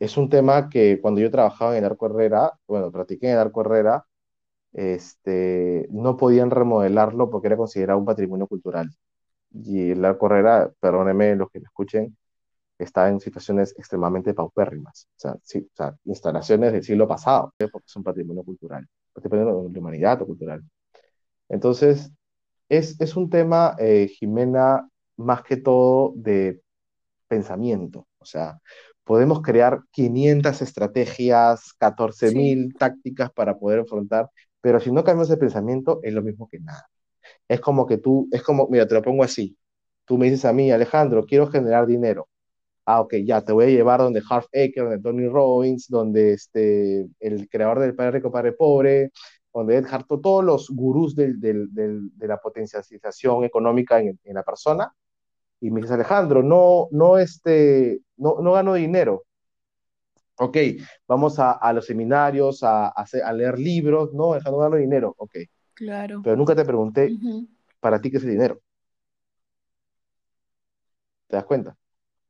es 0.00 0.16
un 0.16 0.28
tema 0.28 0.68
que 0.68 1.00
cuando 1.00 1.20
yo 1.20 1.30
trabajaba 1.30 1.72
en 1.76 1.84
el 1.84 1.90
Arco 1.90 2.06
Herrera, 2.06 2.52
bueno, 2.66 2.90
practiqué 2.90 3.26
en 3.26 3.34
el 3.34 3.38
Arco 3.38 3.60
Herrera, 3.62 4.06
este, 4.72 5.88
no 5.90 6.16
podían 6.16 6.50
remodelarlo 6.50 7.30
porque 7.30 7.48
era 7.48 7.56
considerado 7.56 7.98
un 7.98 8.04
patrimonio 8.04 8.46
cultural. 8.46 8.90
Y 9.52 9.90
el 9.92 10.04
Arco 10.04 10.26
Herrera, 10.26 10.70
perdónenme 10.80 11.34
los 11.36 11.50
que 11.50 11.60
me 11.60 11.66
escuchen, 11.66 12.16
está 12.78 13.08
en 13.08 13.20
situaciones 13.20 13.74
extremadamente 13.78 14.34
paupérrimas. 14.34 15.08
O 15.16 15.20
sea, 15.20 15.36
sí, 15.42 15.58
o 15.72 15.76
sea, 15.76 15.96
instalaciones 16.04 16.72
del 16.72 16.84
siglo 16.84 17.08
pasado, 17.08 17.54
¿eh? 17.58 17.68
porque 17.68 17.86
es 17.86 17.96
un 17.96 18.04
patrimonio 18.04 18.42
cultural, 18.44 18.86
patrimonio 19.12 19.68
de 19.68 19.78
humanidad 19.78 20.22
o 20.22 20.26
cultural. 20.26 20.62
Entonces, 21.48 22.12
es, 22.68 23.00
es 23.00 23.16
un 23.16 23.28
tema, 23.30 23.76
eh, 23.78 24.08
Jimena, 24.08 24.88
más 25.16 25.42
que 25.42 25.56
todo 25.56 26.12
de 26.16 26.62
pensamiento. 27.28 28.06
O 28.18 28.24
sea, 28.24 28.60
podemos 29.04 29.42
crear 29.42 29.82
500 29.90 30.62
estrategias, 30.62 31.72
catorce 31.78 32.30
Sí, 32.30 32.36
mil 32.36 32.74
tácticas 32.74 33.30
para 33.32 33.58
poder 33.58 33.80
enfrentar, 33.80 34.30
pero 34.60 34.80
si 34.80 34.90
no 34.92 35.04
cambiamos 35.04 35.30
el 35.30 35.38
pensamiento, 35.38 36.00
es 36.02 36.12
lo 36.12 36.22
mismo 36.22 36.48
que 36.48 36.60
nada. 36.60 36.88
Es 37.48 37.60
como 37.60 37.86
que 37.86 37.98
tú, 37.98 38.28
es 38.32 38.42
como, 38.42 38.68
mira, 38.68 38.86
te 38.86 38.94
lo 38.94 39.02
pongo 39.02 39.24
así. 39.24 39.56
Tú 40.04 40.18
me 40.18 40.26
dices 40.26 40.44
a 40.44 40.52
mí, 40.52 40.70
Alejandro, 40.72 41.24
quiero 41.26 41.46
generar 41.48 41.86
dinero. 41.86 42.28
Ah, 42.86 43.00
ok, 43.00 43.16
ya, 43.24 43.42
te 43.42 43.52
voy 43.52 43.66
a 43.66 43.68
llevar 43.68 44.00
donde 44.00 44.22
Harv 44.28 44.46
Eker, 44.52 44.84
donde 44.84 45.00
Tony 45.00 45.28
Robbins, 45.28 45.88
donde 45.88 46.32
este, 46.34 47.08
el 47.20 47.48
creador 47.48 47.80
del 47.80 47.94
Padre 47.94 48.12
Rico, 48.12 48.32
Padre 48.32 48.52
Pobre, 48.52 49.10
donde 49.52 49.76
Ed 49.76 49.86
Harto, 49.90 50.20
todos 50.20 50.44
los 50.44 50.70
gurús 50.70 51.14
del, 51.14 51.40
del, 51.40 51.68
de 51.72 52.28
la 52.28 52.38
potencialización 52.38 53.44
económica 53.44 54.00
en, 54.00 54.18
en, 54.24 54.34
la 54.34 54.42
persona, 54.42 54.94
Y 55.60 55.70
me 55.70 55.82
dice, 55.82 55.94
Alejandro, 55.94 56.42
no, 56.42 56.88
no, 56.92 57.18
este, 57.18 58.00
no, 58.16 58.38
no 58.40 58.52
gano 58.52 58.74
dinero. 58.74 59.24
Ok, 60.42 60.56
vamos 61.06 61.38
a, 61.38 61.52
a 61.52 61.70
los 61.74 61.84
seminarios, 61.84 62.62
a, 62.62 62.88
a, 62.88 63.32
leer 63.34 63.58
libros. 63.58 64.14
No, 64.14 64.32
Alejandro, 64.32 64.58
no 64.58 64.64
gano 64.64 64.76
dinero. 64.76 65.14
Ok. 65.18 65.36
Claro. 65.74 66.22
Pero 66.24 66.34
nunca 66.34 66.54
te 66.56 66.64
pregunté, 66.64 67.10
¿para 67.78 68.00
ti 68.00 68.10
qué 68.10 68.16
es 68.16 68.24
el 68.24 68.30
dinero? 68.30 68.58
¿Te 71.26 71.36
das 71.36 71.44
cuenta? 71.44 71.76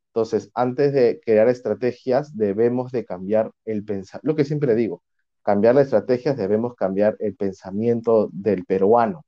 Entonces, 0.08 0.50
antes 0.54 0.92
de 0.92 1.20
crear 1.24 1.48
estrategias, 1.48 2.36
debemos 2.36 2.90
de 2.90 3.04
cambiar 3.04 3.52
el 3.64 3.84
pensamiento. 3.84 4.26
Lo 4.26 4.34
que 4.34 4.44
siempre 4.44 4.74
digo, 4.74 5.04
cambiar 5.42 5.76
las 5.76 5.84
estrategias, 5.84 6.36
debemos 6.36 6.74
cambiar 6.74 7.16
el 7.20 7.36
pensamiento 7.36 8.28
del 8.32 8.64
peruano. 8.64 9.24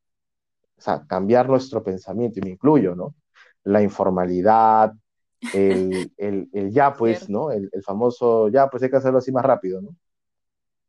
O 0.77 0.81
sea, 0.81 1.07
cambiar 1.07 1.49
nuestro 1.49 1.85
pensamiento, 1.85 2.41
y 2.41 2.43
me 2.43 2.51
incluyo, 2.51 2.97
¿no? 2.97 3.15
La 3.63 3.81
informalidad, 3.81 4.93
el, 5.55 6.13
el, 6.17 6.49
el 6.53 6.71
ya 6.73 6.95
pues, 6.95 7.29
¿no? 7.29 7.51
El, 7.51 7.69
el, 7.73 7.83
famoso 7.83 8.49
ya 8.49 8.69
pues 8.69 8.83
hay 8.83 8.91
que 8.91 8.97
hacerlo 8.97 9.19
así 9.19 9.33
más 9.33 9.45
rápido, 9.45 9.81
¿no? 9.83 9.97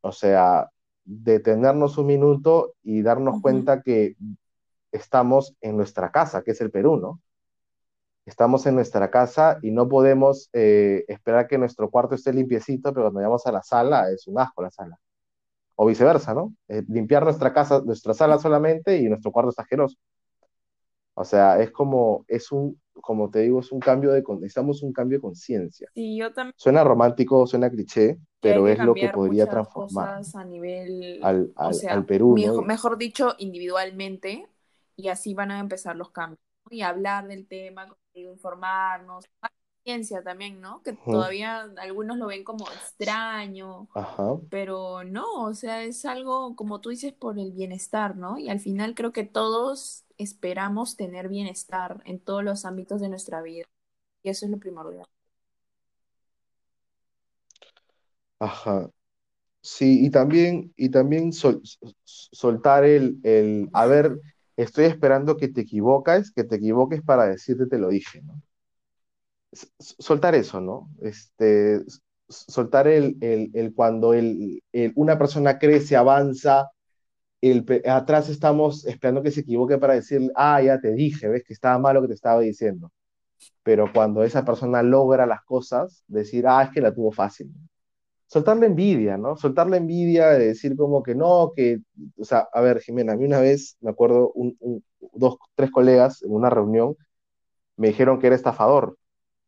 O 0.02 0.12
sea, 0.12 0.70
detenernos 1.06 1.98
un 1.98 2.08
minuto 2.08 2.76
y 2.84 3.02
darnos 3.02 3.42
cuenta 3.42 3.82
que 3.82 4.16
estamos 4.92 5.56
en 5.62 5.78
nuestra 5.78 6.12
casa, 6.12 6.44
que 6.44 6.52
es 6.52 6.62
el 6.62 6.72
Perú, 6.72 6.98
¿no? 6.98 7.22
estamos 8.26 8.66
en 8.66 8.76
nuestra 8.76 9.10
casa 9.12 9.60
y 9.62 9.72
no 9.72 9.88
podemos 9.90 10.50
eh, 10.54 11.04
esperar 11.08 11.48
que 11.48 11.58
nuestro 11.58 11.90
cuarto 11.90 12.16
esté 12.16 12.34
limpiecito, 12.34 12.94
pero 12.94 13.06
cuando 13.06 13.18
vayamos 13.20 13.46
a 13.46 13.52
la 13.52 13.64
sala 13.64 14.10
es 14.12 14.28
un 14.28 14.40
asco 14.40 14.62
la 14.62 14.72
sala. 14.72 14.98
O 15.76 15.86
viceversa, 15.88 16.34
¿no? 16.34 16.54
Eh, 16.68 16.84
limpiar 16.88 17.24
nuestra 17.24 17.54
casa, 17.54 17.82
nuestra 17.84 18.14
sala 18.14 18.38
solamente 18.40 18.98
y 18.98 19.10
nuestro 19.10 19.32
cuarto 19.32 19.50
está 19.50 19.64
asqueroso. 19.64 19.98
O 21.16 21.24
sea, 21.24 21.60
es 21.62 21.72
como, 21.72 22.26
es 22.28 22.52
un, 22.52 22.80
como 23.02 23.30
te 23.30 23.40
digo, 23.40 23.60
es 23.60 23.72
un 23.72 23.80
cambio 23.80 24.12
de, 24.12 24.24
necesitamos 24.40 24.84
un 24.84 24.94
cambio 24.94 25.18
de 25.18 25.22
conciencia. 25.22 25.90
Sí, 25.94 26.18
yo 26.18 26.32
también. 26.34 26.54
Suena 26.58 26.84
romántico, 26.84 27.46
suena 27.48 27.70
cliché, 27.70 28.20
pero 28.40 28.68
es 28.68 28.80
lo 28.80 28.94
que 28.94 29.10
podría 29.10 29.48
transformar 29.48 30.22
a 30.34 30.44
nivel, 30.46 31.20
al, 31.24 31.52
al, 31.56 32.06
Perú. 32.06 32.36
Mejor, 32.36 32.66
mejor 32.66 32.98
dicho, 32.98 33.36
individualmente, 33.38 34.48
y 34.96 35.08
así 35.08 35.34
van 35.34 35.52
a 35.52 35.60
empezar 35.60 35.96
los 35.96 36.12
cambios. 36.12 36.40
Y 36.70 36.82
hablar 36.82 37.28
del 37.28 37.48
tema, 37.48 37.88
informarnos, 38.14 39.26
ciencia 39.84 40.24
también, 40.24 40.62
¿no? 40.62 40.82
Que 40.82 40.94
todavía 40.94 41.70
algunos 41.78 42.18
lo 42.18 42.28
ven 42.28 42.44
como 42.44 42.66
extraño, 42.70 43.88
pero 44.50 45.04
no, 45.04 45.44
o 45.44 45.54
sea, 45.54 45.84
es 45.84 46.06
algo, 46.06 46.56
como 46.56 46.80
tú 46.80 46.90
dices, 46.90 47.14
por 47.14 47.38
el 47.38 47.52
bienestar, 47.52 48.16
¿no? 48.16 48.38
Y 48.38 48.50
al 48.50 48.60
final 48.60 48.96
creo 48.96 49.12
que 49.12 49.26
todos 49.26 50.06
esperamos 50.24 50.96
tener 50.98 51.30
bienestar 51.30 52.02
en 52.06 52.20
todos 52.20 52.44
los 52.44 52.66
ámbitos 52.66 53.02
de 53.02 53.10
nuestra 53.10 53.42
vida. 53.42 53.66
Y 54.24 54.30
eso 54.30 54.46
es 54.46 54.52
lo 54.52 54.60
primordial. 54.60 55.08
Ajá. 58.40 58.90
Sí, 59.62 60.06
y 60.06 60.10
también, 60.12 60.74
y 60.78 60.90
también 60.90 61.32
soltar 61.34 62.84
el, 62.86 63.20
el, 63.24 63.70
a 63.74 63.86
ver, 63.88 64.20
estoy 64.58 64.86
esperando 64.86 65.38
que 65.38 65.48
te 65.50 65.62
equivoques, 65.62 66.32
que 66.32 66.44
te 66.44 66.58
equivoques 66.58 67.02
para 67.02 67.28
decirte 67.28 67.68
te 67.68 67.78
lo 67.80 67.90
dije, 67.90 68.22
¿no? 68.24 68.42
Soltar 69.80 70.36
eso, 70.36 70.60
¿no? 70.60 70.90
Este, 71.02 71.82
soltar 72.28 72.88
el, 72.88 73.18
el, 73.22 73.74
cuando 73.74 74.14
el, 74.14 74.62
una 74.96 75.18
persona 75.18 75.60
crece, 75.60 75.96
avanza, 75.96 76.70
el, 77.52 77.66
atrás 77.86 78.30
estamos 78.30 78.86
esperando 78.86 79.24
que 79.24 79.32
se 79.32 79.42
equivoque 79.42 79.78
para 79.78 79.96
decir, 79.96 80.32
ah, 80.36 80.62
ya 80.62 80.80
te 80.80 80.94
dije, 80.94 81.28
ves 81.28 81.44
que 81.44 81.54
estaba 81.54 81.78
mal 81.80 81.96
lo 81.96 82.02
que 82.02 82.10
te 82.10 82.14
estaba 82.16 82.42
diciendo. 82.42 82.92
Pero 83.64 83.92
cuando 83.94 84.24
esa 84.24 84.46
persona 84.46 84.84
logra 84.84 85.26
las 85.26 85.44
cosas, 85.44 86.04
decir, 86.08 86.46
ah, 86.48 86.64
es 86.64 86.72
que 86.72 86.82
la 86.82 86.94
tuvo 86.94 87.12
fácil 87.12 87.52
soltar 88.34 88.58
la 88.58 88.66
envidia, 88.66 89.16
¿no? 89.18 89.38
Soltar 89.38 89.68
la 89.70 89.78
envidia 89.78 90.30
de 90.30 90.48
decir 90.48 90.76
como 90.76 91.04
que 91.04 91.14
no, 91.14 91.52
que, 91.56 91.82
o 92.18 92.26
sea, 92.26 92.48
a 92.52 92.62
ver, 92.62 92.80
Jimena, 92.82 93.14
a 93.14 93.16
mí 93.16 93.26
una 93.26 93.40
vez, 93.40 93.78
me 93.80 93.92
acuerdo, 93.92 94.32
un, 94.34 94.58
dos, 95.14 95.38
tres 95.56 95.70
colegas 95.72 96.24
en 96.24 96.32
una 96.34 96.50
reunión 96.50 96.96
me 97.78 97.90
dijeron 97.90 98.20
que 98.20 98.28
era 98.28 98.36
estafador, 98.36 98.98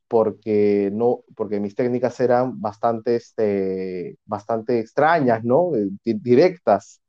porque, 0.08 0.92
no, 0.94 1.22
porque 1.36 1.60
mis 1.60 1.76
técnicas 1.76 2.20
eran 2.20 2.62
bastante, 2.62 3.16
este, 3.16 4.18
bastante 4.26 4.80
extrañas, 4.80 5.44
¿no? 5.44 5.76
Eh, 5.76 5.90
directas. 6.04 7.02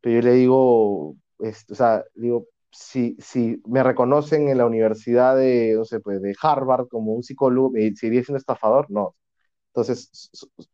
Pero 0.00 0.16
yo 0.20 0.22
le 0.28 0.34
digo, 0.34 1.10
o 1.10 1.16
sea, 1.74 2.04
digo, 2.14 2.46
si, 2.70 3.16
si 3.20 3.62
me 3.66 3.82
reconocen 3.82 4.48
en 4.48 4.58
la 4.58 4.66
universidad 4.66 5.36
de, 5.36 5.74
no 5.76 5.84
sé, 5.84 6.00
pues 6.00 6.22
de 6.22 6.34
Harvard 6.40 6.88
como 6.88 7.12
un 7.14 7.22
psicólogo, 7.22 7.70
¿me 7.70 7.94
seguiría 7.96 8.24
siendo 8.24 8.38
estafador? 8.38 8.86
No, 8.90 9.16
entonces, 9.74 10.10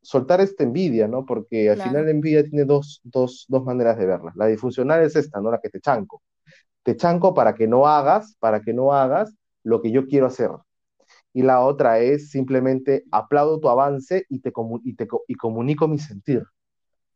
soltar 0.03 0.41
esta 0.41 0.65
envidia, 0.65 1.09
¿no? 1.09 1.27
Porque 1.27 1.71
al 1.71 1.79
final 1.79 2.07
la 2.07 2.11
envidia 2.13 2.45
tiene 2.45 2.65
dos, 2.65 3.01
dos, 3.05 3.45
dos 3.49 3.65
maneras 3.65 3.99
de 3.99 4.07
verla. 4.07 4.33
La 4.37 4.47
disfuncional 4.47 5.03
es 5.05 5.17
esta, 5.17 5.41
¿no? 5.41 5.51
La 5.51 5.61
que 5.61 5.71
te 5.71 5.81
chanco. 5.81 6.23
Te 6.83 6.97
chanco 6.97 7.35
para 7.35 7.55
que 7.55 7.69
no 7.69 7.87
hagas, 7.89 8.37
para 8.41 8.61
que 8.63 8.75
no 8.75 8.93
hagas 8.93 9.35
lo 9.65 9.83
que 9.83 9.93
yo 9.93 10.07
quiero 10.07 10.27
hacer. 10.27 10.51
Y 11.35 11.43
la 11.43 11.61
otra 11.61 11.99
es 12.01 12.31
simplemente 12.31 13.05
aplaudo 13.11 13.61
tu 13.61 13.69
avance 13.69 14.25
y 14.29 14.41
te, 14.41 14.53
y 14.85 14.95
te 14.97 15.09
y 15.29 15.35
comunico 15.35 15.89
mi 15.89 15.99
sentir. 15.99 16.45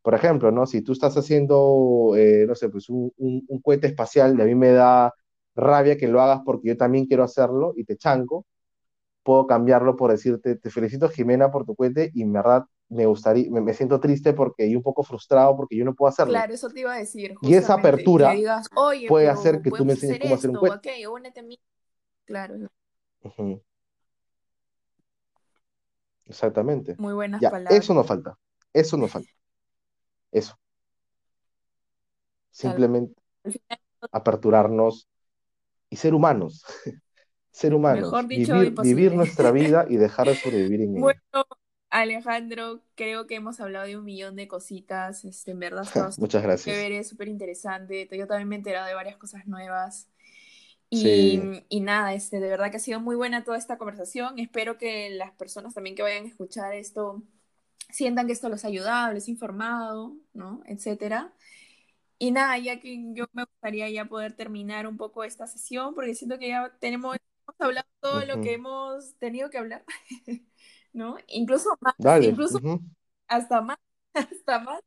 Por 0.02 0.14
ejemplo, 0.14 0.50
¿no? 0.50 0.66
Si 0.66 0.82
tú 0.82 0.92
estás 0.92 1.16
haciendo, 1.16 2.14
eh, 2.16 2.44
no 2.46 2.54
sé, 2.54 2.68
pues 2.68 2.88
un, 2.88 3.12
un, 3.16 3.44
un 3.48 3.60
cohete 3.60 3.88
espacial 3.88 4.38
y 4.38 4.42
a 4.42 4.44
mí 4.44 4.54
me 4.54 4.70
da 4.70 5.12
rabia 5.54 5.96
que 5.96 6.08
lo 6.08 6.20
hagas 6.20 6.40
porque 6.44 6.68
yo 6.68 6.76
también 6.76 7.06
quiero 7.06 7.24
hacerlo 7.24 7.74
y 7.76 7.84
te 7.84 7.96
chanco, 7.96 8.46
puedo 9.22 9.46
cambiarlo 9.46 9.96
por 9.96 10.10
decirte, 10.10 10.56
te 10.56 10.70
felicito 10.70 11.08
Jimena 11.08 11.50
por 11.50 11.66
tu 11.66 11.74
cuenta 11.74 12.02
y 12.12 12.22
en 12.22 12.32
verdad 12.32 12.64
me 12.88 13.04
gustaría, 13.04 13.50
me, 13.50 13.74
siento 13.74 14.00
triste 14.00 14.32
porque 14.32 14.66
y 14.66 14.74
un 14.74 14.82
poco 14.82 15.02
frustrado 15.02 15.54
porque 15.56 15.76
yo 15.76 15.84
no 15.84 15.94
puedo 15.94 16.08
hacerlo. 16.08 16.32
Claro, 16.32 16.54
eso 16.54 16.70
te 16.70 16.80
iba 16.80 16.94
a 16.94 16.98
decir. 16.98 17.34
Y 17.42 17.54
esa 17.54 17.74
apertura 17.74 18.34
puede 19.06 19.28
hacer 19.28 19.60
que 19.60 19.70
tú 19.70 19.84
me 19.84 19.92
enseñes 19.92 20.20
cómo 20.20 20.34
hacer 20.34 20.50
un 20.50 20.56
cuento. 20.56 20.78
Okay, 20.78 21.04
únete 21.04 21.40
a 21.40 21.42
mí. 21.42 21.58
Claro. 22.24 22.54
Exactamente. 26.26 26.94
Muy 26.98 27.12
buenas 27.12 27.42
palabras. 27.42 27.84
Eso 27.84 27.94
no 27.94 28.04
falta. 28.04 28.38
Eso 28.72 28.96
no 28.96 29.08
falta. 29.08 29.30
Eso. 30.32 30.58
Simplemente 32.50 33.20
aperturarnos 34.12 35.08
y 35.90 35.96
ser 35.96 36.14
humanos. 36.14 36.64
ser 37.50 37.74
humanos, 37.74 38.12
vivir, 38.26 39.14
nuestra 39.14 39.50
vida 39.52 39.86
y 39.88 39.96
dejar 39.96 40.28
de 40.28 40.36
sobrevivir 40.36 40.82
en 40.82 40.90
ella. 40.92 41.00
Bueno, 41.00 41.46
Alejandro, 41.90 42.82
creo 42.94 43.26
que 43.26 43.36
hemos 43.36 43.60
hablado 43.60 43.86
de 43.86 43.96
un 43.96 44.04
millón 44.04 44.36
de 44.36 44.46
cositas, 44.46 45.24
este, 45.24 45.52
en 45.52 45.58
verdad, 45.58 45.84
Muchas 46.18 46.42
gracias. 46.42 47.08
súper 47.08 47.28
interesante. 47.28 48.08
Yo 48.12 48.26
también 48.26 48.48
me 48.48 48.56
he 48.56 48.58
enterado 48.58 48.86
de 48.86 48.94
varias 48.94 49.16
cosas 49.16 49.46
nuevas. 49.46 50.08
Y, 50.90 51.40
y, 51.68 51.80
nada, 51.80 52.14
este, 52.14 52.40
de 52.40 52.48
verdad 52.48 52.70
que 52.70 52.78
ha 52.78 52.80
sido 52.80 52.98
muy 52.98 53.14
buena 53.14 53.44
toda 53.44 53.58
esta 53.58 53.76
conversación. 53.76 54.38
Espero 54.38 54.78
que 54.78 55.10
las 55.10 55.32
personas 55.32 55.74
también 55.74 55.94
que 55.94 56.02
vayan 56.02 56.24
a 56.24 56.28
escuchar 56.28 56.74
esto 56.74 57.22
sientan 57.90 58.26
que 58.26 58.32
esto 58.32 58.48
los 58.48 58.64
ha 58.64 58.68
ayudado, 58.68 59.12
les 59.14 59.28
ha 59.28 59.30
informado, 59.30 60.16
¿no? 60.32 60.62
Etcétera. 60.66 61.32
Y 62.18 62.32
nada, 62.32 62.58
ya 62.58 62.80
que 62.80 62.98
yo 63.12 63.26
me 63.32 63.44
gustaría 63.44 63.88
ya 63.90 64.06
poder 64.06 64.34
terminar 64.34 64.86
un 64.86 64.96
poco 64.96 65.22
esta 65.24 65.46
sesión, 65.46 65.94
porque 65.94 66.14
siento 66.14 66.38
que 66.38 66.48
ya 66.48 66.72
tenemos 66.80 67.16
hablado 67.58 67.88
todo 68.00 68.24
lo 68.24 68.40
que 68.40 68.54
hemos 68.54 69.14
tenido 69.18 69.50
que 69.50 69.58
hablar, 69.58 69.84
¿no? 70.92 71.16
Incluso 71.28 71.70
más, 71.80 71.94
incluso 72.22 72.60
hasta 73.26 73.60
más, 73.60 73.78
hasta 74.14 74.58
más. 74.60 74.80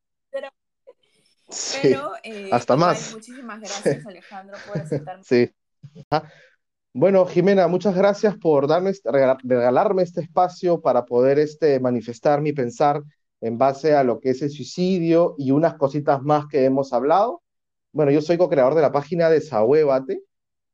Pero, 1.82 2.14
eh, 2.24 2.50
hasta 2.52 2.76
más. 2.78 3.12
Muchísimas 3.14 3.60
gracias, 3.62 4.06
Alejandro, 4.06 4.58
por 4.68 4.78
aceptarme. 4.78 5.24
Sí. 5.24 5.52
Bueno, 6.94 7.26
Jimena, 7.26 7.68
muchas 7.68 7.96
gracias 7.96 8.38
por 8.38 8.68
darme, 8.68 8.90
este, 8.90 9.10
regalarme 9.12 10.04
este 10.04 10.22
espacio 10.22 10.82
para 10.82 11.06
poder 11.06 11.40
este, 11.40 11.80
manifestar 11.80 12.42
mi 12.42 12.52
pensar 12.52 13.02
en 13.40 13.58
base 13.58 13.96
a 13.96 14.04
lo 14.04 14.20
que 14.20 14.32
es 14.32 14.42
el 14.42 14.50
suicidio 14.50 15.36
y 15.38 15.52
unas 15.52 15.76
cositas 15.76 16.22
más 16.22 16.48
que 16.48 16.66
hemos 16.66 16.92
hablado. 16.92 17.42
Bueno, 17.94 18.12
yo 18.12 18.22
soy 18.22 18.38
co-creador 18.38 18.76
de 18.76 18.82
la 18.82 18.92
página 18.92 19.30
de 19.30 19.40
Sahuébate, 19.40 20.22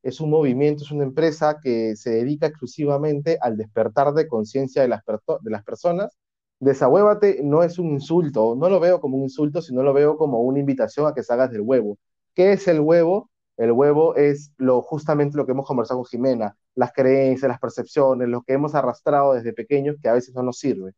es 0.02 0.20
un 0.20 0.32
movimiento, 0.32 0.84
es 0.84 0.92
una 0.92 1.04
empresa 1.04 1.60
que 1.62 1.96
se 1.96 2.12
dedica 2.12 2.48
exclusivamente 2.48 3.38
al 3.42 3.56
despertar 3.58 4.14
de 4.14 4.28
conciencia 4.28 4.82
de 4.82 4.88
las 4.88 5.64
personas. 5.64 6.18
Desahuévate 6.60 7.42
no 7.44 7.62
es 7.64 7.78
un 7.78 7.92
insulto, 7.92 8.56
no 8.56 8.70
lo 8.70 8.80
veo 8.80 9.00
como 9.00 9.18
un 9.18 9.24
insulto, 9.24 9.62
sino 9.62 9.84
lo 9.84 9.94
veo 9.94 10.18
como 10.18 10.42
una 10.42 10.60
invitación 10.60 11.06
a 11.08 11.14
que 11.14 11.24
salgas 11.24 11.52
del 11.52 11.62
huevo. 11.62 11.98
¿Qué 12.34 12.54
es 12.54 12.68
el 12.68 12.80
huevo? 12.80 13.30
El 13.58 13.72
huevo 13.72 14.16
es 14.16 14.54
lo, 14.58 14.82
justamente 14.82 15.36
lo 15.36 15.46
que 15.46 15.52
hemos 15.54 15.68
conversado 15.68 16.00
con 16.00 16.10
Jimena, 16.10 16.56
las 16.76 16.94
creencias, 16.94 17.50
las 17.50 17.60
percepciones, 17.60 18.30
lo 18.30 18.44
que 18.44 18.54
hemos 18.54 18.76
arrastrado 18.76 19.34
desde 19.34 19.54
pequeños 19.54 19.98
que 20.02 20.10
a 20.10 20.14
veces 20.14 20.36
no 20.36 20.44
nos 20.44 20.60
sirve. 20.60 20.94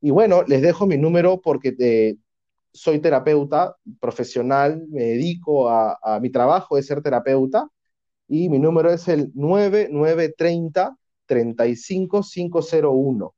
Y 0.00 0.10
bueno, 0.10 0.42
les 0.44 0.62
dejo 0.62 0.86
mi 0.86 0.98
número 0.98 1.40
porque 1.40 1.74
eh, 1.78 2.16
soy 2.72 3.00
terapeuta 3.00 3.76
profesional, 4.00 4.84
me 4.90 5.04
dedico 5.04 5.70
a, 5.70 5.98
a 6.02 6.20
mi 6.20 6.30
trabajo 6.30 6.76
de 6.76 6.82
ser 6.82 7.02
terapeuta 7.02 7.68
y 8.28 8.48
mi 8.50 8.58
número 8.58 8.92
es 8.92 9.08
el 9.08 9.32
9930 9.34 10.96
35501. 11.26 13.34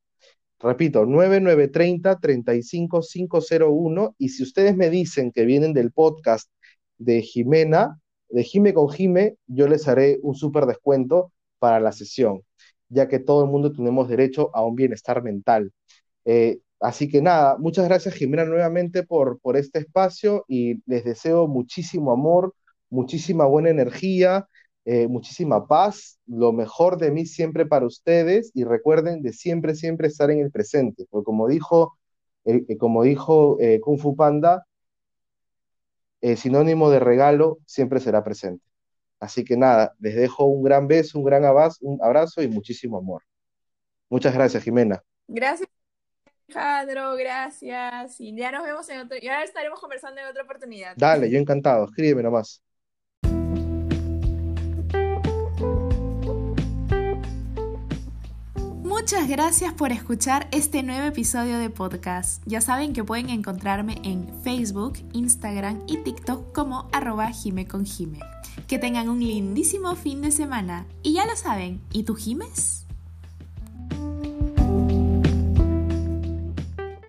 Repito, 0.60 1.06
9930 1.06 2.18
35501 2.18 4.16
y 4.18 4.28
si 4.30 4.42
ustedes 4.42 4.76
me 4.76 4.90
dicen 4.90 5.30
que 5.30 5.44
vienen 5.44 5.72
del 5.72 5.92
podcast 5.92 6.50
de 6.98 7.22
Jimena, 7.22 8.00
de 8.30 8.44
Jime 8.44 8.74
con 8.74 8.88
Jime, 8.90 9.36
yo 9.46 9.68
les 9.68 9.88
haré 9.88 10.18
un 10.22 10.34
súper 10.34 10.66
descuento 10.66 11.32
para 11.58 11.80
la 11.80 11.92
sesión, 11.92 12.42
ya 12.88 13.08
que 13.08 13.18
todo 13.18 13.44
el 13.44 13.50
mundo 13.50 13.72
tenemos 13.72 14.08
derecho 14.08 14.50
a 14.54 14.64
un 14.64 14.74
bienestar 14.74 15.22
mental. 15.22 15.72
Eh, 16.24 16.60
así 16.80 17.08
que 17.08 17.22
nada, 17.22 17.56
muchas 17.58 17.86
gracias 17.88 18.14
Jimena 18.14 18.44
nuevamente 18.44 19.02
por, 19.02 19.40
por 19.40 19.56
este 19.56 19.80
espacio 19.80 20.44
y 20.48 20.82
les 20.86 21.04
deseo 21.04 21.48
muchísimo 21.48 22.12
amor, 22.12 22.54
muchísima 22.90 23.46
buena 23.46 23.70
energía, 23.70 24.48
eh, 24.84 25.08
muchísima 25.08 25.66
paz, 25.66 26.18
lo 26.26 26.52
mejor 26.52 26.98
de 26.98 27.10
mí 27.10 27.26
siempre 27.26 27.66
para 27.66 27.86
ustedes 27.86 28.50
y 28.54 28.64
recuerden 28.64 29.22
de 29.22 29.32
siempre, 29.32 29.74
siempre 29.74 30.08
estar 30.08 30.30
en 30.30 30.40
el 30.40 30.50
presente, 30.50 31.06
porque 31.10 31.24
como 31.24 31.48
dijo, 31.48 31.98
eh, 32.44 32.76
como 32.78 33.02
dijo 33.02 33.58
Kung 33.82 33.98
Fu 33.98 34.16
Panda, 34.16 34.64
el 36.20 36.36
sinónimo 36.36 36.90
de 36.90 37.00
regalo 37.00 37.58
siempre 37.66 38.00
será 38.00 38.24
presente. 38.24 38.64
Así 39.20 39.44
que 39.44 39.56
nada, 39.56 39.94
les 39.98 40.14
dejo 40.14 40.44
un 40.44 40.62
gran 40.62 40.86
beso, 40.86 41.18
un 41.18 41.24
gran 41.24 41.44
abrazo, 41.44 41.78
un 41.82 41.98
abrazo 42.02 42.42
y 42.42 42.48
muchísimo 42.48 42.98
amor. 42.98 43.22
Muchas 44.08 44.32
gracias, 44.32 44.62
Jimena. 44.62 45.02
Gracias, 45.26 45.68
Alejandro, 46.48 47.16
gracias. 47.16 48.20
Y 48.20 48.34
ya 48.36 48.52
nos 48.52 48.64
vemos 48.64 48.88
en 48.88 49.00
otro, 49.00 49.18
ya 49.18 49.42
estaremos 49.42 49.80
conversando 49.80 50.20
en 50.20 50.28
otra 50.28 50.44
oportunidad. 50.44 50.94
Dale, 50.96 51.28
yo 51.30 51.38
encantado, 51.38 51.86
escríbeme 51.86 52.22
nomás. 52.22 52.62
Muchas 59.10 59.26
gracias 59.26 59.72
por 59.72 59.90
escuchar 59.90 60.48
este 60.50 60.82
nuevo 60.82 61.06
episodio 61.06 61.58
de 61.58 61.70
podcast. 61.70 62.42
Ya 62.44 62.60
saben 62.60 62.92
que 62.92 63.02
pueden 63.02 63.30
encontrarme 63.30 63.96
en 64.04 64.28
Facebook, 64.44 64.98
Instagram 65.14 65.80
y 65.86 65.96
TikTok 65.96 66.52
como 66.52 66.90
arroba 66.92 67.30
con 67.70 67.86
Que 68.66 68.78
tengan 68.78 69.08
un 69.08 69.20
lindísimo 69.20 69.96
fin 69.96 70.20
de 70.20 70.30
semana. 70.30 70.84
Y 71.02 71.14
ya 71.14 71.24
lo 71.24 71.36
saben, 71.36 71.80
¿y 71.90 72.02
tú 72.02 72.16
Jimes? 72.16 72.87